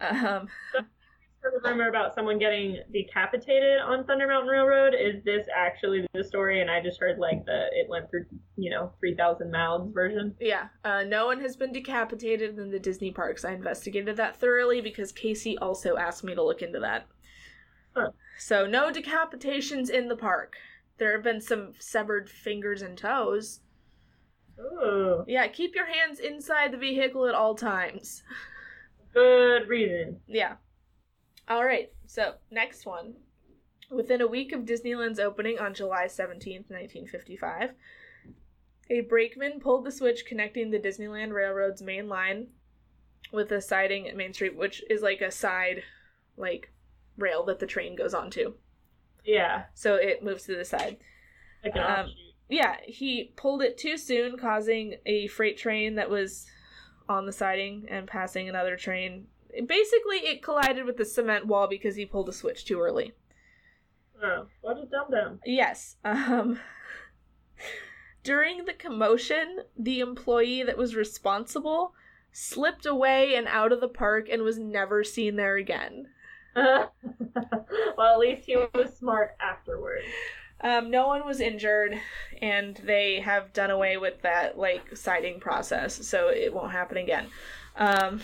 Um, 0.00 0.48
heard 1.42 1.54
a 1.64 1.68
rumor 1.68 1.88
about 1.88 2.14
someone 2.14 2.38
getting 2.38 2.78
decapitated 2.92 3.78
on 3.80 4.04
Thunder 4.04 4.26
Mountain 4.26 4.48
Railroad. 4.50 4.94
Is 4.94 5.22
this 5.24 5.46
actually 5.56 6.06
the 6.12 6.22
story? 6.24 6.60
And 6.60 6.70
I 6.70 6.82
just 6.82 7.00
heard 7.00 7.18
like 7.18 7.44
the 7.46 7.66
it 7.72 7.88
went 7.88 8.10
through 8.10 8.26
you 8.56 8.70
know 8.70 8.92
three 9.00 9.14
thousand 9.14 9.50
mouths 9.50 9.92
version. 9.92 10.34
yeah, 10.40 10.68
uh, 10.84 11.02
no 11.02 11.26
one 11.26 11.40
has 11.40 11.56
been 11.56 11.72
decapitated 11.72 12.58
in 12.58 12.70
the 12.70 12.78
Disney 12.78 13.10
parks. 13.10 13.44
I 13.44 13.52
investigated 13.52 14.16
that 14.16 14.36
thoroughly 14.36 14.80
because 14.80 15.12
Casey 15.12 15.56
also 15.58 15.96
asked 15.96 16.24
me 16.24 16.34
to 16.34 16.42
look 16.42 16.62
into 16.62 16.80
that. 16.80 17.06
Huh. 17.96 18.10
So, 18.38 18.66
no 18.66 18.90
decapitations 18.92 19.90
in 19.90 20.08
the 20.08 20.16
park. 20.16 20.54
There 20.98 21.12
have 21.12 21.24
been 21.24 21.40
some 21.40 21.72
severed 21.78 22.28
fingers 22.30 22.82
and 22.82 22.96
toes. 22.96 23.60
Ooh, 24.60 25.24
Yeah, 25.26 25.46
keep 25.48 25.74
your 25.74 25.86
hands 25.86 26.20
inside 26.20 26.72
the 26.72 26.76
vehicle 26.78 27.26
at 27.26 27.34
all 27.34 27.54
times. 27.54 28.22
good 29.14 29.66
reason. 29.68 30.20
Yeah. 30.26 30.56
All 31.50 31.64
right. 31.64 31.92
So, 32.06 32.34
next 32.50 32.86
one. 32.86 33.14
Within 33.90 34.20
a 34.20 34.26
week 34.28 34.52
of 34.52 34.60
Disneyland's 34.60 35.18
opening 35.18 35.58
on 35.58 35.74
July 35.74 36.04
17th, 36.04 36.70
1955, 36.70 37.72
a 38.88 39.00
brakeman 39.02 39.58
pulled 39.58 39.84
the 39.84 39.90
switch 39.90 40.24
connecting 40.26 40.70
the 40.70 40.78
Disneyland 40.78 41.32
Railroad's 41.32 41.82
main 41.82 42.08
line 42.08 42.46
with 43.32 43.50
a 43.50 43.60
siding 43.60 44.06
at 44.08 44.16
Main 44.16 44.32
Street, 44.32 44.56
which 44.56 44.82
is 44.88 45.02
like 45.02 45.20
a 45.20 45.30
side, 45.32 45.82
like, 46.36 46.72
rail 47.18 47.44
that 47.46 47.58
the 47.58 47.66
train 47.66 47.96
goes 47.96 48.14
onto. 48.14 48.54
Yeah, 49.24 49.64
So 49.74 49.96
it 49.96 50.22
moves 50.22 50.44
to 50.44 50.56
the 50.56 50.64
side. 50.64 50.98
like 51.64 51.74
an 51.74 51.82
Um. 51.82 52.12
Yeah, 52.48 52.76
he 52.84 53.32
pulled 53.36 53.62
it 53.62 53.76
too 53.78 53.96
soon, 53.96 54.36
causing 54.38 54.96
a 55.06 55.26
freight 55.28 55.56
train 55.58 55.96
that 55.96 56.10
was 56.10 56.46
on 57.08 57.26
the 57.26 57.32
siding 57.32 57.86
and 57.88 58.06
passing 58.08 58.48
another 58.48 58.76
train. 58.76 59.26
Basically, 59.66 60.18
it 60.18 60.42
collided 60.42 60.84
with 60.84 60.96
the 60.96 61.04
cement 61.04 61.46
wall 61.46 61.66
because 61.68 61.96
he 61.96 62.06
pulled 62.06 62.28
a 62.28 62.32
switch 62.32 62.64
too 62.64 62.80
early. 62.80 63.12
Oh, 64.22 64.46
what 64.60 64.78
a 64.78 64.86
dum 64.86 65.06
dum. 65.10 65.40
Yes. 65.44 65.96
Um 66.04 66.58
During 68.22 68.66
the 68.66 68.74
commotion, 68.74 69.60
the 69.78 70.00
employee 70.00 70.62
that 70.62 70.76
was 70.76 70.94
responsible 70.94 71.94
slipped 72.32 72.86
away 72.86 73.34
and 73.34 73.48
out 73.48 73.72
of 73.72 73.80
the 73.80 73.88
park 73.88 74.28
and 74.30 74.42
was 74.42 74.58
never 74.58 75.02
seen 75.02 75.36
there 75.36 75.56
again. 75.56 76.06
well, 76.54 76.92
at 77.98 78.18
least 78.18 78.44
he 78.44 78.56
was 78.56 78.96
smart 78.98 79.36
afterwards. 79.40 80.04
Um, 80.62 80.90
no 80.90 81.06
one 81.06 81.24
was 81.24 81.40
injured, 81.40 81.98
and 82.42 82.76
they 82.84 83.20
have 83.20 83.52
done 83.52 83.70
away 83.70 83.96
with 83.96 84.20
that 84.22 84.58
like 84.58 84.96
siding 84.96 85.40
process, 85.40 86.06
so 86.06 86.28
it 86.28 86.52
won't 86.52 86.72
happen 86.72 86.98
again. 86.98 87.28
Um, 87.76 88.20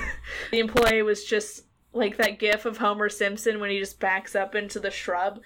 the 0.50 0.58
employee 0.60 1.02
was 1.02 1.24
just 1.24 1.64
like 1.92 2.16
that 2.18 2.38
gif 2.38 2.64
of 2.64 2.78
Homer 2.78 3.08
Simpson 3.08 3.60
when 3.60 3.70
he 3.70 3.78
just 3.78 3.98
backs 4.00 4.34
up 4.34 4.54
into 4.54 4.78
the 4.78 4.90
shrub. 4.90 5.40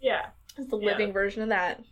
Yeah. 0.00 0.26
It's 0.56 0.70
the 0.70 0.78
Yeah. 0.78 0.86
living 0.86 1.12
version 1.12 1.42
of 1.42 1.48
that. 1.48 1.82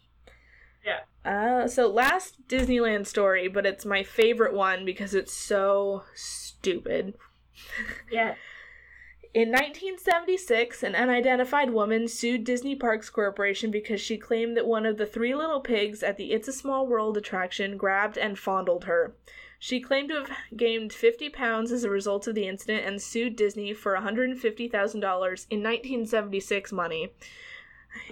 Yeah. 0.84 1.00
Uh, 1.24 1.66
so 1.68 1.88
last 1.88 2.46
Disneyland 2.48 3.06
story, 3.06 3.48
but 3.48 3.66
it's 3.66 3.84
my 3.84 4.02
favorite 4.02 4.54
one 4.54 4.84
because 4.84 5.14
it's 5.14 5.32
so 5.34 6.04
stupid. 6.14 7.14
Yeah. 8.10 8.34
In 9.34 9.50
1976, 9.50 10.82
an 10.82 10.94
unidentified 10.94 11.70
woman 11.70 12.08
sued 12.08 12.44
Disney 12.44 12.74
Parks 12.74 13.10
Corporation 13.10 13.70
because 13.70 14.00
she 14.00 14.16
claimed 14.16 14.56
that 14.56 14.66
one 14.66 14.86
of 14.86 14.96
the 14.96 15.04
three 15.06 15.34
little 15.34 15.60
pigs 15.60 16.02
at 16.02 16.16
the 16.16 16.32
It's 16.32 16.48
a 16.48 16.52
Small 16.52 16.86
World 16.86 17.16
attraction 17.18 17.76
grabbed 17.76 18.16
and 18.16 18.38
fondled 18.38 18.84
her. 18.84 19.14
She 19.58 19.80
claimed 19.80 20.08
to 20.10 20.14
have 20.24 20.30
gained 20.56 20.92
50 20.92 21.30
pounds 21.30 21.72
as 21.72 21.82
a 21.84 21.90
result 21.90 22.26
of 22.28 22.34
the 22.34 22.46
incident 22.46 22.86
and 22.86 23.02
sued 23.02 23.34
Disney 23.36 23.74
for 23.74 23.96
$150,000 23.96 24.36
in 25.50 25.62
1976 25.62 26.72
money 26.72 27.12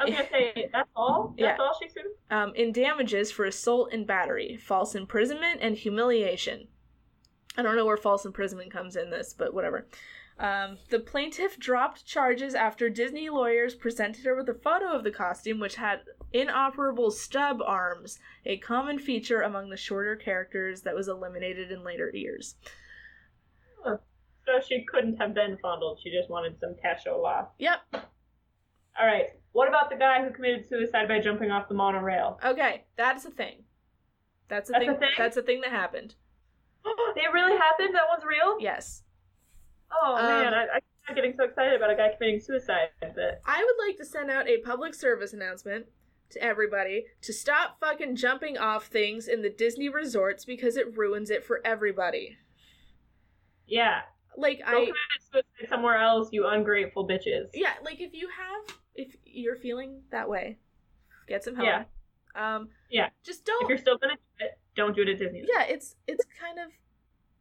I 0.01 0.05
was 0.07 0.14
gonna 0.14 0.28
say 0.30 0.68
that's 0.72 0.88
all. 0.97 1.34
That's 1.38 1.59
Yeah. 1.59 1.64
all 1.64 1.78
she 1.80 1.88
sued. 1.88 2.07
um, 2.30 2.55
in 2.55 2.72
damages 2.72 3.30
for 3.30 3.44
assault 3.44 3.92
and 3.92 4.07
battery, 4.07 4.57
false 4.57 4.94
imprisonment, 4.94 5.61
and 5.61 5.76
humiliation. 5.76 6.66
I 7.59 7.62
don't 7.62 7.76
know 7.76 7.84
where 7.86 7.97
false 7.99 8.24
imprisonment 8.24 8.72
comes 8.72 8.97
in 8.97 9.11
this, 9.11 9.34
but 9.34 9.55
whatever. 9.55 9.86
Um, 10.39 10.76
the 10.91 11.01
plaintiff 11.01 11.59
dropped 11.59 12.05
charges 12.05 12.55
after 12.55 12.91
Disney 12.91 13.30
lawyers 13.30 13.74
presented 13.74 14.24
her 14.26 14.37
with 14.37 14.49
a 14.49 14.55
photo 14.55 14.93
of 14.93 15.03
the 15.03 15.11
costume, 15.11 15.59
which 15.61 15.76
had 15.76 16.01
inoperable 16.32 17.11
stub 17.11 17.62
arms, 17.64 18.18
a 18.45 18.59
common 18.59 18.99
feature 18.99 19.41
among 19.41 19.70
the 19.70 19.76
shorter 19.78 20.14
characters 20.14 20.82
that 20.82 20.95
was 20.95 21.09
eliminated 21.09 21.72
in 21.72 21.82
later 21.82 22.11
years. 22.12 22.57
So 23.84 24.61
she 24.66 24.84
couldn't 24.84 25.16
have 25.16 25.34
been 25.34 25.59
fondled. 25.61 25.99
She 26.03 26.11
just 26.11 26.30
wanted 26.30 26.57
some 26.61 26.76
cashola. 26.84 27.49
Yep. 27.59 27.80
All 27.95 29.07
right. 29.07 29.26
What 29.53 29.68
about 29.68 29.91
the 29.91 29.97
guy 29.97 30.22
who 30.22 30.30
committed 30.30 30.68
suicide 30.68 31.09
by 31.09 31.18
jumping 31.18 31.51
off 31.51 31.68
the 31.68 31.74
monorail? 31.74 32.39
Okay, 32.45 32.84
that's 32.97 33.24
a 33.24 33.30
thing. 33.30 33.64
That's 34.49 34.70
a 34.70 34.72
That's 34.74 34.84
a 34.84 34.87
thing. 34.87 34.99
thing? 35.01 35.09
That's 35.18 35.37
a 35.37 35.43
thing 35.43 35.61
that 35.62 35.70
happened. 35.70 36.14
it 36.84 37.32
really 37.32 37.57
happened. 37.59 37.95
That 37.95 38.05
one's 38.09 38.24
real. 38.24 38.59
Yes. 38.61 39.03
Oh 39.93 40.16
Um, 40.16 40.26
man, 40.26 40.55
I, 40.55 40.80
I'm 41.09 41.14
getting 41.14 41.34
so 41.37 41.45
excited 41.45 41.74
about 41.74 41.91
a 41.91 41.97
guy 41.97 42.11
committing 42.16 42.41
suicide. 42.41 42.89
But 43.01 43.41
I 43.45 43.64
would 43.64 43.87
like 43.87 43.97
to 43.99 44.05
send 44.05 44.30
out 44.30 44.49
a 44.49 44.59
public 44.59 44.95
service 44.95 45.32
announcement 45.32 45.87
to 46.30 46.43
everybody 46.43 47.05
to 47.22 47.32
stop 47.32 47.78
fucking 47.80 48.16
jumping 48.16 48.59
off 48.59 48.87
things 48.87 49.28
in 49.28 49.43
the 49.43 49.51
Disney 49.51 49.89
resorts 49.89 50.45
because 50.45 50.76
it 50.76 50.97
ruins 50.97 51.30
it 51.30 51.45
for 51.45 51.61
everybody. 51.64 52.37
yeah, 53.66 54.01
Like 54.37 54.59
go 54.59 54.64
I 54.66 54.72
commit 54.74 54.95
suicide 55.32 55.68
somewhere 55.68 55.97
else, 55.99 56.28
you 56.32 56.47
ungrateful 56.47 57.07
bitches. 57.07 57.47
yeah, 57.55 57.74
like 57.84 58.01
if 58.01 58.12
you 58.12 58.28
have 58.28 58.76
if 58.97 59.14
you're 59.24 59.57
feeling 59.57 60.03
that 60.11 60.28
way, 60.28 60.59
get 61.28 61.45
some 61.45 61.55
help. 61.55 61.66
Yeah. 61.68 61.84
Um 62.34 62.70
Yeah. 62.91 63.11
Just 63.24 63.45
don't 63.45 63.62
If 63.64 63.68
you're 63.68 63.78
still 63.78 63.99
gonna 63.99 64.14
do 64.39 64.45
it, 64.47 64.59
don't 64.74 64.95
do 64.97 65.03
it 65.03 65.09
at 65.09 65.18
Disney. 65.18 65.45
Yeah, 65.47 65.62
it's 65.64 65.95
it's 66.09 66.24
kind 66.41 66.59
of 66.59 66.72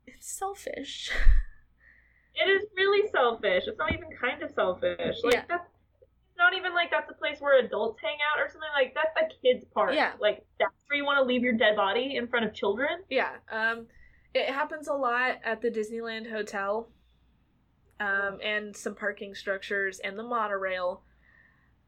it's 0.06 0.28
selfish. 0.32 1.10
It 2.36 2.50
is 2.50 2.64
really 2.76 3.10
selfish. 3.10 3.64
It's 3.68 3.78
not 3.78 3.94
even 3.94 4.10
kind 4.20 4.42
of 4.44 4.52
selfish. 4.52 5.18
Like 5.24 5.34
Yeah. 5.34 5.44
that's 5.48 5.70
it's 6.02 6.38
not 6.38 6.54
even 6.54 6.74
like 6.74 6.92
that's 6.92 7.10
a 7.10 7.14
place 7.14 7.40
where 7.40 7.60
adults 7.64 8.00
hang 8.02 8.18
out 8.32 8.42
or 8.42 8.50
something 8.50 8.70
like 8.76 8.94
that's 8.94 9.16
a 9.18 9.34
kid's 9.42 9.64
park. 9.74 9.94
Yeah. 9.94 10.12
Like 10.20 10.44
that's 10.60 10.74
where 10.88 10.98
you 10.98 11.06
want 11.06 11.18
to 11.20 11.24
leave 11.24 11.42
your 11.44 11.54
dead 11.54 11.76
body 11.78 12.18
in 12.18 12.28
front 12.28 12.46
of 12.46 12.54
children. 12.54 13.04
Yeah. 13.10 13.36
Um, 13.52 13.88
it 14.34 14.48
happens 14.50 14.88
a 14.90 14.94
lot 14.94 15.38
at 15.46 15.62
the 15.62 15.70
Disneyland 15.72 16.30
Hotel, 16.30 16.90
um, 18.02 18.40
and 18.44 18.76
some 18.76 18.94
parking 18.96 19.34
structures 19.34 20.00
and 20.00 20.20
the 20.20 20.24
monorail. 20.24 21.04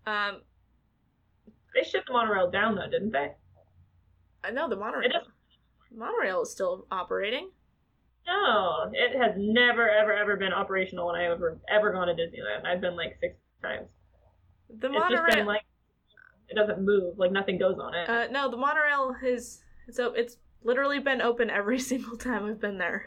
Um, 0.06 0.44
They 1.76 1.84
shut 1.84 2.04
the 2.08 2.14
monorail 2.14 2.50
down 2.50 2.76
though, 2.76 2.90
didn't 2.90 3.12
they? 3.12 3.34
I 4.46 4.52
know 4.52 4.70
the 4.70 4.78
monorail. 4.78 5.24
Monorail 5.94 6.44
is 6.44 6.52
still 6.52 6.86
operating. 6.90 7.50
No, 8.28 8.92
it 8.94 9.18
has 9.18 9.34
never, 9.38 9.90
ever, 9.90 10.14
ever 10.14 10.36
been 10.36 10.52
operational 10.54 11.08
when 11.08 11.16
I 11.16 11.26
ever, 11.32 11.58
ever 11.70 11.92
gone 11.94 12.08
to 12.08 12.14
Disneyland. 12.14 12.66
I've 12.66 12.82
been 12.82 12.96
like 12.96 13.18
six 13.22 13.36
times. 13.62 13.88
The 14.70 14.88
It's 14.88 14.96
just 14.98 15.10
monorail. 15.12 15.36
been 15.38 15.46
like 15.46 15.62
it 16.50 16.56
doesn't 16.56 16.82
move, 16.82 17.18
like 17.18 17.32
nothing 17.32 17.58
goes 17.58 17.78
on 17.80 17.94
it. 17.94 18.10
uh, 18.10 18.28
no, 18.32 18.50
the 18.52 18.58
monorail 18.58 19.16
is 19.24 19.62
so 19.90 20.14
it's 20.14 20.38
literally 20.64 21.00
been 21.00 21.22
open 21.22 21.50
every 21.50 21.80
single 21.92 22.18
time 22.18 22.46
I've 22.46 22.60
been 22.60 22.78
there. 22.78 23.06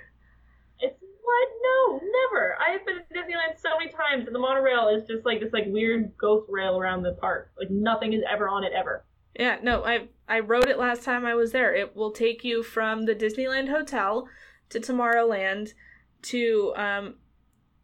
it's 0.79 0.97
what? 1.01 1.49
No, 1.63 2.01
never. 2.33 2.57
I 2.59 2.73
have 2.73 2.87
been 2.87 2.97
to 2.97 3.03
Disneyland 3.15 3.59
so 3.59 3.69
many 3.79 3.91
times, 3.93 4.27
and 4.27 4.35
the 4.35 4.39
monorail 4.41 4.89
is 4.89 5.07
just 5.07 5.25
like 5.27 5.41
this 5.41 5.53
like 5.53 5.65
weird 5.69 6.17
ghost 6.17 6.47
rail 6.49 6.79
around 6.79 7.03
the 7.03 7.13
park. 7.21 7.51
Like 7.59 7.71
nothing 7.71 8.15
is 8.15 8.23
ever 8.31 8.49
on 8.49 8.65
it 8.65 8.73
ever. 8.75 9.05
Yeah, 9.39 9.59
no, 9.63 9.85
I 9.85 10.09
I 10.29 10.41
rode 10.41 10.69
it 10.69 10.79
last 10.79 11.03
time 11.05 11.25
I 11.27 11.35
was 11.35 11.53
there. 11.53 11.75
It 11.75 11.95
will 11.95 12.11
take 12.11 12.43
you 12.43 12.63
from 12.63 13.05
the 13.05 13.15
Disneyland 13.15 13.69
Hotel 13.69 14.27
to 14.71 14.81
Tomorrowland 14.81 15.75
to 16.23 16.73
um 16.77 17.15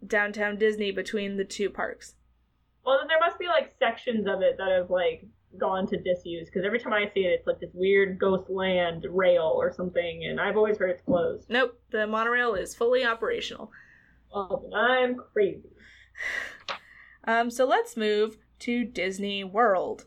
downtown 0.06 0.56
Disney 0.56 0.90
between 0.92 1.36
the 1.36 1.44
two 1.44 1.70
parks. 1.70 2.14
Well, 2.84 2.98
then 3.00 3.08
there 3.08 3.20
must 3.20 3.38
be 3.38 3.46
like 3.46 3.74
sections 3.78 4.26
of 4.26 4.42
it 4.42 4.56
that 4.58 4.70
have 4.70 4.90
like 4.90 5.26
gone 5.58 5.86
to 5.88 5.96
disuse 5.96 6.48
because 6.48 6.64
every 6.64 6.78
time 6.78 6.92
I 6.92 7.10
see 7.14 7.20
it, 7.20 7.38
it's 7.38 7.46
like 7.46 7.60
this 7.60 7.70
weird 7.74 8.18
ghost 8.18 8.48
land 8.50 9.06
rail 9.10 9.52
or 9.56 9.72
something, 9.72 10.24
and 10.24 10.40
I've 10.40 10.56
always 10.56 10.78
heard 10.78 10.90
it's 10.90 11.02
closed. 11.02 11.48
Nope, 11.48 11.78
the 11.90 12.06
monorail 12.06 12.54
is 12.54 12.74
fully 12.74 13.04
operational. 13.04 13.70
Then 14.32 14.72
I'm 14.74 15.16
crazy. 15.32 15.68
Um 17.28 17.50
so 17.50 17.66
let's 17.66 17.96
move 17.96 18.36
to 18.60 18.84
Disney 18.84 19.42
World. 19.42 20.04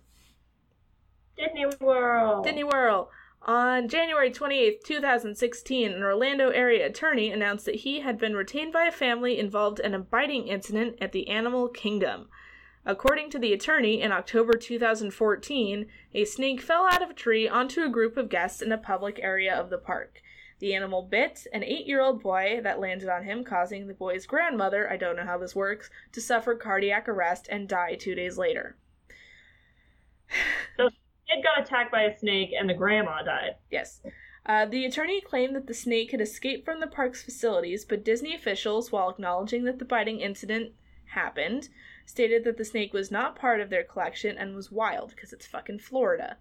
Disney 1.38 1.66
World. 1.82 2.46
Disney 2.46 2.64
World. 2.64 3.10
On 3.44 3.88
January 3.88 4.32
28, 4.32 4.84
2016, 4.84 5.94
an 5.94 6.04
Orlando 6.04 6.50
area 6.50 6.86
attorney 6.86 7.32
announced 7.32 7.66
that 7.66 7.76
he 7.76 8.02
had 8.02 8.18
been 8.18 8.36
retained 8.36 8.74
by 8.74 8.84
a 8.84 8.92
family 8.92 9.40
involved 9.40 9.80
in 9.80 9.94
a 9.94 10.00
biting 10.00 10.50
incident 10.50 10.98
at 11.00 11.14
the 11.14 11.30
Animal 11.30 11.70
Kingdom. 11.70 12.28
According 12.86 13.30
to 13.32 13.40
the 13.40 13.54
attorney, 13.54 14.02
in 14.02 14.12
October 14.12 14.54
2014, 14.54 15.88
a 16.14 16.26
snake 16.26 16.60
fell 16.60 16.86
out 16.86 17.02
of 17.02 17.12
a 17.12 17.14
tree 17.14 17.48
onto 17.48 17.84
a 17.84 17.90
group 17.90 18.18
of 18.18 18.30
guests 18.30 18.62
in 18.62 18.74
a 18.74 18.78
public 18.78 19.20
area 19.22 19.54
of 19.54 19.70
the 19.70 19.78
park. 19.78 20.22
The 20.60 20.76
animal 20.76 21.04
bit 21.04 21.48
an 21.54 21.64
eight 21.64 21.88
year 21.88 22.02
old 22.02 22.22
boy 22.22 22.60
that 22.62 22.82
landed 22.82 23.08
on 23.08 23.24
him, 23.24 23.46
causing 23.46 23.88
the 23.88 23.94
boy's 23.94 24.26
grandmother, 24.26 24.92
I 24.92 24.98
don't 24.98 25.16
know 25.16 25.26
how 25.26 25.38
this 25.38 25.56
works, 25.56 25.90
to 26.12 26.20
suffer 26.20 26.56
cardiac 26.56 27.08
arrest 27.08 27.48
and 27.50 27.70
die 27.70 27.96
two 27.96 28.16
days 28.16 28.38
later. 28.38 28.76
Kid 31.30 31.44
got 31.44 31.62
attacked 31.62 31.92
by 31.92 32.04
a 32.04 32.18
snake, 32.18 32.52
and 32.58 32.70
the 32.70 32.74
grandma 32.74 33.22
died. 33.22 33.56
Yes. 33.70 34.02
Uh, 34.46 34.66
the 34.66 34.86
attorney 34.86 35.22
claimed 35.22 35.56
that 35.56 35.68
the 35.68 35.74
snake 35.74 36.12
had 36.12 36.22
escaped 36.22 36.66
from 36.66 36.80
the 36.80 36.88
park's 36.88 37.24
facilities, 37.24 37.86
but 37.86 38.04
Disney 38.04 38.34
officials, 38.34 38.92
while 38.92 39.10
acknowledging 39.10 39.64
that 39.66 39.80
the 39.80 39.86
biting 39.86 40.22
incident 40.22 40.74
happened, 41.06 41.70
stated 42.06 42.44
that 42.44 42.58
the 42.58 42.66
snake 42.66 42.94
was 42.94 43.12
not 43.12 43.36
part 43.36 43.60
of 43.60 43.70
their 43.70 43.84
collection 43.84 44.38
and 44.38 44.56
was 44.56 44.72
wild 44.72 45.12
because 45.12 45.32
it's 45.32 45.46
fucking 45.46 45.80
Florida. 45.80 46.38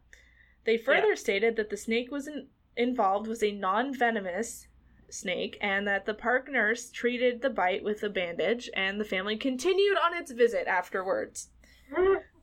They 0.65 0.79
further 0.79 1.17
stated 1.17 1.57
that 1.57 1.71
the 1.71 1.77
snake 1.77 2.11
was 2.11 2.27
in- 2.27 2.49
involved 2.77 3.27
was 3.27 3.43
a 3.43 3.53
non 3.53 3.95
venomous 3.95 4.69
snake 5.11 5.57
and 5.61 5.87
that 5.87 6.07
the 6.07 6.15
park 6.15 6.51
nurse 6.51 6.91
treated 6.91 7.41
the 7.41 7.51
bite 7.51 7.83
with 7.83 8.03
a 8.03 8.09
bandage 8.09 8.69
and 8.75 9.01
the 9.01 9.05
family 9.05 9.37
continued 9.37 9.97
on 9.99 10.15
its 10.15 10.31
visit 10.31 10.67
afterwards. 10.67 11.49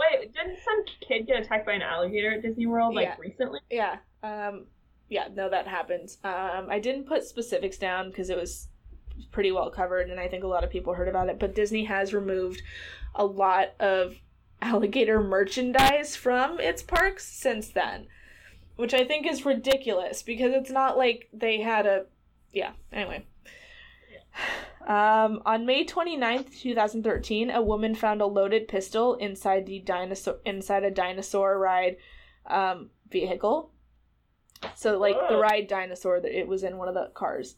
Wait, 0.00 0.32
didn't 0.32 0.58
some 0.64 0.84
kid 1.06 1.26
get 1.26 1.40
attacked 1.40 1.66
by 1.66 1.72
an 1.72 1.82
alligator 1.82 2.32
at 2.32 2.42
Disney 2.42 2.66
World 2.66 2.94
like 2.94 3.04
Yeah. 3.06 3.16
recently? 3.18 3.60
Yeah. 3.70 3.98
Um 4.22 4.66
yeah, 5.08 5.28
no 5.34 5.48
that 5.50 5.66
happened. 5.66 6.16
Um 6.24 6.68
I 6.70 6.78
didn't 6.78 7.04
put 7.06 7.24
specifics 7.24 7.78
down 7.78 8.10
because 8.10 8.30
it 8.30 8.36
was 8.36 8.68
pretty 9.32 9.52
well 9.52 9.70
covered 9.70 10.08
and 10.08 10.18
I 10.18 10.28
think 10.28 10.44
a 10.44 10.48
lot 10.48 10.64
of 10.64 10.70
people 10.70 10.94
heard 10.94 11.08
about 11.08 11.28
it, 11.28 11.38
but 11.38 11.54
Disney 11.54 11.84
has 11.84 12.14
removed 12.14 12.62
a 13.14 13.24
lot 13.24 13.74
of 13.78 14.16
alligator 14.62 15.22
merchandise 15.22 16.16
from 16.16 16.60
its 16.60 16.82
parks 16.82 17.26
since 17.26 17.68
then, 17.68 18.06
which 18.76 18.94
I 18.94 19.04
think 19.04 19.26
is 19.26 19.44
ridiculous 19.44 20.22
because 20.22 20.52
it's 20.54 20.70
not 20.70 20.96
like 20.96 21.28
they 21.32 21.60
had 21.60 21.86
a 21.86 22.06
yeah, 22.52 22.72
anyway. 22.92 23.24
Um, 24.90 25.40
on 25.46 25.66
May 25.66 25.84
29th, 25.84 26.58
2013, 26.62 27.48
a 27.48 27.62
woman 27.62 27.94
found 27.94 28.20
a 28.20 28.26
loaded 28.26 28.66
pistol 28.66 29.14
inside 29.14 29.64
the 29.64 29.78
dinosaur 29.78 30.40
inside 30.44 30.82
a 30.82 30.90
dinosaur 30.90 31.56
ride 31.60 31.96
um, 32.46 32.90
vehicle. 33.08 33.70
So, 34.74 34.98
like 34.98 35.14
the 35.28 35.36
ride 35.36 35.68
dinosaur, 35.68 36.18
that 36.18 36.36
it 36.36 36.48
was 36.48 36.64
in 36.64 36.76
one 36.76 36.88
of 36.88 36.94
the 36.94 37.12
cars. 37.14 37.54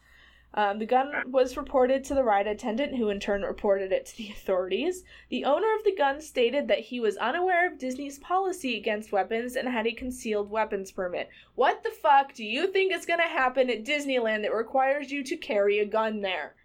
Um, 0.52 0.78
the 0.78 0.84
gun 0.84 1.10
was 1.32 1.56
reported 1.56 2.04
to 2.04 2.14
the 2.14 2.22
ride 2.22 2.46
attendant, 2.46 2.96
who 2.96 3.08
in 3.08 3.18
turn 3.18 3.40
reported 3.40 3.92
it 3.92 4.04
to 4.04 4.16
the 4.18 4.28
authorities. 4.28 5.02
The 5.30 5.46
owner 5.46 5.74
of 5.74 5.84
the 5.84 5.96
gun 5.96 6.20
stated 6.20 6.68
that 6.68 6.80
he 6.80 7.00
was 7.00 7.16
unaware 7.16 7.66
of 7.66 7.78
Disney's 7.78 8.18
policy 8.18 8.76
against 8.76 9.10
weapons 9.10 9.56
and 9.56 9.66
had 9.66 9.86
a 9.86 9.92
concealed 9.92 10.50
weapons 10.50 10.92
permit. 10.92 11.30
What 11.54 11.82
the 11.82 11.92
fuck 11.92 12.34
do 12.34 12.44
you 12.44 12.66
think 12.66 12.92
is 12.92 13.06
going 13.06 13.20
to 13.20 13.24
happen 13.24 13.70
at 13.70 13.86
Disneyland 13.86 14.42
that 14.42 14.54
requires 14.54 15.10
you 15.10 15.24
to 15.24 15.36
carry 15.38 15.78
a 15.78 15.86
gun 15.86 16.20
there? 16.20 16.56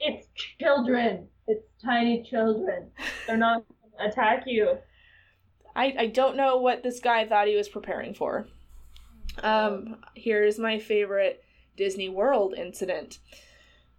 It's 0.00 0.28
children. 0.60 1.28
It's 1.46 1.66
tiny 1.84 2.22
children. 2.22 2.90
They're 3.26 3.36
not 3.36 3.64
gonna 3.98 4.10
attack 4.10 4.44
you. 4.46 4.78
I, 5.74 5.94
I 5.98 6.06
don't 6.06 6.36
know 6.36 6.56
what 6.56 6.82
this 6.82 7.00
guy 7.00 7.26
thought 7.26 7.48
he 7.48 7.56
was 7.56 7.68
preparing 7.68 8.14
for. 8.14 8.46
Um, 9.42 9.96
here's 10.14 10.58
my 10.58 10.78
favorite 10.78 11.44
Disney 11.76 12.08
World 12.08 12.54
incident. 12.56 13.18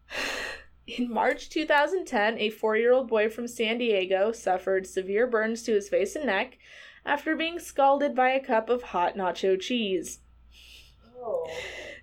In 0.87 1.11
March 1.11 1.49
2010, 1.49 2.39
a 2.39 2.49
four 2.49 2.77
year 2.77 2.93
old 2.93 3.09
boy 3.09 3.29
from 3.29 3.47
San 3.47 3.77
Diego 3.77 4.31
suffered 4.31 4.87
severe 4.87 5.27
burns 5.27 5.61
to 5.63 5.73
his 5.73 5.89
face 5.89 6.15
and 6.15 6.25
neck 6.25 6.57
after 7.05 7.35
being 7.35 7.59
scalded 7.59 8.15
by 8.15 8.29
a 8.29 8.43
cup 8.43 8.69
of 8.69 8.83
hot 8.83 9.15
nacho 9.15 9.59
cheese. 9.59 10.19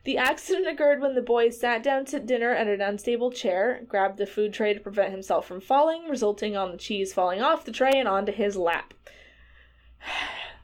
The 0.04 0.18
accident 0.18 0.66
occurred 0.66 1.00
when 1.00 1.14
the 1.14 1.22
boy 1.22 1.48
sat 1.48 1.82
down 1.82 2.04
to 2.06 2.20
dinner 2.20 2.50
at 2.50 2.66
an 2.66 2.82
unstable 2.82 3.30
chair, 3.30 3.82
grabbed 3.88 4.18
the 4.18 4.26
food 4.26 4.52
tray 4.52 4.74
to 4.74 4.80
prevent 4.80 5.12
himself 5.12 5.46
from 5.46 5.62
falling, 5.62 6.08
resulting 6.08 6.56
on 6.56 6.72
the 6.72 6.76
cheese 6.76 7.14
falling 7.14 7.40
off 7.40 7.64
the 7.64 7.72
tray 7.72 7.92
and 7.94 8.06
onto 8.06 8.32
his 8.32 8.56
lap. 8.56 8.94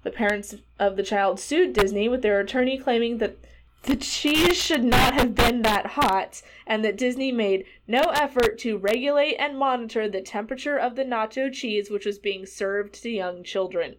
The 0.03 0.11
parents 0.11 0.55
of 0.79 0.97
the 0.97 1.03
child 1.03 1.39
sued 1.39 1.75
Disney 1.75 2.09
with 2.09 2.23
their 2.23 2.41
attorney 2.41 2.79
claiming 2.79 3.19
that 3.19 3.37
the 3.83 3.97
cheese 3.97 4.57
should 4.57 4.83
not 4.83 5.13
have 5.13 5.35
been 5.35 5.61
that 5.61 5.89
hot 5.89 6.41
and 6.67 6.83
that 6.85 6.97
Disney 6.97 7.33
made 7.33 7.67
no 7.87 8.01
effort 8.15 8.59
to 8.61 8.79
regulate 8.79 9.37
and 9.37 9.59
monitor 9.59 10.09
the 10.09 10.23
temperature 10.23 10.79
of 10.79 10.97
the 10.97 11.05
nacho 11.05 11.53
cheese 11.53 11.91
which 11.91 12.07
was 12.07 12.19
being 12.19 12.47
served 12.47 12.95
to 13.03 13.11
young 13.11 13.45
children. 13.45 13.97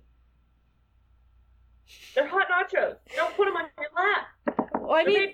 They're 2.16 2.28
hot 2.28 2.48
nachos. 2.50 2.98
Don't 3.16 3.36
put 3.36 3.46
them 3.46 3.58
on 3.58 3.70
your 3.78 3.90
lap. 3.96 4.28
Well, 4.92 5.00
I 5.00 5.06
mean, 5.06 5.34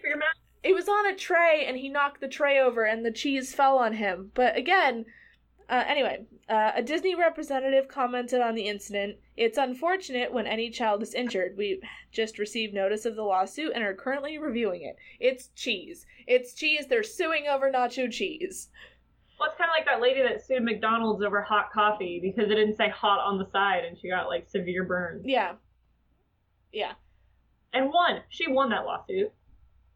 it 0.64 0.76
was 0.76 0.88
on 0.88 1.08
a 1.08 1.16
tray 1.16 1.66
and 1.68 1.76
he 1.76 1.90
knocked 1.90 2.22
the 2.22 2.28
tray 2.28 2.60
over 2.60 2.84
and 2.84 3.04
the 3.04 3.12
cheese 3.12 3.56
fell 3.56 3.80
on 3.80 3.94
him. 3.94 4.30
But 4.36 4.56
again, 4.56 5.06
uh, 5.68 5.84
anyway, 5.88 6.28
uh, 6.48 6.74
a 6.76 6.84
Disney 6.84 7.16
representative 7.16 7.88
commented 7.88 8.40
on 8.40 8.54
the 8.54 8.68
incident. 8.68 9.18
It's 9.36 9.58
unfortunate 9.58 10.32
when 10.32 10.46
any 10.46 10.70
child 10.70 11.02
is 11.02 11.16
injured. 11.16 11.58
We 11.58 11.82
just 12.12 12.38
received 12.38 12.76
notice 12.76 13.04
of 13.06 13.16
the 13.16 13.24
lawsuit 13.24 13.72
and 13.74 13.84
are 13.84 13.96
currently 13.96 14.38
reviewing 14.38 14.84
it. 14.84 14.96
It's 15.20 15.48
cheese. 15.56 16.06
It's 16.28 16.54
cheese. 16.54 16.86
They're 16.88 17.02
suing 17.02 17.48
over 17.48 17.72
nacho 17.72 18.12
cheese. 18.12 18.70
Well, 19.40 19.50
it's 19.50 19.58
kind 19.58 19.72
of 19.72 19.74
like 19.76 19.88
that 19.88 20.04
lady 20.04 20.22
that 20.22 20.46
sued 20.46 20.62
McDonald's 20.62 21.24
over 21.24 21.42
hot 21.42 21.72
coffee 21.74 22.20
because 22.22 22.52
it 22.52 22.56
didn't 22.56 22.78
say 22.78 22.90
hot 22.90 23.22
on 23.22 23.40
the 23.40 23.50
side, 23.52 23.86
and 23.86 23.98
she 23.98 24.08
got 24.08 24.28
like 24.28 24.48
severe 24.48 24.84
burns. 24.84 25.24
Yeah. 25.26 25.54
Yeah. 26.72 26.92
And 27.74 27.92
won. 27.92 28.22
She 28.30 28.48
won 28.48 28.70
that 28.70 28.86
lawsuit. 28.86 29.34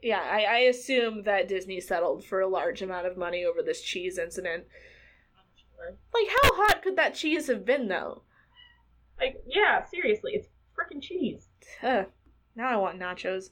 Yeah, 0.01 0.21
I, 0.21 0.43
I 0.43 0.57
assume 0.59 1.23
that 1.23 1.47
Disney 1.47 1.79
settled 1.79 2.25
for 2.25 2.41
a 2.41 2.47
large 2.47 2.81
amount 2.81 3.05
of 3.05 3.17
money 3.17 3.45
over 3.45 3.61
this 3.61 3.81
cheese 3.81 4.17
incident. 4.17 4.65
Sure. 5.55 5.95
Like, 6.13 6.27
how 6.41 6.55
hot 6.55 6.81
could 6.81 6.95
that 6.95 7.13
cheese 7.13 7.47
have 7.47 7.65
been, 7.65 7.87
though? 7.87 8.23
Like, 9.19 9.43
yeah, 9.47 9.85
seriously, 9.85 10.33
it's 10.33 10.47
freaking 10.75 11.01
cheese. 11.01 11.47
Ugh. 11.83 12.07
Now 12.55 12.69
I 12.69 12.75
want 12.77 12.99
nachos. 12.99 13.51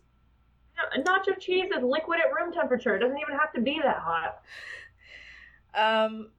nacho 1.05 1.39
cheese 1.39 1.69
is 1.75 1.83
liquid 1.83 2.19
at 2.19 2.33
room 2.33 2.51
temperature. 2.51 2.95
It 2.95 2.99
doesn't 2.99 3.17
even 3.17 3.37
have 3.37 3.53
to 3.53 3.61
be 3.61 3.79
that 3.83 3.99
hot. 3.99 4.41
Um, 5.75 6.31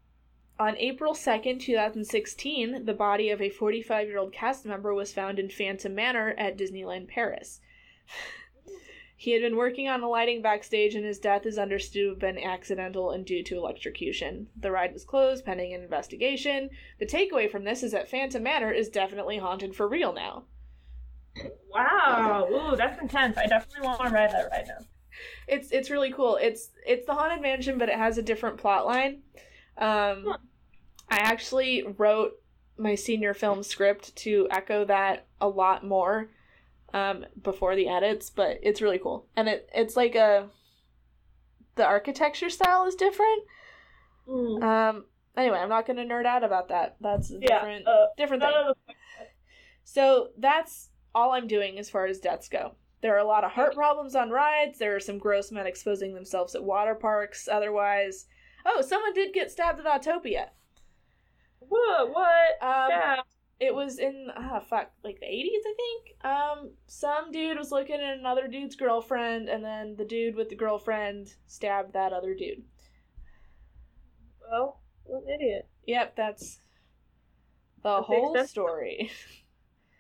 on 0.59 0.77
April 0.77 1.15
2nd, 1.15 1.61
2016, 1.61 2.85
the 2.85 2.93
body 2.93 3.31
of 3.31 3.41
a 3.41 3.49
45 3.49 4.09
year 4.09 4.19
old 4.19 4.33
cast 4.33 4.67
member 4.67 4.93
was 4.93 5.13
found 5.13 5.39
in 5.39 5.49
Phantom 5.49 5.95
Manor 5.95 6.35
at 6.37 6.59
Disneyland 6.59 7.09
Paris. 7.09 7.61
He 9.21 9.33
had 9.33 9.43
been 9.43 9.57
working 9.57 9.87
on 9.87 10.01
the 10.01 10.07
lighting 10.07 10.41
backstage, 10.41 10.95
and 10.95 11.05
his 11.05 11.19
death 11.19 11.45
is 11.45 11.59
understood 11.59 11.93
to 11.93 12.09
have 12.09 12.19
been 12.21 12.39
accidental 12.43 13.11
and 13.11 13.27
due 13.27 13.45
to 13.45 13.59
electrocution. 13.59 14.47
The 14.59 14.71
ride 14.71 14.95
was 14.95 15.05
closed 15.05 15.45
pending 15.45 15.75
an 15.75 15.83
investigation. 15.83 16.71
The 16.99 17.05
takeaway 17.05 17.51
from 17.51 17.65
this 17.65 17.83
is 17.83 17.93
that 17.93 18.09
Phantom 18.09 18.43
Manor 18.43 18.73
is 18.73 18.89
definitely 18.89 19.37
haunted 19.37 19.77
for 19.77 19.87
real 19.87 20.15
now. 20.15 20.45
Wow. 21.71 22.49
Ooh, 22.51 22.77
that's 22.77 22.99
intense. 22.99 23.37
I 23.37 23.45
definitely 23.45 23.87
want 23.87 24.01
to 24.01 24.09
ride 24.09 24.31
that 24.31 24.49
ride 24.51 24.69
now. 24.69 24.87
It's 25.47 25.71
it's 25.71 25.91
really 25.91 26.13
cool. 26.13 26.39
It's 26.41 26.71
it's 26.87 27.05
the 27.05 27.13
haunted 27.13 27.43
mansion, 27.43 27.77
but 27.77 27.91
it 27.91 27.99
has 27.99 28.17
a 28.17 28.23
different 28.23 28.57
plot 28.57 28.87
line. 28.87 29.21
Um, 29.77 30.25
Huh. 30.29 30.39
I 31.11 31.17
actually 31.19 31.83
wrote 31.99 32.41
my 32.79 32.95
senior 32.95 33.35
film 33.35 33.65
script 33.65 34.17
to 34.17 34.49
echo 34.51 34.87
that 34.87 35.27
a 35.43 35.49
lot 35.49 35.85
more 35.85 36.31
um, 36.93 37.25
before 37.43 37.77
the 37.77 37.89
edits, 37.89 38.31
but 38.31 38.59
it's 38.63 38.81
really 38.81 38.99
cool. 38.99 39.27
And 39.37 39.49
it 39.49 39.69
it's 39.75 39.97
like 39.97 40.15
a 40.15 40.49
the 41.77 41.85
architecture 41.85 42.51
style 42.51 42.87
is 42.87 42.95
different. 42.95 43.43
Mm. 44.29 44.63
Um, 44.63 45.05
anyway, 45.37 45.59
I'm 45.59 45.69
not 45.69 45.87
gonna 45.87 46.05
nerd 46.05 46.27
out 46.27 46.45
about 46.45 46.69
that. 46.69 46.97
That's 47.01 47.31
a 47.31 47.39
Yeah, 47.41 47.59
different 47.59 47.87
uh, 47.89 48.07
different 48.17 48.43
thing. 48.43 48.97
So 49.85 50.29
that's 50.39 50.91
all 51.15 51.33
I'm 51.33 51.47
doing 51.49 51.79
as 51.79 51.91
far 51.91 52.07
as 52.07 52.21
deaths 52.21 52.49
go. 52.49 52.77
There 53.03 53.15
are 53.15 53.19
a 53.19 53.27
lot 53.27 53.45
of 53.45 53.53
heart 53.53 53.75
problems 53.75 54.15
on 54.15 54.31
rides. 54.31 54.79
There 54.79 54.95
are 54.95 55.01
some 55.01 55.19
gross 55.19 55.51
men 55.51 55.67
exposing 55.67 56.15
themselves 56.15 56.55
at 56.55 56.63
water 56.63 56.95
parks. 56.95 57.49
Otherwise, 57.51 58.27
oh, 58.67 58.83
someone 58.83 59.15
did 59.15 59.33
get 59.33 59.51
stabbed 59.51 59.81
at 59.81 59.87
Autopia. 59.87 60.49
What? 61.61 62.11
What? 62.11 62.63
Um, 62.63 62.89
yeah. 62.91 63.21
It 63.61 63.75
was 63.75 63.99
in 63.99 64.29
ah 64.35 64.61
fuck 64.61 64.91
like 65.05 65.21
the 65.21 65.27
80s, 65.27 65.61
I 65.67 65.75
think. 65.77 66.25
Um, 66.25 66.71
some 66.87 67.31
dude 67.31 67.59
was 67.59 67.71
looking 67.71 67.97
at 67.97 68.19
another 68.19 68.49
dude's 68.49 68.75
girlfriend, 68.75 69.49
and 69.49 69.63
then 69.63 69.97
the 69.97 70.05
dude 70.05 70.35
with 70.35 70.49
the 70.49 70.57
girlfriend 70.57 71.35
stabbed 71.47 71.93
that 71.93 72.15
other 72.15 72.35
dude. 72.35 72.63
Well, 74.51 74.81
what 75.05 75.25
an 75.25 75.29
idiot. 75.29 75.69
Yep, 75.87 76.17
that's 76.17 76.61
the 77.83 78.03
whole 78.03 78.37
story. 78.47 79.11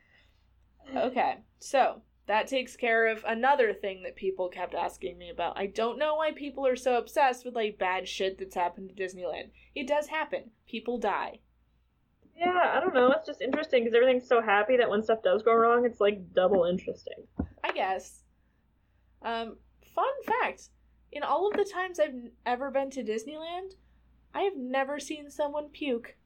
okay, 0.96 1.38
so 1.58 2.02
that 2.26 2.46
takes 2.46 2.76
care 2.76 3.08
of 3.08 3.24
another 3.26 3.74
thing 3.74 4.02
that 4.04 4.16
people 4.16 4.48
kept 4.48 4.74
asking 4.74 5.18
me 5.18 5.30
about. 5.30 5.58
I 5.58 5.66
don't 5.66 5.98
know 5.98 6.14
why 6.14 6.32
people 6.32 6.66
are 6.66 6.76
so 6.76 6.96
obsessed 6.96 7.44
with 7.44 7.54
like 7.54 7.78
bad 7.78 8.08
shit 8.08 8.38
that's 8.38 8.54
happened 8.54 8.88
to 8.88 9.02
Disneyland. 9.02 9.50
It 9.74 9.86
does 9.86 10.06
happen. 10.06 10.50
People 10.66 10.98
die. 10.98 11.40
Yeah, 12.40 12.72
I 12.74 12.80
don't 12.80 12.94
know. 12.94 13.12
It's 13.12 13.26
just 13.26 13.42
interesting 13.42 13.84
because 13.84 13.94
everything's 13.94 14.26
so 14.26 14.40
happy 14.40 14.78
that 14.78 14.88
when 14.88 15.02
stuff 15.02 15.22
does 15.22 15.42
go 15.42 15.54
wrong, 15.54 15.84
it's 15.84 16.00
like 16.00 16.32
double 16.34 16.64
interesting. 16.64 17.26
I 17.62 17.72
guess. 17.72 18.22
Um, 19.22 19.58
fun 19.94 20.12
fact: 20.24 20.70
in 21.12 21.22
all 21.22 21.46
of 21.46 21.56
the 21.56 21.70
times 21.70 22.00
I've 22.00 22.30
ever 22.46 22.70
been 22.70 22.90
to 22.92 23.04
Disneyland, 23.04 23.74
I 24.34 24.40
have 24.40 24.56
never 24.56 24.98
seen 24.98 25.30
someone 25.30 25.68
puke. 25.68 26.16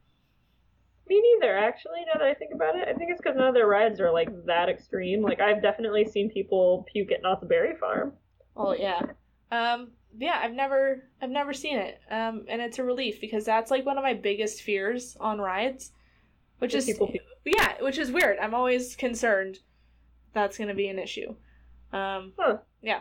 Me 1.08 1.20
neither, 1.20 1.58
actually. 1.58 2.00
Now 2.06 2.18
that 2.20 2.28
I 2.28 2.34
think 2.34 2.54
about 2.54 2.76
it, 2.76 2.86
I 2.88 2.94
think 2.94 3.10
it's 3.10 3.20
because 3.20 3.36
none 3.36 3.48
of 3.48 3.54
their 3.54 3.66
rides 3.66 4.00
are 4.00 4.12
like 4.12 4.28
that 4.46 4.68
extreme. 4.68 5.20
Like 5.20 5.40
I've 5.40 5.62
definitely 5.62 6.04
seen 6.04 6.30
people 6.30 6.86
puke 6.92 7.10
at 7.10 7.22
Knott's 7.22 7.44
Berry 7.44 7.76
Farm. 7.76 8.12
Oh 8.56 8.72
yeah. 8.72 9.02
Um 9.50 9.90
yeah, 10.16 10.40
I've 10.40 10.54
never 10.54 11.10
I've 11.20 11.30
never 11.30 11.52
seen 11.52 11.76
it. 11.76 11.98
Um 12.10 12.44
and 12.48 12.62
it's 12.62 12.78
a 12.78 12.84
relief 12.84 13.20
because 13.20 13.44
that's 13.44 13.70
like 13.70 13.84
one 13.84 13.98
of 13.98 14.04
my 14.04 14.14
biggest 14.14 14.62
fears 14.62 15.16
on 15.20 15.40
rides. 15.40 15.92
Which 16.58 16.74
is 16.74 16.86
people 16.86 17.12
yeah, 17.44 17.74
which 17.82 17.98
is 17.98 18.10
weird. 18.10 18.38
I'm 18.38 18.54
always 18.54 18.96
concerned 18.96 19.58
that's 20.32 20.56
going 20.58 20.68
to 20.68 20.74
be 20.74 20.88
an 20.88 20.98
issue. 20.98 21.34
Um 21.92 22.32
Huh. 22.38 22.58
yeah. 22.82 23.00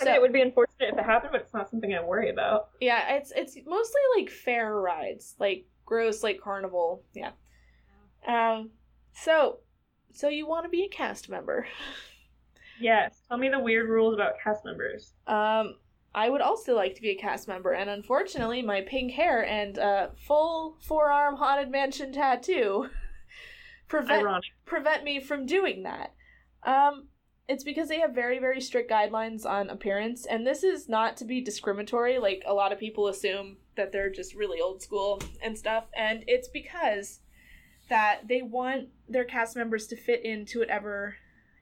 I 0.00 0.04
mean, 0.06 0.14
it 0.14 0.20
would 0.20 0.32
be 0.32 0.40
unfortunate 0.40 0.88
if 0.92 0.98
it 0.98 1.04
happened, 1.04 1.30
but 1.32 1.42
it's 1.42 1.54
not 1.54 1.70
something 1.70 1.94
I 1.94 2.02
worry 2.02 2.30
about. 2.30 2.70
yeah, 2.80 3.14
it's 3.14 3.32
it's 3.34 3.56
mostly 3.66 4.00
like 4.16 4.28
fair 4.30 4.74
rides, 4.74 5.36
like 5.38 5.66
gross 5.86 6.22
like 6.22 6.40
carnival. 6.40 7.04
Yeah. 7.14 7.30
Um 8.26 8.70
so 9.12 9.60
so 10.12 10.28
you 10.28 10.46
want 10.48 10.64
to 10.64 10.68
be 10.68 10.82
a 10.84 10.88
cast 10.88 11.28
member. 11.28 11.66
Yes. 12.80 13.22
Tell 13.28 13.38
me 13.38 13.48
the 13.48 13.60
weird 13.60 13.88
rules 13.88 14.14
about 14.14 14.32
cast 14.42 14.64
members. 14.64 15.12
Um, 15.28 15.76
I 16.14 16.30
would 16.30 16.40
also 16.40 16.76
like 16.76 16.94
to 16.94 17.02
be 17.02 17.10
a 17.10 17.16
cast 17.16 17.48
member, 17.48 17.72
and 17.72 17.90
unfortunately, 17.90 18.62
my 18.62 18.82
pink 18.82 19.12
hair 19.12 19.44
and 19.44 19.78
uh, 19.78 20.08
full 20.16 20.78
forearm 20.80 21.36
haunted 21.36 21.70
mansion 21.70 22.12
tattoo 22.12 22.88
prevent 23.88 24.22
Ironic. 24.22 24.44
prevent 24.64 25.02
me 25.02 25.18
from 25.18 25.44
doing 25.44 25.82
that. 25.82 26.14
Um, 26.62 27.08
it's 27.48 27.64
because 27.64 27.88
they 27.88 27.98
have 27.98 28.14
very 28.14 28.38
very 28.38 28.60
strict 28.60 28.90
guidelines 28.90 29.44
on 29.44 29.68
appearance, 29.70 30.24
and 30.24 30.46
this 30.46 30.62
is 30.62 30.88
not 30.88 31.16
to 31.16 31.24
be 31.24 31.40
discriminatory. 31.40 32.18
Like 32.18 32.42
a 32.46 32.54
lot 32.54 32.72
of 32.72 32.78
people 32.78 33.08
assume 33.08 33.56
that 33.76 33.90
they're 33.90 34.10
just 34.10 34.36
really 34.36 34.60
old 34.60 34.82
school 34.82 35.20
and 35.42 35.58
stuff, 35.58 35.86
and 35.96 36.22
it's 36.28 36.48
because 36.48 37.20
that 37.88 38.20
they 38.28 38.40
want 38.40 38.88
their 39.08 39.24
cast 39.24 39.56
members 39.56 39.88
to 39.88 39.96
fit 39.96 40.24
into 40.24 40.60
whatever 40.60 41.16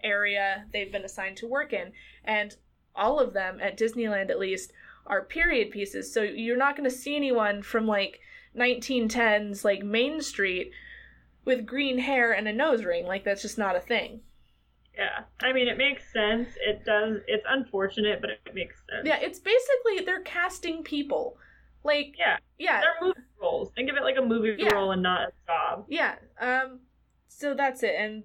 area 0.04 0.66
they've 0.72 0.92
been 0.92 1.04
assigned 1.04 1.38
to 1.38 1.46
work 1.46 1.72
in, 1.72 1.92
and 2.22 2.56
all 2.94 3.18
of 3.20 3.32
them 3.32 3.58
at 3.60 3.78
Disneyland 3.78 4.30
at 4.30 4.38
least 4.38 4.72
are 5.06 5.22
period 5.24 5.70
pieces. 5.70 6.12
So 6.12 6.22
you're 6.22 6.56
not 6.56 6.76
going 6.76 6.88
to 6.88 6.94
see 6.96 7.16
anyone 7.16 7.62
from 7.62 7.86
like 7.86 8.20
1910s 8.56 9.64
like 9.64 9.82
Main 9.82 10.20
Street 10.20 10.70
with 11.44 11.66
green 11.66 11.98
hair 11.98 12.32
and 12.32 12.46
a 12.48 12.52
nose 12.52 12.84
ring. 12.84 13.06
Like 13.06 13.24
that's 13.24 13.42
just 13.42 13.58
not 13.58 13.76
a 13.76 13.80
thing. 13.80 14.20
Yeah. 14.96 15.24
I 15.40 15.52
mean, 15.52 15.68
it 15.68 15.78
makes 15.78 16.12
sense. 16.12 16.48
It 16.60 16.84
does. 16.84 17.18
It's 17.26 17.44
unfortunate, 17.48 18.20
but 18.20 18.30
it 18.30 18.54
makes 18.54 18.76
sense. 18.90 19.06
Yeah, 19.06 19.18
it's 19.20 19.38
basically 19.38 20.04
they're 20.04 20.20
casting 20.20 20.82
people. 20.82 21.36
Like 21.84 22.14
Yeah. 22.18 22.36
yeah, 22.58 22.80
They're 22.80 23.08
movie 23.08 23.18
roles. 23.40 23.72
Think 23.74 23.90
of 23.90 23.96
it 23.96 24.02
like 24.04 24.16
a 24.18 24.22
movie 24.22 24.54
Yeah. 24.58 24.74
role 24.74 24.92
and 24.92 25.02
not 25.02 25.28
a 25.28 25.32
job. 25.46 25.86
yeah. 25.88 26.16
Um 26.40 26.80
so 27.28 27.54
that's 27.54 27.82
it. 27.82 27.94
And 27.98 28.24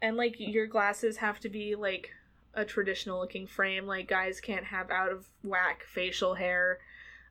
and 0.00 0.16
like 0.16 0.36
your 0.38 0.66
glasses 0.68 1.16
have 1.16 1.40
to 1.40 1.48
be 1.48 1.74
like 1.74 2.10
a 2.58 2.64
traditional 2.64 3.20
looking 3.20 3.46
frame. 3.46 3.86
Like 3.86 4.08
guys 4.08 4.40
can't 4.40 4.64
have 4.64 4.90
out 4.90 5.12
of 5.12 5.28
whack 5.44 5.84
facial 5.84 6.34
hair. 6.34 6.78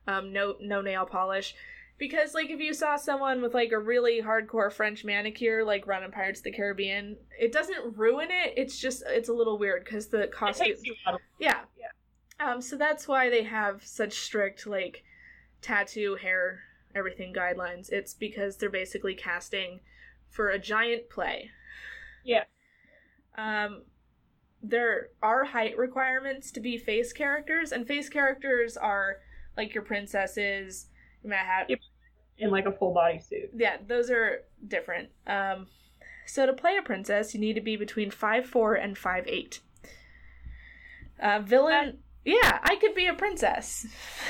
Um 0.06 0.32
no 0.32 0.56
no 0.60 0.80
nail 0.80 1.04
polish. 1.04 1.54
Because 1.98 2.32
like 2.32 2.48
if 2.48 2.60
you 2.60 2.72
saw 2.72 2.96
someone 2.96 3.42
with 3.42 3.54
like 3.54 3.72
a 3.72 3.78
really 3.78 4.22
hardcore 4.22 4.72
French 4.72 5.04
manicure 5.04 5.64
like 5.64 5.86
running 5.86 6.10
Pirates 6.10 6.40
of 6.40 6.44
the 6.44 6.52
Caribbean, 6.52 7.16
it 7.38 7.52
doesn't 7.52 7.96
ruin 7.96 8.28
it. 8.30 8.54
It's 8.56 8.78
just 8.78 9.02
it's 9.06 9.28
a 9.28 9.34
little 9.34 9.58
weird 9.58 9.84
because 9.84 10.08
the 10.08 10.28
costume 10.28 10.68
takes 10.68 10.84
you 10.84 10.94
out 11.06 11.14
of 11.14 11.20
Yeah. 11.38 11.60
Yeah. 11.78 12.52
Um, 12.52 12.62
so 12.62 12.76
that's 12.76 13.06
why 13.06 13.28
they 13.28 13.42
have 13.42 13.84
such 13.84 14.14
strict 14.20 14.66
like 14.66 15.04
tattoo, 15.60 16.14
hair, 16.14 16.60
everything 16.94 17.34
guidelines. 17.34 17.90
It's 17.90 18.14
because 18.14 18.56
they're 18.56 18.70
basically 18.70 19.14
casting 19.14 19.80
for 20.30 20.48
a 20.48 20.58
giant 20.58 21.10
play. 21.10 21.50
Yeah. 22.24 22.44
Um, 23.36 23.82
there 24.62 25.08
are 25.22 25.44
height 25.44 25.76
requirements 25.78 26.50
to 26.52 26.60
be 26.60 26.76
face 26.78 27.12
characters, 27.12 27.72
and 27.72 27.86
face 27.86 28.08
characters 28.08 28.76
are 28.76 29.16
like 29.56 29.74
your 29.74 29.84
princesses. 29.84 30.86
Have 31.28 31.68
Yep. 31.68 31.80
in 32.38 32.50
like 32.50 32.66
a 32.66 32.72
full 32.72 32.94
body 32.94 33.18
suit. 33.18 33.50
yeah, 33.54 33.76
those 33.86 34.10
are 34.10 34.44
different. 34.66 35.10
Um, 35.26 35.66
so 36.26 36.46
to 36.46 36.52
play 36.52 36.76
a 36.76 36.82
princess, 36.82 37.34
you 37.34 37.40
need 37.40 37.54
to 37.54 37.60
be 37.60 37.76
between 37.76 38.10
five 38.10 38.46
four 38.46 38.74
and 38.74 38.96
five 38.96 39.26
eight. 39.26 39.60
Uh, 41.20 41.40
villain, 41.40 41.98
yeah, 42.24 42.60
I 42.62 42.76
could 42.76 42.94
be 42.94 43.06
a 43.06 43.14
princess. 43.14 43.86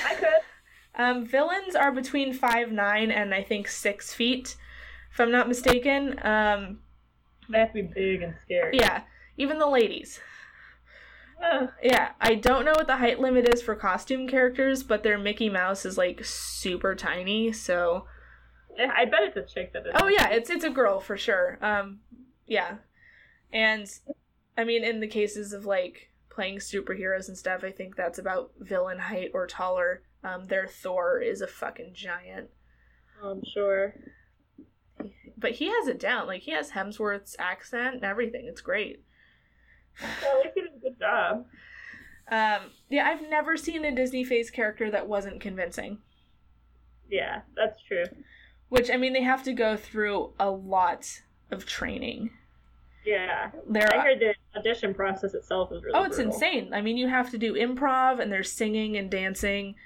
I 0.07 0.15
could. 0.15 0.29
Um, 0.95 1.25
villains 1.27 1.77
are 1.77 1.93
between 1.93 2.33
five 2.33 2.73
nine 2.73 3.13
and 3.13 3.33
I 3.33 3.45
think 3.45 3.69
six 3.69 4.13
feet, 4.13 4.57
if 5.13 5.21
I'm 5.21 5.31
not 5.31 5.47
mistaken. 5.47 6.19
Um, 6.27 6.81
They 7.49 7.59
have 7.61 7.69
to 7.69 7.75
be 7.75 7.83
big 7.83 8.23
and 8.23 8.35
scary. 8.43 8.79
yeah, 8.79 9.03
even 9.39 9.59
the 9.59 9.67
ladies. 9.69 10.21
Ugh. 11.43 11.71
Yeah, 11.83 12.11
I 12.21 12.35
don't 12.35 12.65
know 12.65 12.73
what 12.73 12.89
the 12.89 12.97
height 12.97 13.21
limit 13.21 13.49
is 13.49 13.63
for 13.63 13.75
costume 13.77 14.27
characters, 14.27 14.83
but 14.83 15.03
their 15.05 15.19
Mickey 15.19 15.49
Mouse 15.49 15.87
is 15.87 15.97
like 15.97 16.25
super 16.25 16.95
tiny, 16.95 17.53
so 17.53 18.07
Yeah, 18.77 18.93
I 18.95 19.05
bet 19.05 19.23
it's 19.23 19.37
a 19.37 19.55
chick 19.55 19.73
that 19.73 19.87
is. 19.87 19.93
Oh 19.95 20.09
yeah, 20.09 20.29
it's 20.31 20.51
it's 20.51 20.65
a 20.65 20.71
girl 20.71 21.01
for 21.01 21.17
sure. 21.17 21.59
Um 21.63 22.01
yeah. 22.47 22.79
And 23.53 23.87
I 24.57 24.65
mean 24.65 24.83
in 24.83 25.01
the 25.01 25.07
cases 25.07 25.53
of 25.53 25.65
like 25.65 26.11
playing 26.29 26.59
superheroes 26.59 27.29
and 27.29 27.39
stuff, 27.39 27.63
I 27.63 27.71
think 27.71 27.95
that's 27.97 28.19
about 28.19 28.51
villain 28.59 28.99
height 28.99 29.31
or 29.33 29.47
taller. 29.47 30.03
Um 30.25 30.47
their 30.49 30.67
Thor 30.67 31.21
is 31.21 31.41
a 31.41 31.47
fucking 31.47 31.93
giant. 31.95 32.51
I'm 33.23 33.43
sure. 33.55 33.95
But 35.37 35.53
he 35.53 35.67
has 35.69 35.87
it 35.87 36.01
down. 36.01 36.27
Like 36.27 36.43
he 36.43 36.51
has 36.51 36.73
Hemsworth's 36.73 37.37
accent 37.39 37.95
and 37.95 38.05
everything. 38.05 38.47
It's 38.49 38.61
great. 38.61 39.05
Well, 40.01 40.41
least 40.45 40.55
did 40.55 40.65
a 40.67 40.79
good 40.81 40.99
job. 40.99 41.47
Um, 42.31 42.71
yeah, 42.91 43.09
I've 43.09 43.29
never 43.29 43.57
seen 43.57 43.85
a 43.85 43.95
Disney 43.95 44.23
face 44.25 44.51
character 44.51 44.91
that 44.91 45.09
wasn't 45.09 45.41
convincing. 45.41 45.99
Yeah, 47.11 47.41
that's 47.57 47.81
true. 47.83 48.05
Which 48.69 48.91
I 48.91 48.97
mean, 48.99 49.15
they 49.15 49.23
have 49.23 49.43
to 49.45 49.53
go 49.53 49.77
through 49.77 50.33
a 50.39 50.51
lot 50.51 51.23
of 51.51 51.65
training. 51.65 52.31
Yeah, 53.07 53.51
There, 53.67 53.89
I 53.91 54.03
heard 54.03 54.21
the 54.21 54.35
audition 54.59 54.93
process 54.93 55.33
itself 55.33 55.73
is 55.73 55.83
really. 55.83 55.99
oh, 55.99 56.05
it's 56.05 56.17
brutal. 56.17 56.35
insane. 56.35 56.75
I 56.75 56.83
mean, 56.83 56.99
you 56.99 57.09
have 57.09 57.31
to 57.31 57.39
do 57.39 57.55
improv, 57.55 58.21
and 58.21 58.31
there's 58.31 58.53
singing 58.53 58.99
and 58.99 59.11
dancing. 59.11 59.77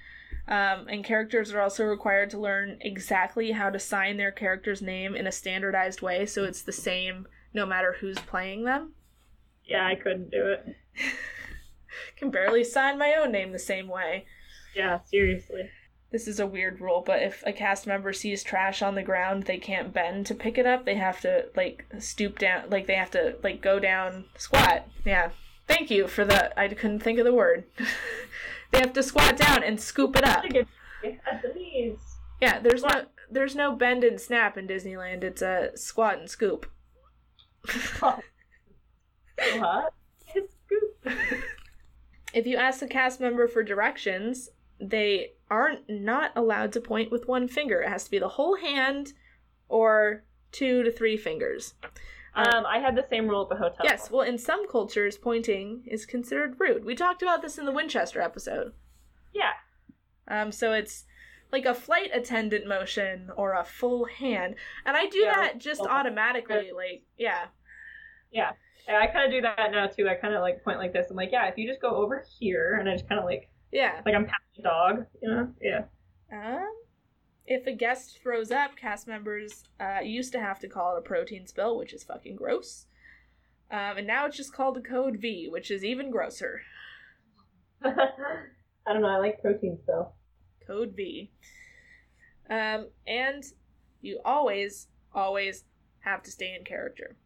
Um, 0.48 0.88
and 0.88 1.04
characters 1.04 1.52
are 1.52 1.60
also 1.60 1.84
required 1.84 2.30
to 2.30 2.40
learn 2.40 2.78
exactly 2.80 3.52
how 3.52 3.70
to 3.70 3.78
sign 3.78 4.16
their 4.16 4.32
character's 4.32 4.82
name 4.82 5.14
in 5.14 5.28
a 5.28 5.32
standardized 5.32 6.02
way, 6.02 6.26
so 6.26 6.42
it's 6.42 6.62
the 6.62 6.72
same 6.72 7.28
no 7.54 7.64
matter 7.64 7.94
who's 8.00 8.18
playing 8.18 8.64
them. 8.64 8.94
Yeah, 9.64 9.86
I 9.86 9.94
couldn't 9.94 10.30
do 10.30 10.46
it. 10.46 10.76
Can 12.16 12.30
barely 12.30 12.64
sign 12.64 12.98
my 12.98 13.14
own 13.14 13.32
name 13.32 13.52
the 13.52 13.58
same 13.58 13.88
way. 13.88 14.26
Yeah, 14.74 15.00
seriously. 15.04 15.70
This 16.10 16.28
is 16.28 16.40
a 16.40 16.46
weird 16.46 16.80
rule, 16.80 17.02
but 17.04 17.22
if 17.22 17.42
a 17.46 17.52
cast 17.52 17.86
member 17.86 18.12
sees 18.12 18.42
trash 18.42 18.82
on 18.82 18.94
the 18.94 19.02
ground, 19.02 19.44
they 19.44 19.56
can't 19.56 19.94
bend 19.94 20.26
to 20.26 20.34
pick 20.34 20.58
it 20.58 20.66
up. 20.66 20.84
They 20.84 20.96
have 20.96 21.20
to 21.22 21.46
like 21.56 21.86
stoop 21.98 22.38
down, 22.38 22.68
like 22.68 22.86
they 22.86 22.96
have 22.96 23.10
to 23.12 23.36
like 23.42 23.62
go 23.62 23.78
down, 23.78 24.26
squat. 24.36 24.86
Yeah. 25.06 25.30
Thank 25.66 25.90
you 25.90 26.06
for 26.08 26.24
the 26.24 26.58
I 26.58 26.68
couldn't 26.68 27.00
think 27.00 27.18
of 27.18 27.24
the 27.24 27.32
word. 27.32 27.64
they 28.72 28.78
have 28.78 28.92
to 28.92 29.02
squat 29.02 29.36
down 29.38 29.62
and 29.62 29.80
scoop 29.80 30.16
it 30.16 30.24
up. 30.24 30.44
At 30.44 31.42
the 31.42 31.52
knees. 31.54 31.98
Yeah, 32.42 32.58
there's 32.58 32.82
no 32.82 33.06
there's 33.30 33.56
no 33.56 33.74
bend 33.74 34.04
and 34.04 34.20
snap 34.20 34.58
in 34.58 34.68
Disneyland. 34.68 35.24
It's 35.24 35.40
a 35.40 35.70
squat 35.76 36.18
and 36.18 36.30
scoop. 36.30 36.70
Oh. 38.02 38.18
What? 39.58 39.94
If 42.32 42.46
you 42.46 42.56
ask 42.56 42.82
a 42.82 42.86
cast 42.86 43.20
member 43.20 43.46
for 43.46 43.62
directions, 43.62 44.48
they 44.80 45.32
aren't 45.50 45.88
not 45.88 46.32
allowed 46.34 46.72
to 46.72 46.80
point 46.80 47.10
with 47.10 47.28
one 47.28 47.46
finger. 47.46 47.82
It 47.82 47.88
has 47.88 48.04
to 48.04 48.10
be 48.10 48.18
the 48.18 48.28
whole 48.28 48.56
hand 48.56 49.12
or 49.68 50.24
two 50.50 50.82
to 50.82 50.90
three 50.90 51.16
fingers. 51.16 51.74
Um, 52.34 52.64
I 52.66 52.78
had 52.78 52.96
the 52.96 53.04
same 53.10 53.28
rule 53.28 53.42
at 53.42 53.50
the 53.50 53.56
hotel. 53.56 53.84
Yes, 53.84 54.10
well, 54.10 54.22
in 54.22 54.38
some 54.38 54.66
cultures, 54.66 55.18
pointing 55.18 55.82
is 55.86 56.06
considered 56.06 56.56
rude. 56.58 56.84
We 56.84 56.94
talked 56.94 57.20
about 57.20 57.42
this 57.42 57.58
in 57.58 57.66
the 57.66 57.72
Winchester 57.72 58.22
episode. 58.22 58.72
Yeah. 59.34 59.52
Um, 60.28 60.50
so 60.50 60.72
it's 60.72 61.04
like 61.52 61.66
a 61.66 61.74
flight 61.74 62.08
attendant 62.14 62.66
motion 62.66 63.28
or 63.36 63.52
a 63.52 63.64
full 63.64 64.06
hand, 64.06 64.54
and 64.86 64.96
I 64.96 65.06
do 65.06 65.18
Yeah, 65.18 65.34
that 65.34 65.58
just 65.58 65.82
automatically. 65.82 66.72
Like, 66.74 67.02
yeah, 67.18 67.46
Yeah. 68.30 68.52
And 68.88 68.96
I 68.96 69.06
kind 69.06 69.24
of 69.26 69.30
do 69.30 69.40
that 69.42 69.70
now 69.70 69.86
too. 69.86 70.08
I 70.08 70.14
kind 70.14 70.34
of 70.34 70.40
like 70.40 70.64
point 70.64 70.78
like 70.78 70.92
this. 70.92 71.06
I'm 71.10 71.16
like, 71.16 71.30
yeah, 71.32 71.46
if 71.46 71.56
you 71.56 71.68
just 71.68 71.80
go 71.80 71.90
over 71.90 72.24
here, 72.38 72.78
and 72.80 72.88
I 72.88 72.94
just 72.94 73.08
kind 73.08 73.18
of 73.18 73.24
like, 73.24 73.48
yeah. 73.70 74.00
like 74.04 74.14
I'm 74.14 74.24
patting 74.24 74.58
a 74.58 74.62
dog, 74.62 75.06
you 75.22 75.30
know? 75.30 75.48
Yeah. 75.60 75.84
Um, 76.32 76.72
if 77.46 77.66
a 77.66 77.72
guest 77.72 78.18
throws 78.22 78.50
up, 78.50 78.76
cast 78.76 79.06
members 79.06 79.64
uh, 79.80 80.00
used 80.02 80.32
to 80.32 80.40
have 80.40 80.58
to 80.60 80.68
call 80.68 80.96
it 80.96 81.00
a 81.00 81.02
protein 81.02 81.46
spill, 81.46 81.76
which 81.78 81.92
is 81.92 82.02
fucking 82.02 82.36
gross. 82.36 82.86
Um, 83.70 83.98
and 83.98 84.06
now 84.06 84.26
it's 84.26 84.36
just 84.36 84.52
called 84.52 84.76
a 84.76 84.80
code 84.80 85.18
V, 85.18 85.48
which 85.50 85.70
is 85.70 85.84
even 85.84 86.10
grosser. 86.10 86.60
I 87.84 88.92
don't 88.92 89.02
know. 89.02 89.08
I 89.08 89.18
like 89.18 89.40
protein 89.40 89.78
spill. 89.82 90.14
Code 90.66 90.92
V. 90.94 91.30
Um, 92.50 92.88
and 93.06 93.44
you 94.00 94.20
always, 94.24 94.88
always 95.14 95.64
have 96.00 96.22
to 96.24 96.30
stay 96.30 96.54
in 96.54 96.64
character. 96.64 97.16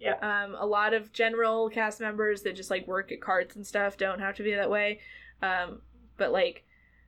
Yeah. 0.00 0.14
Um, 0.22 0.54
a 0.58 0.64
lot 0.66 0.94
of 0.94 1.12
general 1.12 1.68
cast 1.68 2.00
members 2.00 2.42
that 2.42 2.54
just 2.56 2.70
like 2.70 2.86
work 2.86 3.10
at 3.10 3.20
carts 3.20 3.56
and 3.56 3.66
stuff 3.66 3.96
don't 3.96 4.20
have 4.20 4.36
to 4.36 4.42
be 4.42 4.54
that 4.54 4.70
way. 4.70 5.00
Um, 5.42 5.80
but 6.16 6.30
like 6.32 6.64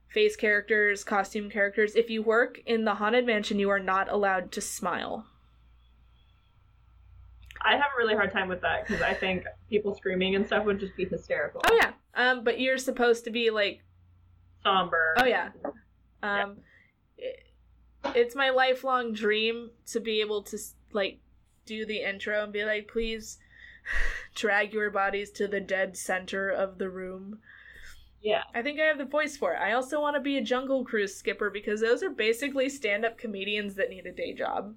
face 0.07 0.35
characters, 0.35 1.03
costume 1.03 1.49
characters, 1.49 1.95
if 1.95 2.09
you 2.09 2.21
work 2.21 2.59
in 2.65 2.83
the 2.83 2.95
Haunted 2.95 3.25
Mansion, 3.25 3.59
you 3.59 3.69
are 3.69 3.79
not 3.79 4.11
allowed 4.11 4.51
to 4.53 4.61
smile. 4.61 5.25
I 7.63 7.73
have 7.73 7.91
a 7.95 7.97
really 7.97 8.15
hard 8.15 8.31
time 8.31 8.47
with 8.49 8.61
that 8.61 8.87
because 8.87 9.01
I 9.03 9.13
think 9.13 9.45
people 9.69 9.93
screaming 9.95 10.35
and 10.35 10.45
stuff 10.45 10.65
would 10.65 10.79
just 10.79 10.95
be 10.97 11.05
hysterical. 11.05 11.61
Oh 11.69 11.77
yeah. 11.79 11.91
Um, 12.15 12.43
but 12.43 12.59
you're 12.59 12.77
supposed 12.77 13.23
to 13.25 13.29
be 13.31 13.51
like 13.51 13.81
Somber. 14.63 15.15
Oh 15.17 15.25
yeah. 15.25 15.49
Um, 16.23 16.57
it- 17.17 17.47
it's 18.15 18.35
my 18.35 18.49
lifelong 18.49 19.13
dream 19.13 19.69
to 19.85 19.99
be 19.99 20.21
able 20.21 20.41
to 20.41 20.57
like 20.91 21.19
do 21.65 21.85
the 21.85 22.03
intro 22.03 22.43
and 22.43 22.53
be 22.53 22.63
like, 22.63 22.87
please 22.87 23.39
drag 24.35 24.73
your 24.73 24.89
bodies 24.89 25.31
to 25.31 25.47
the 25.47 25.59
dead 25.59 25.97
center 25.97 26.49
of 26.49 26.77
the 26.77 26.89
room. 26.89 27.39
Yeah. 28.21 28.43
I 28.53 28.61
think 28.61 28.79
I 28.79 28.83
have 28.83 28.97
the 28.97 29.05
voice 29.05 29.35
for 29.35 29.53
it. 29.53 29.59
I 29.59 29.73
also 29.73 29.99
want 29.99 30.15
to 30.15 30.21
be 30.21 30.37
a 30.37 30.43
Jungle 30.43 30.85
Cruise 30.85 31.15
skipper 31.15 31.49
because 31.49 31.81
those 31.81 32.03
are 32.03 32.09
basically 32.09 32.69
stand-up 32.69 33.17
comedians 33.17 33.75
that 33.75 33.89
need 33.89 34.05
a 34.05 34.11
day 34.11 34.33
job. 34.33 34.75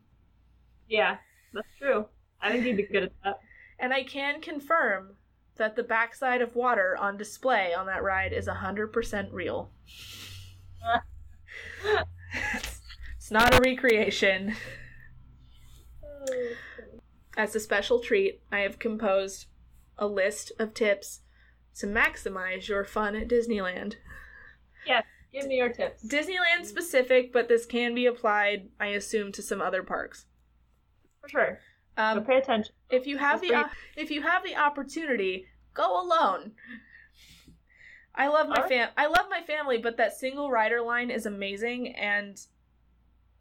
Yeah. 0.88 1.18
That's 1.52 1.68
true. 1.78 2.06
I 2.40 2.52
think 2.52 2.64
you'd 2.64 2.76
be 2.76 2.82
good 2.84 3.04
at 3.04 3.12
that. 3.24 3.40
And 3.76 3.92
I 3.92 4.04
can 4.04 4.40
confirm 4.40 5.16
that 5.56 5.74
the 5.74 5.82
backside 5.82 6.40
of 6.40 6.54
water 6.54 6.96
on 6.96 7.16
display 7.16 7.74
on 7.74 7.86
that 7.86 8.04
ride 8.04 8.32
is 8.32 8.46
100% 8.46 9.28
real. 9.32 9.72
it's 13.16 13.30
not 13.32 13.52
a 13.52 13.60
recreation. 13.60 14.54
Oh. 16.04 16.52
As 17.36 17.54
a 17.56 17.60
special 17.60 17.98
treat, 17.98 18.40
I 18.52 18.60
have 18.60 18.78
composed 18.78 19.46
a 19.98 20.06
list 20.06 20.52
of 20.58 20.74
tips 20.74 21.20
to 21.76 21.86
maximize 21.86 22.68
your 22.68 22.84
fun 22.84 23.16
at 23.16 23.28
Disneyland. 23.28 23.94
Yes, 24.86 25.04
give 25.32 25.46
me 25.46 25.56
your 25.56 25.70
tips. 25.70 26.04
Disneyland 26.06 26.64
specific, 26.64 27.32
but 27.32 27.48
this 27.48 27.66
can 27.66 27.94
be 27.94 28.06
applied, 28.06 28.68
I 28.78 28.88
assume, 28.88 29.32
to 29.32 29.42
some 29.42 29.60
other 29.60 29.82
parks. 29.82 30.26
For 31.20 31.28
sure. 31.28 31.58
Um, 31.96 32.18
but 32.18 32.26
pay 32.26 32.38
attention. 32.38 32.74
if 32.90 33.06
you 33.06 33.18
have 33.18 33.42
It's 33.42 33.50
the 33.50 33.66
if 33.96 34.10
you 34.10 34.22
have 34.22 34.44
the 34.44 34.56
opportunity, 34.56 35.46
go 35.74 36.00
alone. 36.00 36.52
I 38.14 38.28
love 38.28 38.48
my 38.48 38.68
fam. 38.68 38.90
I 38.96 39.06
love 39.06 39.26
my 39.28 39.40
family, 39.42 39.78
but 39.78 39.96
that 39.96 40.12
single 40.12 40.50
rider 40.50 40.80
line 40.80 41.10
is 41.10 41.26
amazing, 41.26 41.94
and 41.96 42.40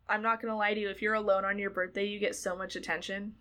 I'm 0.09 0.21
not 0.23 0.41
gonna 0.41 0.57
lie 0.57 0.73
to 0.73 0.79
you. 0.79 0.89
If 0.89 1.01
you're 1.01 1.13
alone 1.13 1.45
on 1.45 1.59
your 1.59 1.69
birthday, 1.69 2.05
you 2.05 2.19
get 2.19 2.35
so 2.35 2.55
much 2.55 2.75
attention. 2.75 3.35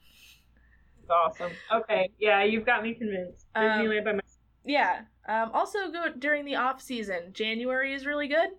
It's 1.03 1.11
awesome. 1.11 1.53
Okay. 1.73 2.11
Yeah, 2.19 2.45
you've 2.45 2.65
got 2.67 2.83
me 2.83 2.95
convinced. 2.95 3.47
Um, 3.55 3.65
Disneyland 3.65 4.05
by 4.05 4.13
myself. 4.13 4.39
Yeah. 4.65 5.01
Um, 5.29 5.51
also, 5.53 5.91
go 5.91 6.07
during 6.19 6.45
the 6.45 6.57
off 6.57 6.81
season. 6.81 7.33
January 7.33 7.93
is 7.95 8.07
really 8.07 8.29
good. 8.29 8.51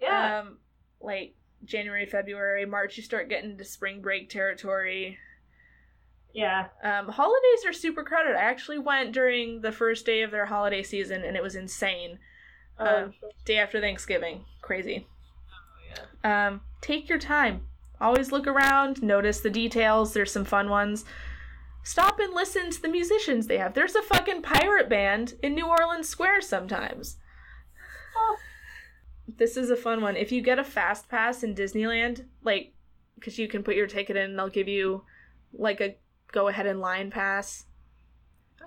Yeah. 0.00 0.40
Um, 0.40 0.58
like 1.00 1.34
January, 1.64 2.06
February, 2.06 2.64
March, 2.66 2.96
you 2.96 3.02
start 3.02 3.28
getting 3.28 3.52
into 3.52 3.64
spring 3.64 4.00
break 4.00 4.28
territory. 4.30 5.18
yeah. 6.34 6.66
Um, 6.82 7.08
holidays 7.08 7.64
are 7.66 7.72
super 7.72 8.02
crowded. 8.04 8.36
I 8.36 8.42
actually 8.42 8.78
went 8.78 9.12
during 9.12 9.60
the 9.62 9.72
first 9.72 10.04
day 10.06 10.22
of 10.22 10.30
their 10.30 10.46
holiday 10.46 10.82
season, 10.82 11.22
and 11.24 11.36
it 11.36 11.42
was 11.42 11.56
insane. 11.56 12.18
Um, 12.78 12.86
uh, 12.88 13.28
Day 13.46 13.56
after 13.58 13.80
Thanksgiving, 13.80 14.44
crazy. 14.60 15.06
oh, 15.08 16.02
yeah. 16.24 16.48
Um, 16.48 16.60
take 16.82 17.08
your 17.08 17.18
time. 17.18 17.62
Always 17.98 18.32
look 18.32 18.46
around, 18.46 19.02
notice 19.02 19.40
the 19.40 19.48
details. 19.48 20.12
There's 20.12 20.30
some 20.30 20.44
fun 20.44 20.68
ones. 20.68 21.06
Stop 21.86 22.18
and 22.18 22.34
listen 22.34 22.68
to 22.72 22.82
the 22.82 22.88
musicians 22.88 23.46
they 23.46 23.58
have. 23.58 23.74
There's 23.74 23.94
a 23.94 24.02
fucking 24.02 24.42
pirate 24.42 24.88
band 24.88 25.34
in 25.40 25.54
New 25.54 25.68
Orleans 25.68 26.08
Square 26.08 26.40
sometimes. 26.42 27.18
Oh. 28.16 28.36
This 29.28 29.56
is 29.56 29.70
a 29.70 29.76
fun 29.76 30.02
one. 30.02 30.16
If 30.16 30.30
you 30.30 30.40
get 30.40 30.58
a 30.58 30.64
fast 30.64 31.08
pass 31.08 31.42
in 31.42 31.54
Disneyland, 31.54 32.26
like, 32.44 32.72
because 33.16 33.38
you 33.38 33.48
can 33.48 33.64
put 33.64 33.74
your 33.74 33.88
ticket 33.88 34.16
in 34.16 34.30
and 34.30 34.38
they'll 34.38 34.48
give 34.48 34.68
you, 34.68 35.02
like, 35.52 35.80
a 35.80 35.96
go 36.32 36.46
ahead 36.46 36.66
in 36.66 36.80
line 36.80 37.10
pass. 37.10 37.66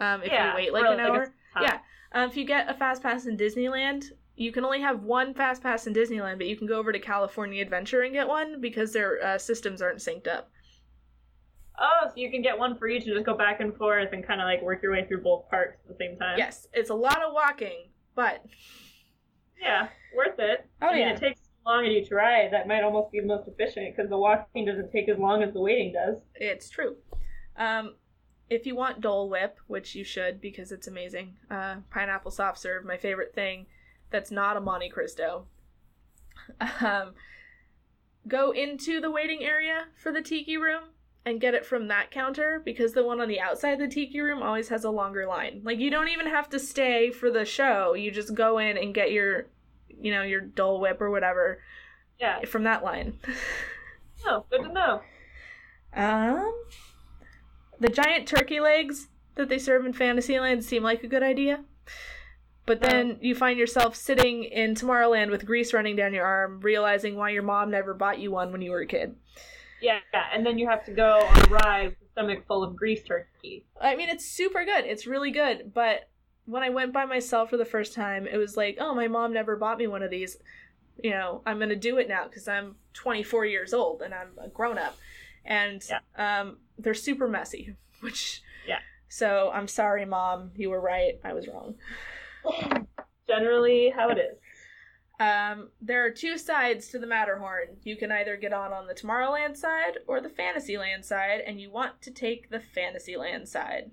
Um, 0.01 0.21
if 0.21 0.27
yeah. 0.27 0.51
you 0.51 0.55
wait 0.55 0.73
like 0.73 0.85
an 0.85 0.99
a 0.99 1.03
hour. 1.03 1.33
Yeah. 1.61 1.79
Um, 2.11 2.29
if 2.29 2.35
you 2.35 2.45
get 2.45 2.69
a 2.69 2.73
fast 2.73 3.01
pass 3.01 3.25
in 3.25 3.37
Disneyland, 3.37 4.11
you 4.35 4.51
can 4.51 4.65
only 4.65 4.81
have 4.81 5.03
one 5.03 5.33
fast 5.33 5.63
pass 5.63 5.87
in 5.87 5.93
Disneyland, 5.93 6.37
but 6.37 6.47
you 6.47 6.57
can 6.57 6.67
go 6.67 6.77
over 6.77 6.91
to 6.91 6.99
California 6.99 7.61
Adventure 7.61 8.01
and 8.01 8.13
get 8.13 8.27
one 8.27 8.59
because 8.59 8.91
their 8.91 9.23
uh, 9.23 9.37
systems 9.37 9.81
aren't 9.81 9.99
synced 9.99 10.27
up. 10.27 10.51
Oh, 11.81 12.07
so 12.07 12.13
you 12.15 12.29
can 12.29 12.41
get 12.41 12.57
one 12.57 12.77
for 12.77 12.87
each 12.87 13.05
and 13.05 13.13
just 13.13 13.25
go 13.25 13.35
back 13.37 13.61
and 13.61 13.75
forth 13.75 14.09
and 14.11 14.25
kind 14.25 14.41
of 14.41 14.45
like 14.45 14.61
work 14.61 14.83
your 14.83 14.91
way 14.91 15.05
through 15.07 15.23
both 15.23 15.49
parks 15.49 15.77
at 15.83 15.87
the 15.87 15.95
same 16.03 16.17
time. 16.17 16.37
Yes, 16.37 16.67
it's 16.73 16.89
a 16.89 16.93
lot 16.95 17.21
of 17.21 17.33
walking, 17.33 17.89
but 18.15 18.43
Yeah, 19.61 19.87
worth 20.15 20.37
it. 20.39 20.65
Oh, 20.81 20.87
I 20.87 20.91
mean, 20.93 21.01
yeah. 21.01 21.13
it 21.13 21.19
takes 21.19 21.39
so 21.41 21.47
long 21.71 21.85
at 21.85 21.91
each 21.91 22.11
ride. 22.11 22.49
That 22.51 22.67
might 22.67 22.83
almost 22.83 23.11
be 23.11 23.19
the 23.21 23.27
most 23.27 23.47
efficient 23.47 23.95
because 23.95 24.09
the 24.09 24.17
walking 24.17 24.65
doesn't 24.65 24.91
take 24.91 25.07
as 25.09 25.17
long 25.17 25.41
as 25.43 25.53
the 25.53 25.61
waiting 25.61 25.93
does. 25.93 26.17
it's 26.35 26.69
true. 26.69 26.97
Um, 27.57 27.95
if 28.49 28.65
you 28.65 28.75
want 28.75 28.99
Dole 29.01 29.29
Whip, 29.29 29.57
which 29.67 29.95
you 29.95 30.03
should 30.03 30.41
because 30.41 30.71
it's 30.71 30.87
amazing, 30.87 31.35
uh, 31.51 31.77
pineapple 31.91 32.31
soft 32.31 32.57
serve, 32.57 32.83
my 32.83 32.97
favorite 32.97 33.33
thing. 33.33 33.67
That's 34.11 34.31
not 34.31 34.57
a 34.57 34.61
Monte 34.61 34.89
Cristo. 34.89 35.45
Um, 36.81 37.13
go 38.27 38.49
into 38.51 38.99
the 38.99 39.11
waiting 39.11 39.43
area 39.43 39.85
for 40.01 40.11
the 40.11 40.21
tiki 40.21 40.57
room 40.57 40.85
and 41.29 41.39
get 41.39 41.53
it 41.53 41.65
from 41.65 41.87
that 41.87 42.11
counter 42.11 42.61
because 42.65 42.93
the 42.93 43.03
one 43.03 43.21
on 43.21 43.27
the 43.27 43.39
outside 43.39 43.71
of 43.71 43.79
the 43.79 43.87
tiki 43.87 44.19
room 44.19 44.43
always 44.43 44.67
has 44.69 44.83
a 44.83 44.89
longer 44.89 45.25
line. 45.25 45.61
Like 45.63 45.79
you 45.79 45.89
don't 45.89 46.09
even 46.09 46.27
have 46.27 46.49
to 46.49 46.59
stay 46.59 47.11
for 47.11 47.31
the 47.31 47.45
show. 47.45 47.93
You 47.93 48.11
just 48.11 48.33
go 48.33 48.57
in 48.57 48.77
and 48.77 48.93
get 48.93 49.11
your 49.11 49.47
you 50.01 50.11
know, 50.13 50.23
your 50.23 50.41
Dole 50.41 50.79
Whip 50.79 51.01
or 51.01 51.09
whatever 51.11 51.61
Yeah. 52.19 52.43
from 52.45 52.63
that 52.63 52.83
line. 52.83 53.17
Oh, 54.27 54.45
good 54.51 54.63
to 54.63 54.73
know. 54.73 55.01
Um 55.93 56.53
the 57.79 57.87
giant 57.87 58.27
turkey 58.27 58.59
legs 58.59 59.07
that 59.35 59.47
they 59.47 59.57
serve 59.57 59.85
in 59.85 59.93
Fantasyland 59.93 60.65
seem 60.65 60.83
like 60.83 61.03
a 61.05 61.07
good 61.07 61.23
idea. 61.23 61.63
But 62.65 62.81
then 62.81 63.17
you 63.21 63.33
find 63.33 63.57
yourself 63.57 63.95
sitting 63.95 64.43
in 64.43 64.75
Tomorrowland 64.75 65.31
with 65.31 65.45
grease 65.45 65.73
running 65.73 65.95
down 65.95 66.13
your 66.13 66.25
arm, 66.25 66.59
realizing 66.59 67.15
why 67.15 67.29
your 67.29 67.41
mom 67.43 67.71
never 67.71 67.93
bought 67.93 68.19
you 68.19 68.29
one 68.31 68.51
when 68.51 68.61
you 68.61 68.71
were 68.71 68.81
a 68.81 68.85
kid. 68.85 69.15
Yeah, 69.81 69.99
yeah. 70.13 70.25
And 70.33 70.45
then 70.45 70.57
you 70.57 70.67
have 70.67 70.83
to 70.85 70.91
go 70.91 71.19
on 71.19 71.45
a 71.45 71.49
ride 71.49 71.87
with 71.89 72.09
a 72.09 72.11
stomach 72.11 72.45
full 72.47 72.63
of 72.63 72.75
grease 72.75 73.03
turkey. 73.03 73.65
I 73.79 73.95
mean, 73.95 74.09
it's 74.09 74.25
super 74.25 74.65
good. 74.65 74.85
It's 74.85 75.07
really 75.07 75.31
good. 75.31 75.73
But 75.73 76.09
when 76.45 76.63
I 76.63 76.69
went 76.69 76.93
by 76.93 77.05
myself 77.05 77.49
for 77.49 77.57
the 77.57 77.65
first 77.65 77.93
time, 77.93 78.27
it 78.27 78.37
was 78.37 78.57
like, 78.57 78.77
oh, 78.79 78.93
my 78.93 79.07
mom 79.07 79.33
never 79.33 79.55
bought 79.55 79.77
me 79.77 79.87
one 79.87 80.03
of 80.03 80.09
these. 80.11 80.37
You 81.01 81.11
know, 81.11 81.41
I'm 81.45 81.57
going 81.57 81.69
to 81.69 81.75
do 81.75 81.97
it 81.97 82.09
now 82.09 82.25
because 82.25 82.47
I'm 82.47 82.75
24 82.93 83.45
years 83.45 83.73
old 83.73 84.01
and 84.01 84.13
I'm 84.13 84.31
a 84.43 84.49
grown 84.49 84.77
up. 84.77 84.97
And 85.45 85.81
um, 86.17 86.57
they're 86.77 86.93
super 86.93 87.27
messy, 87.27 87.75
which. 88.01 88.41
Yeah. 88.67 88.79
So 89.07 89.51
I'm 89.53 89.67
sorry, 89.67 90.05
mom. 90.05 90.51
You 90.55 90.69
were 90.69 90.81
right. 90.81 91.19
I 91.23 91.33
was 91.33 91.47
wrong. 91.47 91.75
Generally, 93.27 93.93
how 93.95 94.09
it 94.09 94.17
is. 94.17 94.37
Um, 95.19 95.69
there 95.81 96.05
are 96.05 96.11
two 96.11 96.37
sides 96.37 96.87
to 96.89 96.99
the 96.99 97.07
Matterhorn. 97.07 97.77
You 97.83 97.97
can 97.97 98.11
either 98.11 98.37
get 98.37 98.53
on 98.53 98.71
on 98.71 98.87
the 98.87 98.93
Tomorrowland 98.93 99.57
side 99.57 99.97
or 100.07 100.21
the 100.21 100.29
Fantasyland 100.29 101.03
side, 101.03 101.41
and 101.45 101.59
you 101.59 101.69
want 101.69 102.01
to 102.03 102.11
take 102.11 102.49
the 102.49 102.61
Fantasyland 102.61 103.47
side. 103.47 103.91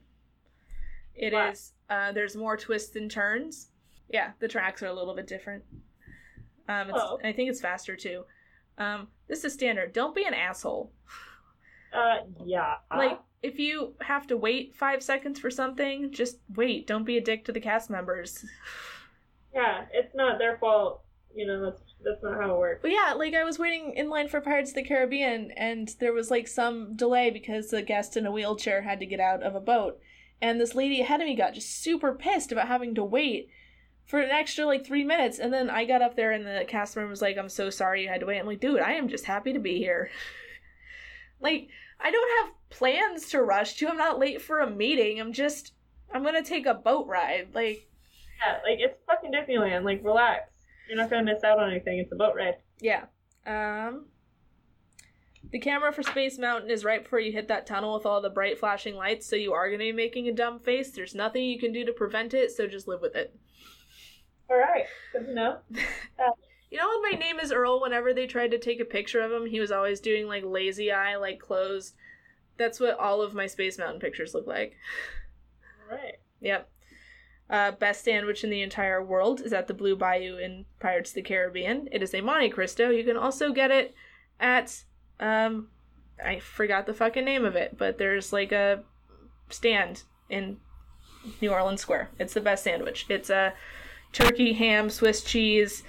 It 1.15 1.33
is. 1.33 1.73
Wow. 1.91 2.09
Uh, 2.09 2.13
there's 2.13 2.37
more 2.37 2.57
twists 2.57 2.95
and 2.95 3.11
turns. 3.11 3.71
Yeah, 4.09 4.33
the 4.39 4.47
tracks 4.49 4.83
are 4.83 4.87
a 4.87 4.93
little 4.93 5.17
bit 5.17 5.27
different. 5.27 5.65
Um, 6.69 6.91
it's, 6.91 6.99
Oh. 7.01 7.19
I 7.25 7.33
think 7.33 7.51
it's 7.51 7.61
faster 7.61 7.97
too. 7.97 8.25
Um, 8.79 9.09
this 9.27 9.43
is 9.45 9.53
standard. 9.53 9.93
Don't 9.93 10.15
be 10.15 10.25
an 10.25 10.35
asshole. 10.35 10.93
Uh, 11.93 12.19
yeah. 12.45 12.75
Like, 12.95 13.19
if 13.43 13.59
you 13.59 13.95
have 14.01 14.27
to 14.29 14.37
wait 14.37 14.77
five 14.77 15.03
seconds 15.03 15.41
for 15.41 15.51
something, 15.51 16.13
just 16.13 16.39
wait. 16.55 16.87
Don't 16.87 17.05
be 17.05 17.17
a 17.17 17.21
dick 17.21 17.45
to 17.47 17.53
the 17.53 17.61
cast 17.61 17.89
members. 17.91 18.45
yeah, 19.55 19.87
it's 19.93 20.15
not 20.15 20.39
their 20.39 20.59
fault. 20.59 21.03
You 21.37 21.47
know, 21.47 21.63
that's 21.67 21.83
that's 22.03 22.23
not 22.23 22.41
how 22.41 22.55
it 22.55 22.59
works. 22.59 22.79
But 22.81 22.93
yeah, 22.93 23.13
like 23.15 23.35
I 23.35 23.45
was 23.45 23.59
waiting 23.59 23.93
in 23.95 24.09
line 24.09 24.29
for 24.29 24.41
Pirates 24.41 24.71
of 24.71 24.77
the 24.77 24.83
Caribbean, 24.83 25.51
and 25.51 25.95
there 26.01 26.15
was 26.15 26.31
like 26.31 26.49
some 26.49 26.97
delay 26.97 27.31
because 27.31 27.69
the 27.69 27.83
guest 27.83 28.17
in 28.17 28.25
a 28.25 28.33
wheelchair 28.33 28.83
had 28.83 29.01
to 29.01 29.07
get 29.07 29.21
out 29.21 29.43
of 29.43 29.55
a 29.55 29.61
boat. 29.61 30.01
And 30.41 30.59
this 30.59 30.75
lady 30.75 31.03
ahead 31.03 31.21
of 31.21 31.27
me 31.27 31.37
got 31.37 31.53
just 31.53 31.83
super 31.83 32.15
pissed 32.15 32.53
about 32.53 32.69
having 32.69 32.95
to 32.95 33.05
wait 33.05 33.51
for 34.07 34.21
an 34.21 34.31
extra 34.31 34.65
like 34.65 34.87
three 34.87 35.05
minutes. 35.05 35.39
And 35.39 35.53
then 35.53 35.69
I 35.69 35.85
got 35.85 36.01
up 36.01 36.17
there, 36.17 36.33
and 36.33 36.47
the 36.47 36.65
cast 36.67 36.97
member 36.97 37.11
was 37.11 37.21
like, 37.23 37.37
I'm 37.37 37.51
so 37.51 37.69
sorry 37.69 38.03
you 38.03 38.09
had 38.09 38.21
to 38.21 38.27
wait. 38.27 38.39
I'm 38.39 38.47
like, 38.47 38.61
dude, 38.61 38.81
I 38.81 38.93
am 38.93 39.09
just 39.09 39.27
happy 39.27 39.53
to 39.53 39.59
be 39.59 39.77
here. 39.77 40.11
like, 41.41 41.69
I 42.01 42.11
don't 42.11 42.47
have 42.47 42.55
plans 42.71 43.29
to 43.31 43.43
rush 43.43 43.75
to. 43.77 43.89
I'm 43.89 43.99
not 43.99 44.19
late 44.19 44.41
for 44.41 44.61
a 44.61 44.71
meeting. 44.71 45.21
I'm 45.21 45.35
just, 45.35 45.75
I'm 46.15 46.23
gonna 46.23 46.43
take 46.43 46.65
a 46.65 46.73
boat 46.73 47.07
ride. 47.07 47.49
Like, 47.53 47.89
Yeah, 48.43 48.59
like 48.63 48.79
it's 48.81 48.97
fucking 49.07 49.33
Disneyland. 49.33 49.85
Like, 49.85 50.03
relax. 50.03 50.51
You're 50.89 50.99
not 50.99 51.11
gonna 51.11 51.25
miss 51.25 51.45
out 51.45 51.59
on 51.59 51.71
anything. 51.71 51.99
It's 51.99 52.13
a 52.13 52.17
boat 52.17 52.35
ride. 52.37 52.57
Yeah. 52.81 53.05
Um 53.47 54.07
the 55.53 55.61
camera 55.61 55.93
for 55.93 56.03
Space 56.03 56.39
Mountain 56.39 56.71
is 56.71 56.85
right 56.85 57.03
before 57.03 57.21
you 57.21 57.31
hit 57.31 57.49
that 57.49 57.67
tunnel 57.67 57.95
with 57.95 58.05
all 58.05 58.21
the 58.21 58.31
bright 58.31 58.59
flashing 58.59 58.97
lights, 58.97 59.29
so 59.29 59.37
you 59.37 59.53
are 59.53 59.69
going 59.69 59.79
to 59.79 59.85
be 59.85 59.93
making 59.93 60.27
a 60.27 60.33
dumb 60.33 60.59
face. 60.59 60.91
There's 60.91 61.15
nothing 61.15 61.45
you 61.45 61.59
can 61.59 61.73
do 61.73 61.85
to 61.85 61.93
prevent 61.93 62.35
it, 62.35 62.51
so 62.51 62.67
just 62.67 62.89
live 62.89 63.01
with 63.01 63.15
it. 63.15 63.33
All 64.51 64.57
right, 64.57 64.87
good 65.13 65.27
to 65.27 65.35
know. 65.35 65.59
You 66.69 66.79
know, 66.79 66.89
when 66.89 67.13
my 67.13 67.19
name 67.19 67.39
is 67.39 67.53
Earl, 67.53 67.81
whenever 67.81 68.13
they 68.13 68.27
tried 68.27 68.51
to 68.51 68.59
take 68.59 68.81
a 68.81 68.85
picture 68.85 69.21
of 69.21 69.31
him, 69.31 69.47
he 69.47 69.61
was 69.61 69.71
always 69.71 70.01
doing 70.01 70.27
like 70.27 70.43
lazy 70.45 70.91
eye, 70.91 71.17
like 71.17 71.39
closed. 71.39 71.95
That's 72.59 72.81
what 72.81 72.99
all 72.99 73.23
of 73.23 73.35
my 73.35 73.47
Space 73.47 73.79
Mountain 73.79 74.01
pictures 74.01 74.35
look 74.35 74.47
like. 74.49 74.75
All 75.89 75.97
right. 75.97 76.17
Yep. 76.41 76.69
Uh, 77.49 77.71
best 77.71 78.03
sandwich 78.03 78.43
in 78.43 78.51
the 78.51 78.63
entire 78.63 79.03
world 79.03 79.41
is 79.41 79.53
at 79.53 79.69
the 79.69 79.75
Blue 79.75 79.95
Bayou 79.95 80.37
in 80.37 80.65
Pirates 80.81 81.11
of 81.11 81.15
the 81.15 81.23
Caribbean. 81.23 81.89
It 81.93 82.03
is 82.03 82.13
a 82.13 82.21
Monte 82.21 82.51
Cristo. 82.51 82.91
You 82.91 83.05
can 83.05 83.17
also 83.17 83.53
get 83.53 83.71
it 83.71 83.95
at 84.41 84.83
um 85.21 85.69
I 86.25 86.41
forgot 86.41 86.87
the 86.87 86.95
fucking 86.95 87.25
name 87.25 87.45
of 87.45 87.57
it, 87.57 87.77
but 87.77 87.99
there's 87.99 88.33
like 88.33 88.53
a 88.53 88.83
stand 89.51 90.03
in 90.29 90.59
New 91.41 91.53
Orleans 91.53 91.81
Square. 91.81 92.11
It's 92.19 92.35
the 92.35 92.41
best 92.41 92.65
sandwich. 92.65 93.07
It's 93.09 93.31
a 93.31 93.53
turkey, 94.13 94.55
ham, 94.55 94.89
Swiss 94.91 95.23
cheese, 95.23 95.83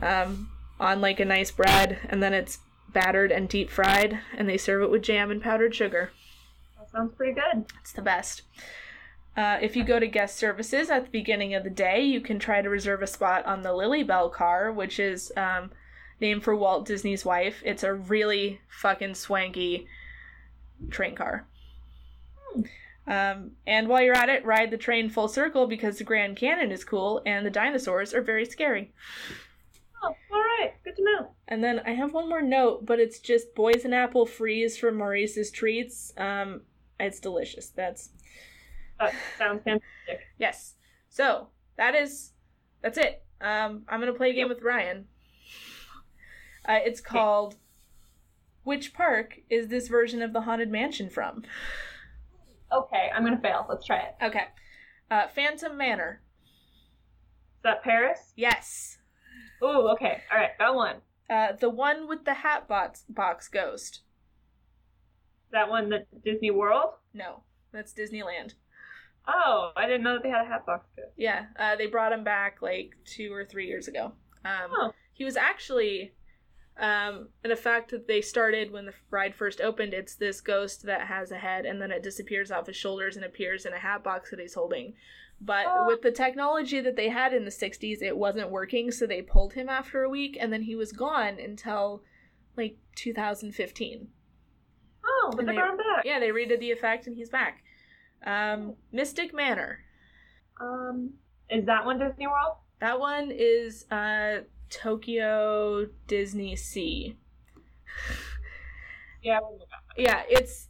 um, 0.00 0.50
on 0.78 1.00
like 1.00 1.20
a 1.20 1.24
nice 1.24 1.50
bread, 1.50 1.98
and 2.08 2.22
then 2.22 2.32
it's 2.32 2.58
battered 2.92 3.32
and 3.32 3.48
deep 3.48 3.70
fried, 3.70 4.20
and 4.36 4.48
they 4.48 4.56
serve 4.56 4.82
it 4.82 4.90
with 4.90 5.02
jam 5.02 5.30
and 5.30 5.42
powdered 5.42 5.74
sugar. 5.74 6.10
That 6.78 6.90
sounds 6.90 7.14
pretty 7.16 7.32
good. 7.32 7.66
It's 7.80 7.92
the 7.92 8.02
best. 8.02 8.42
Uh, 9.36 9.58
if 9.60 9.76
you 9.76 9.84
go 9.84 10.00
to 10.00 10.06
guest 10.06 10.36
services 10.36 10.88
at 10.88 11.04
the 11.04 11.10
beginning 11.10 11.54
of 11.54 11.62
the 11.62 11.70
day, 11.70 12.02
you 12.02 12.20
can 12.20 12.38
try 12.38 12.62
to 12.62 12.70
reserve 12.70 13.02
a 13.02 13.06
spot 13.06 13.44
on 13.44 13.62
the 13.62 13.74
Lilly 13.74 14.02
Belle 14.02 14.30
car, 14.30 14.72
which 14.72 14.98
is 14.98 15.30
um, 15.36 15.70
named 16.20 16.42
for 16.42 16.56
Walt 16.56 16.86
Disney's 16.86 17.24
wife. 17.24 17.62
It's 17.64 17.82
a 17.82 17.92
really 17.92 18.60
fucking 18.68 19.14
swanky 19.14 19.86
train 20.90 21.14
car. 21.14 21.46
Um, 23.06 23.52
and 23.66 23.88
while 23.88 24.02
you're 24.02 24.16
at 24.16 24.28
it, 24.28 24.44
ride 24.44 24.70
the 24.70 24.76
train 24.78 25.10
full 25.10 25.28
circle 25.28 25.66
because 25.66 25.98
the 25.98 26.04
Grand 26.04 26.36
Canyon 26.36 26.72
is 26.72 26.84
cool 26.84 27.22
and 27.24 27.46
the 27.46 27.50
dinosaurs 27.50 28.12
are 28.14 28.22
very 28.22 28.44
scary. 28.44 28.92
Oh, 30.02 30.14
all 30.32 30.40
right. 30.40 30.72
Good 30.82 30.96
to 30.96 31.04
know. 31.04 31.30
And 31.46 31.62
then 31.62 31.80
I 31.86 31.90
have 31.90 32.14
one 32.14 32.28
more 32.28 32.42
note, 32.42 32.84
but 32.84 32.98
it's 32.98 33.20
just 33.20 33.54
Boysen 33.54 33.92
Apple 33.92 34.26
Freeze 34.26 34.76
from 34.76 34.96
Maurice's 34.96 35.50
Treats. 35.50 36.12
Um, 36.16 36.62
it's 36.98 37.20
delicious. 37.20 37.68
That's 37.68 38.10
That 38.98 39.14
sounds 39.38 39.62
fantastic. 39.64 40.26
Yes. 40.38 40.74
So 41.08 41.48
that 41.76 41.94
is 41.94 42.32
that's 42.82 42.98
it. 42.98 43.22
Um, 43.40 43.82
I'm 43.88 44.00
gonna 44.00 44.12
play 44.12 44.30
a 44.30 44.34
game 44.34 44.48
with 44.48 44.62
Ryan. 44.62 45.06
Uh, 46.68 46.78
it's 46.84 47.00
called 47.00 47.56
Which 48.64 48.92
park 48.92 49.40
is 49.48 49.68
this 49.68 49.88
version 49.88 50.22
of 50.22 50.32
the 50.32 50.42
Haunted 50.42 50.70
Mansion 50.70 51.10
from? 51.10 51.44
Okay, 52.72 53.10
I'm 53.14 53.24
gonna 53.24 53.40
fail. 53.40 53.66
Let's 53.68 53.86
try 53.86 53.98
it. 53.98 54.16
Okay. 54.22 54.44
Uh, 55.10 55.28
Phantom 55.28 55.76
Manor. 55.76 56.22
Is 57.56 57.62
that 57.62 57.82
Paris? 57.82 58.32
Yes. 58.36 58.98
Ooh, 59.62 59.88
okay. 59.90 60.22
All 60.30 60.38
right, 60.38 60.58
got 60.58 60.74
one. 60.74 60.96
Uh, 61.28 61.52
the 61.58 61.70
one 61.70 62.08
with 62.08 62.24
the 62.24 62.34
hat 62.34 62.68
box, 62.68 63.04
box 63.08 63.48
ghost. 63.48 64.00
That 65.52 65.68
one, 65.68 65.88
the 65.88 66.04
Disney 66.24 66.50
World. 66.50 66.94
No, 67.14 67.42
that's 67.72 67.92
Disneyland. 67.92 68.54
Oh, 69.28 69.72
I 69.76 69.86
didn't 69.86 70.02
know 70.04 70.14
that 70.14 70.22
they 70.22 70.30
had 70.30 70.42
a 70.44 70.48
hat 70.48 70.64
box. 70.66 70.86
Yeah, 71.16 71.46
uh, 71.58 71.76
they 71.76 71.86
brought 71.86 72.12
him 72.12 72.22
back 72.24 72.62
like 72.62 72.96
two 73.04 73.32
or 73.32 73.44
three 73.44 73.66
years 73.66 73.88
ago. 73.88 74.12
Um, 74.44 74.70
Oh. 74.72 74.92
He 75.12 75.24
was 75.24 75.36
actually, 75.36 76.12
um, 76.78 77.30
in 77.42 77.50
a 77.50 77.56
fact 77.56 77.90
that 77.90 78.06
they 78.06 78.20
started 78.20 78.70
when 78.70 78.84
the 78.86 78.92
ride 79.10 79.34
first 79.34 79.60
opened. 79.60 79.94
It's 79.94 80.14
this 80.14 80.40
ghost 80.40 80.84
that 80.84 81.06
has 81.08 81.32
a 81.32 81.38
head, 81.38 81.64
and 81.66 81.80
then 81.80 81.90
it 81.90 82.02
disappears 82.02 82.50
off 82.50 82.66
his 82.66 82.76
shoulders 82.76 83.16
and 83.16 83.24
appears 83.24 83.64
in 83.66 83.72
a 83.72 83.78
hat 83.78 84.04
box 84.04 84.30
that 84.30 84.38
he's 84.40 84.54
holding. 84.54 84.94
But 85.40 85.66
Oh. 85.68 85.86
with 85.86 86.02
the 86.02 86.12
technology 86.12 86.80
that 86.80 86.96
they 86.96 87.08
had 87.08 87.32
in 87.34 87.44
the 87.44 87.50
'60s, 87.50 88.00
it 88.02 88.16
wasn't 88.16 88.50
working, 88.50 88.90
so 88.90 89.06
they 89.06 89.22
pulled 89.22 89.54
him 89.54 89.68
after 89.68 90.02
a 90.02 90.08
week, 90.08 90.36
and 90.40 90.52
then 90.52 90.62
he 90.62 90.76
was 90.76 90.92
gone 90.92 91.38
until 91.40 92.02
like 92.56 92.76
2015. 92.94 94.08
Oh, 95.04 95.28
but 95.32 95.40
And 95.40 95.48
they 95.48 95.52
they- 95.52 95.58
brought 95.58 95.70
him 95.72 95.76
back. 95.78 96.04
Yeah, 96.04 96.18
they 96.20 96.28
redid 96.30 96.60
the 96.60 96.70
effect, 96.72 97.06
and 97.06 97.16
he's 97.16 97.30
back. 97.30 97.62
Um, 98.24 98.74
Mystic 98.92 99.34
Manor. 99.34 99.80
Um, 100.60 101.10
is 101.50 101.66
that 101.66 101.84
one 101.84 101.98
Disney 101.98 102.26
World? 102.26 102.56
That 102.80 102.98
one 103.00 103.30
is 103.32 103.84
uh 103.90 104.40
Tokyo 104.70 105.86
Disney 106.06 106.56
Sea. 106.56 107.16
Yeah. 109.22 109.40
we'll 109.42 109.58
look 109.58 109.68
up. 109.72 109.82
Yeah, 109.96 110.22
it's 110.28 110.68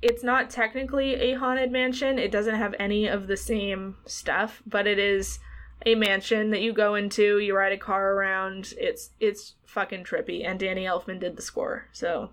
it's 0.00 0.22
not 0.24 0.48
technically 0.48 1.14
a 1.16 1.34
haunted 1.34 1.70
mansion. 1.70 2.18
It 2.18 2.30
doesn't 2.30 2.54
have 2.54 2.74
any 2.78 3.06
of 3.06 3.26
the 3.26 3.36
same 3.36 3.96
stuff, 4.06 4.62
but 4.66 4.86
it 4.86 4.98
is 4.98 5.38
a 5.84 5.94
mansion 5.94 6.50
that 6.50 6.62
you 6.62 6.72
go 6.72 6.94
into, 6.94 7.38
you 7.38 7.54
ride 7.54 7.72
a 7.72 7.76
car 7.78 8.12
around. 8.14 8.72
It's 8.78 9.10
it's 9.20 9.54
fucking 9.66 10.04
trippy 10.04 10.46
and 10.46 10.58
Danny 10.58 10.84
Elfman 10.84 11.20
did 11.20 11.36
the 11.36 11.42
score. 11.42 11.88
So, 11.92 12.30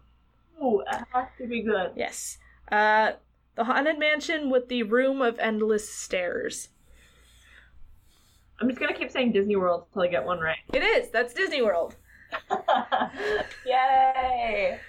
Ooh, 0.64 0.82
it 0.82 1.04
has 1.12 1.28
to 1.40 1.48
be 1.48 1.62
good. 1.64 1.92
yes. 1.98 2.38
Uh 2.72 3.14
the 3.58 3.66
haunted 3.66 4.00
mansion 4.00 4.50
with 4.50 4.70
the 4.70 4.84
room 4.84 5.22
of 5.22 5.38
endless 5.40 5.92
stairs. 5.92 6.70
I'm 8.62 8.68
just 8.70 8.80
gonna 8.80 8.94
keep 8.94 9.12
saying 9.12 9.34
Disney 9.34 9.56
World 9.56 9.86
until 9.90 10.04
I 10.04 10.08
get 10.08 10.24
one 10.26 10.40
right. 10.40 10.58
It 10.74 10.84
is. 10.84 11.10
That's 11.12 11.34
Disney 11.34 11.62
World. 11.62 11.96
Yay! 13.66 14.80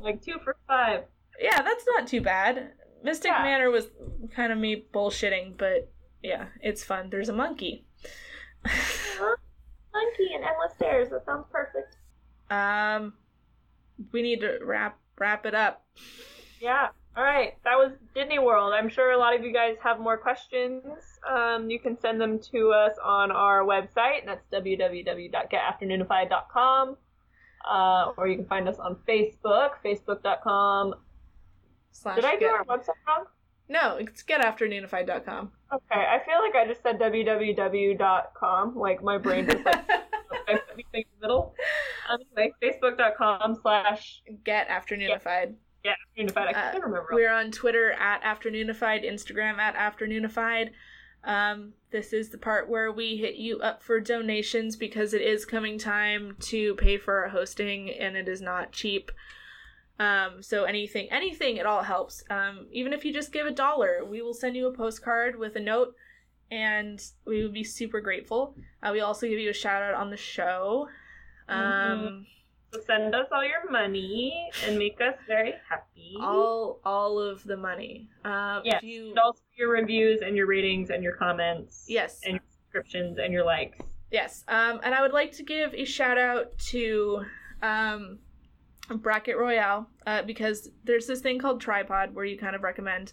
Like 0.00 0.22
two 0.22 0.38
for 0.44 0.56
five. 0.66 1.04
yeah, 1.40 1.62
that's 1.62 1.84
not 1.86 2.06
too 2.06 2.20
bad. 2.20 2.72
Mystic 3.02 3.30
Yeah. 3.30 3.42
Manor 3.42 3.70
was 3.70 3.88
kind 4.34 4.52
of 4.52 4.58
me 4.58 4.84
bullshitting, 4.92 5.56
but 5.56 5.90
yeah, 6.22 6.46
it's 6.62 6.84
fun. 6.84 7.08
There's 7.10 7.28
a 7.28 7.32
monkey. 7.32 7.86
Monkey 9.92 10.34
and 10.34 10.44
endless 10.44 10.74
stairs. 10.76 11.08
That 11.10 11.24
sounds 11.24 11.46
perfect. 11.50 11.96
um, 12.50 13.14
we 14.12 14.22
need 14.22 14.40
to 14.40 14.58
wrap 14.62 14.98
wrap 15.18 15.46
it 15.46 15.54
up. 15.54 15.84
Yeah. 16.60 16.88
All 17.20 17.26
right. 17.26 17.52
That 17.64 17.76
was 17.76 17.92
Disney 18.14 18.38
World. 18.38 18.72
I'm 18.72 18.88
sure 18.88 19.10
a 19.10 19.18
lot 19.18 19.36
of 19.36 19.44
you 19.44 19.52
guys 19.52 19.76
have 19.84 20.00
more 20.00 20.16
questions. 20.16 20.82
Um, 21.30 21.68
you 21.68 21.78
can 21.78 22.00
send 22.00 22.18
them 22.18 22.38
to 22.50 22.72
us 22.72 22.96
on 23.04 23.30
our 23.30 23.62
website, 23.62 24.20
and 24.20 24.28
that's 24.28 24.42
www.getafternoonified.com. 24.50 26.96
Uh, 27.70 28.12
or 28.16 28.26
you 28.26 28.36
can 28.36 28.46
find 28.46 28.66
us 28.66 28.78
on 28.78 28.96
Facebook, 29.06 29.72
facebook.com. 29.84 30.94
Slash 31.92 32.16
Did 32.16 32.24
I 32.24 32.36
do 32.36 32.46
our 32.46 32.64
website 32.64 32.94
wrong? 33.06 33.26
No, 33.68 33.98
it's 33.98 34.22
getafternoonified.com. 34.22 35.52
Okay. 35.74 35.84
I 35.90 36.22
feel 36.24 36.38
like 36.40 36.54
I 36.54 36.66
just 36.66 36.82
said 36.82 36.98
www.com. 36.98 38.78
Like 38.78 39.02
my 39.02 39.18
brain 39.18 39.46
just 39.46 39.66
like 39.66 39.86
anything 40.48 40.86
in 40.94 41.04
the 41.20 41.22
middle. 41.26 41.54
Um, 42.08 42.20
anyway, 42.34 42.54
facebook.com 42.62 43.58
slash 43.60 44.22
Get 44.42 44.70
afternoonified. 44.70 45.56
Yeah, 45.84 45.94
unified. 46.14 46.48
I 46.48 46.50
Uh, 46.50 46.72
can't 46.72 46.84
remember. 46.84 47.08
We're 47.12 47.32
on 47.32 47.50
Twitter 47.50 47.92
at 47.92 48.22
afternoonified, 48.22 49.04
Instagram 49.04 49.58
at 49.58 49.74
afternoonified. 49.74 50.70
Um, 51.22 51.74
this 51.90 52.12
is 52.12 52.30
the 52.30 52.38
part 52.38 52.68
where 52.68 52.90
we 52.90 53.16
hit 53.18 53.34
you 53.34 53.58
up 53.60 53.82
for 53.82 54.00
donations 54.00 54.76
because 54.76 55.12
it 55.12 55.20
is 55.22 55.44
coming 55.44 55.78
time 55.78 56.36
to 56.40 56.74
pay 56.76 56.96
for 56.96 57.22
our 57.22 57.28
hosting 57.28 57.90
and 57.90 58.16
it 58.16 58.26
is 58.28 58.40
not 58.40 58.72
cheap. 58.72 59.12
Um, 59.98 60.42
so 60.42 60.64
anything, 60.64 61.08
anything, 61.10 61.58
it 61.58 61.66
all 61.66 61.82
helps. 61.82 62.24
Um, 62.30 62.68
even 62.72 62.94
if 62.94 63.04
you 63.04 63.12
just 63.12 63.32
give 63.32 63.46
a 63.46 63.50
dollar, 63.50 64.02
we 64.02 64.22
will 64.22 64.32
send 64.32 64.56
you 64.56 64.66
a 64.66 64.72
postcard 64.72 65.36
with 65.36 65.56
a 65.56 65.60
note, 65.60 65.94
and 66.50 66.98
we 67.26 67.42
would 67.42 67.52
be 67.52 67.64
super 67.64 68.00
grateful. 68.00 68.56
Uh, 68.82 68.90
we 68.92 69.00
also 69.00 69.28
give 69.28 69.38
you 69.38 69.50
a 69.50 69.54
shout 69.54 69.82
out 69.82 69.92
on 69.94 70.08
the 70.08 70.16
show. 70.16 70.88
Um, 71.50 72.26
So 72.72 72.80
send 72.86 73.14
us 73.14 73.26
all 73.32 73.42
your 73.44 73.68
money 73.70 74.50
and 74.66 74.78
make 74.78 75.00
us 75.00 75.14
very 75.26 75.54
happy. 75.68 76.16
all 76.20 76.80
all 76.84 77.18
of 77.18 77.42
the 77.44 77.56
money. 77.56 78.08
Um, 78.24 78.62
Yes, 78.64 78.78
if 78.78 78.84
you 78.84 79.08
And 79.10 79.18
also 79.18 79.40
your 79.56 79.70
reviews 79.70 80.20
and 80.22 80.36
your 80.36 80.46
ratings 80.46 80.90
and 80.90 81.02
your 81.02 81.14
comments. 81.16 81.84
yes, 81.88 82.20
And 82.24 82.34
your 82.34 82.42
subscriptions 82.50 83.18
and 83.18 83.32
your 83.32 83.44
likes. 83.44 83.78
Yes, 84.12 84.44
um, 84.48 84.80
and 84.82 84.94
I 84.94 85.02
would 85.02 85.12
like 85.12 85.32
to 85.32 85.42
give 85.42 85.72
a 85.74 85.84
shout 85.84 86.18
out 86.18 86.56
to 86.70 87.24
um, 87.62 88.18
Bracket 88.88 89.36
Royale 89.36 89.88
uh, 90.06 90.22
because 90.22 90.68
there's 90.84 91.06
this 91.06 91.20
thing 91.20 91.38
called 91.38 91.62
Trypod 91.62 92.12
where 92.12 92.24
you 92.24 92.36
kind 92.38 92.56
of 92.56 92.62
recommend 92.62 93.12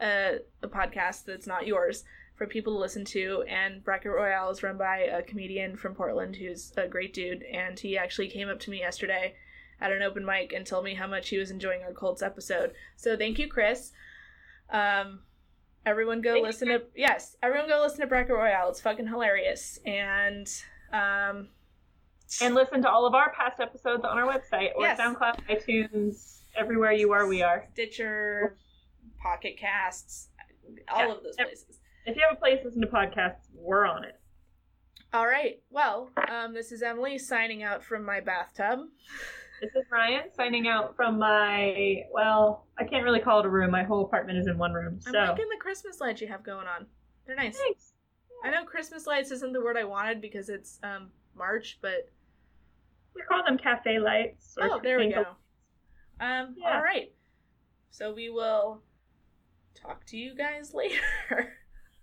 a, 0.00 0.38
a 0.62 0.68
podcast 0.68 1.24
that's 1.24 1.46
not 1.46 1.66
yours 1.66 2.04
for 2.36 2.46
people 2.46 2.74
to 2.74 2.78
listen 2.78 3.04
to. 3.06 3.42
And 3.48 3.82
Bracket 3.82 4.12
Royale 4.12 4.50
is 4.50 4.62
run 4.62 4.76
by 4.76 4.98
a 4.98 5.22
comedian 5.22 5.76
from 5.76 5.94
Portland 5.94 6.36
who's 6.36 6.72
a 6.76 6.86
great 6.86 7.12
dude, 7.14 7.42
and 7.44 7.78
he 7.78 7.96
actually 7.98 8.28
came 8.28 8.48
up 8.48 8.60
to 8.60 8.70
me 8.70 8.78
yesterday 8.80 9.34
at 9.80 9.92
an 9.92 10.02
open 10.02 10.24
mic 10.24 10.52
and 10.52 10.66
told 10.66 10.84
me 10.84 10.94
how 10.94 11.06
much 11.06 11.28
he 11.28 11.38
was 11.38 11.50
enjoying 11.50 11.82
our 11.82 11.92
Colts 11.92 12.22
episode. 12.22 12.72
So 12.96 13.16
thank 13.16 13.38
you, 13.38 13.48
Chris. 13.48 13.92
Um, 14.70 15.20
everyone 15.84 16.20
go 16.20 16.32
Thank 16.32 16.42
you, 16.42 16.46
listen 16.46 16.68
to 16.68 16.82
yes, 16.94 17.36
everyone 17.42 17.68
go 17.68 17.80
listen 17.82 18.00
to 18.00 18.06
Bracket 18.06 18.34
Royale. 18.34 18.70
It's 18.70 18.80
fucking 18.80 19.06
hilarious. 19.06 19.78
And 19.86 20.48
um, 20.92 21.48
And 22.42 22.54
listen 22.54 22.82
to 22.82 22.90
all 22.90 23.06
of 23.06 23.14
our 23.14 23.32
past 23.32 23.60
episodes 23.60 24.02
on 24.04 24.18
our 24.18 24.26
website 24.26 24.70
or 24.76 24.82
Yes. 24.82 24.98
SoundCloud, 24.98 25.46
iTunes, 25.48 26.40
everywhere 26.56 26.92
you 26.92 27.12
are, 27.12 27.26
we 27.26 27.42
are. 27.42 27.66
Stitcher, 27.72 28.56
Pocket 29.22 29.56
Casts, 29.58 30.28
all 30.88 30.98
Yeah. 31.06 31.12
of 31.12 31.22
those 31.22 31.36
places. 31.36 31.78
If 32.06 32.16
you 32.16 32.22
have 32.28 32.36
a 32.36 32.40
place 32.40 32.58
to 32.60 32.66
listen 32.66 32.80
to 32.82 32.86
podcasts, 32.86 33.48
we're 33.54 33.86
on 33.86 34.04
it. 34.04 34.18
All 35.12 35.26
right. 35.26 35.60
Well, 35.70 36.10
um, 36.30 36.54
this 36.54 36.72
is 36.72 36.82
Emily 36.82 37.18
signing 37.18 37.62
out 37.62 37.82
from 37.82 38.04
my 38.04 38.20
bathtub. 38.20 38.80
This 39.60 39.70
is 39.74 39.84
Ryan 39.90 40.24
signing 40.36 40.68
out 40.68 40.94
from 40.96 41.18
my, 41.18 42.02
well, 42.12 42.66
I 42.78 42.84
can't 42.84 43.02
really 43.04 43.20
call 43.20 43.40
it 43.40 43.46
a 43.46 43.48
room. 43.48 43.70
My 43.70 43.82
whole 43.82 44.04
apartment 44.04 44.38
is 44.38 44.46
in 44.46 44.58
one 44.58 44.72
room. 44.72 45.00
I'm 45.06 45.12
So, 45.12 45.18
liking 45.18 45.46
the 45.48 45.58
Christmas 45.60 46.00
lights 46.00 46.20
you 46.20 46.28
have 46.28 46.42
going 46.44 46.66
on. 46.66 46.86
They're 47.26 47.36
nice. 47.36 47.56
thanks. 47.58 47.92
I 48.44 48.50
know 48.50 48.64
Christmas 48.64 49.06
lights 49.06 49.30
isn't 49.30 49.52
the 49.52 49.60
word 49.62 49.76
I 49.78 49.84
wanted 49.84 50.20
because 50.20 50.48
it's 50.50 50.78
um 50.82 51.10
March, 51.34 51.78
but 51.80 52.10
We 53.14 53.22
call 53.22 53.42
them 53.44 53.56
cafe 53.58 53.98
lights. 53.98 54.56
or 54.60 54.68
oh, 54.72 54.80
there 54.82 54.98
we 54.98 55.04
candle- 55.12 55.36
go. 56.20 56.24
Um, 56.24 56.54
Yeah. 56.58 56.76
all 56.76 56.82
right. 56.82 57.12
So 57.90 58.12
we 58.12 58.28
will 58.28 58.82
talk 59.74 60.04
to 60.06 60.18
you 60.18 60.34
guys 60.36 60.74
later. 61.30 61.54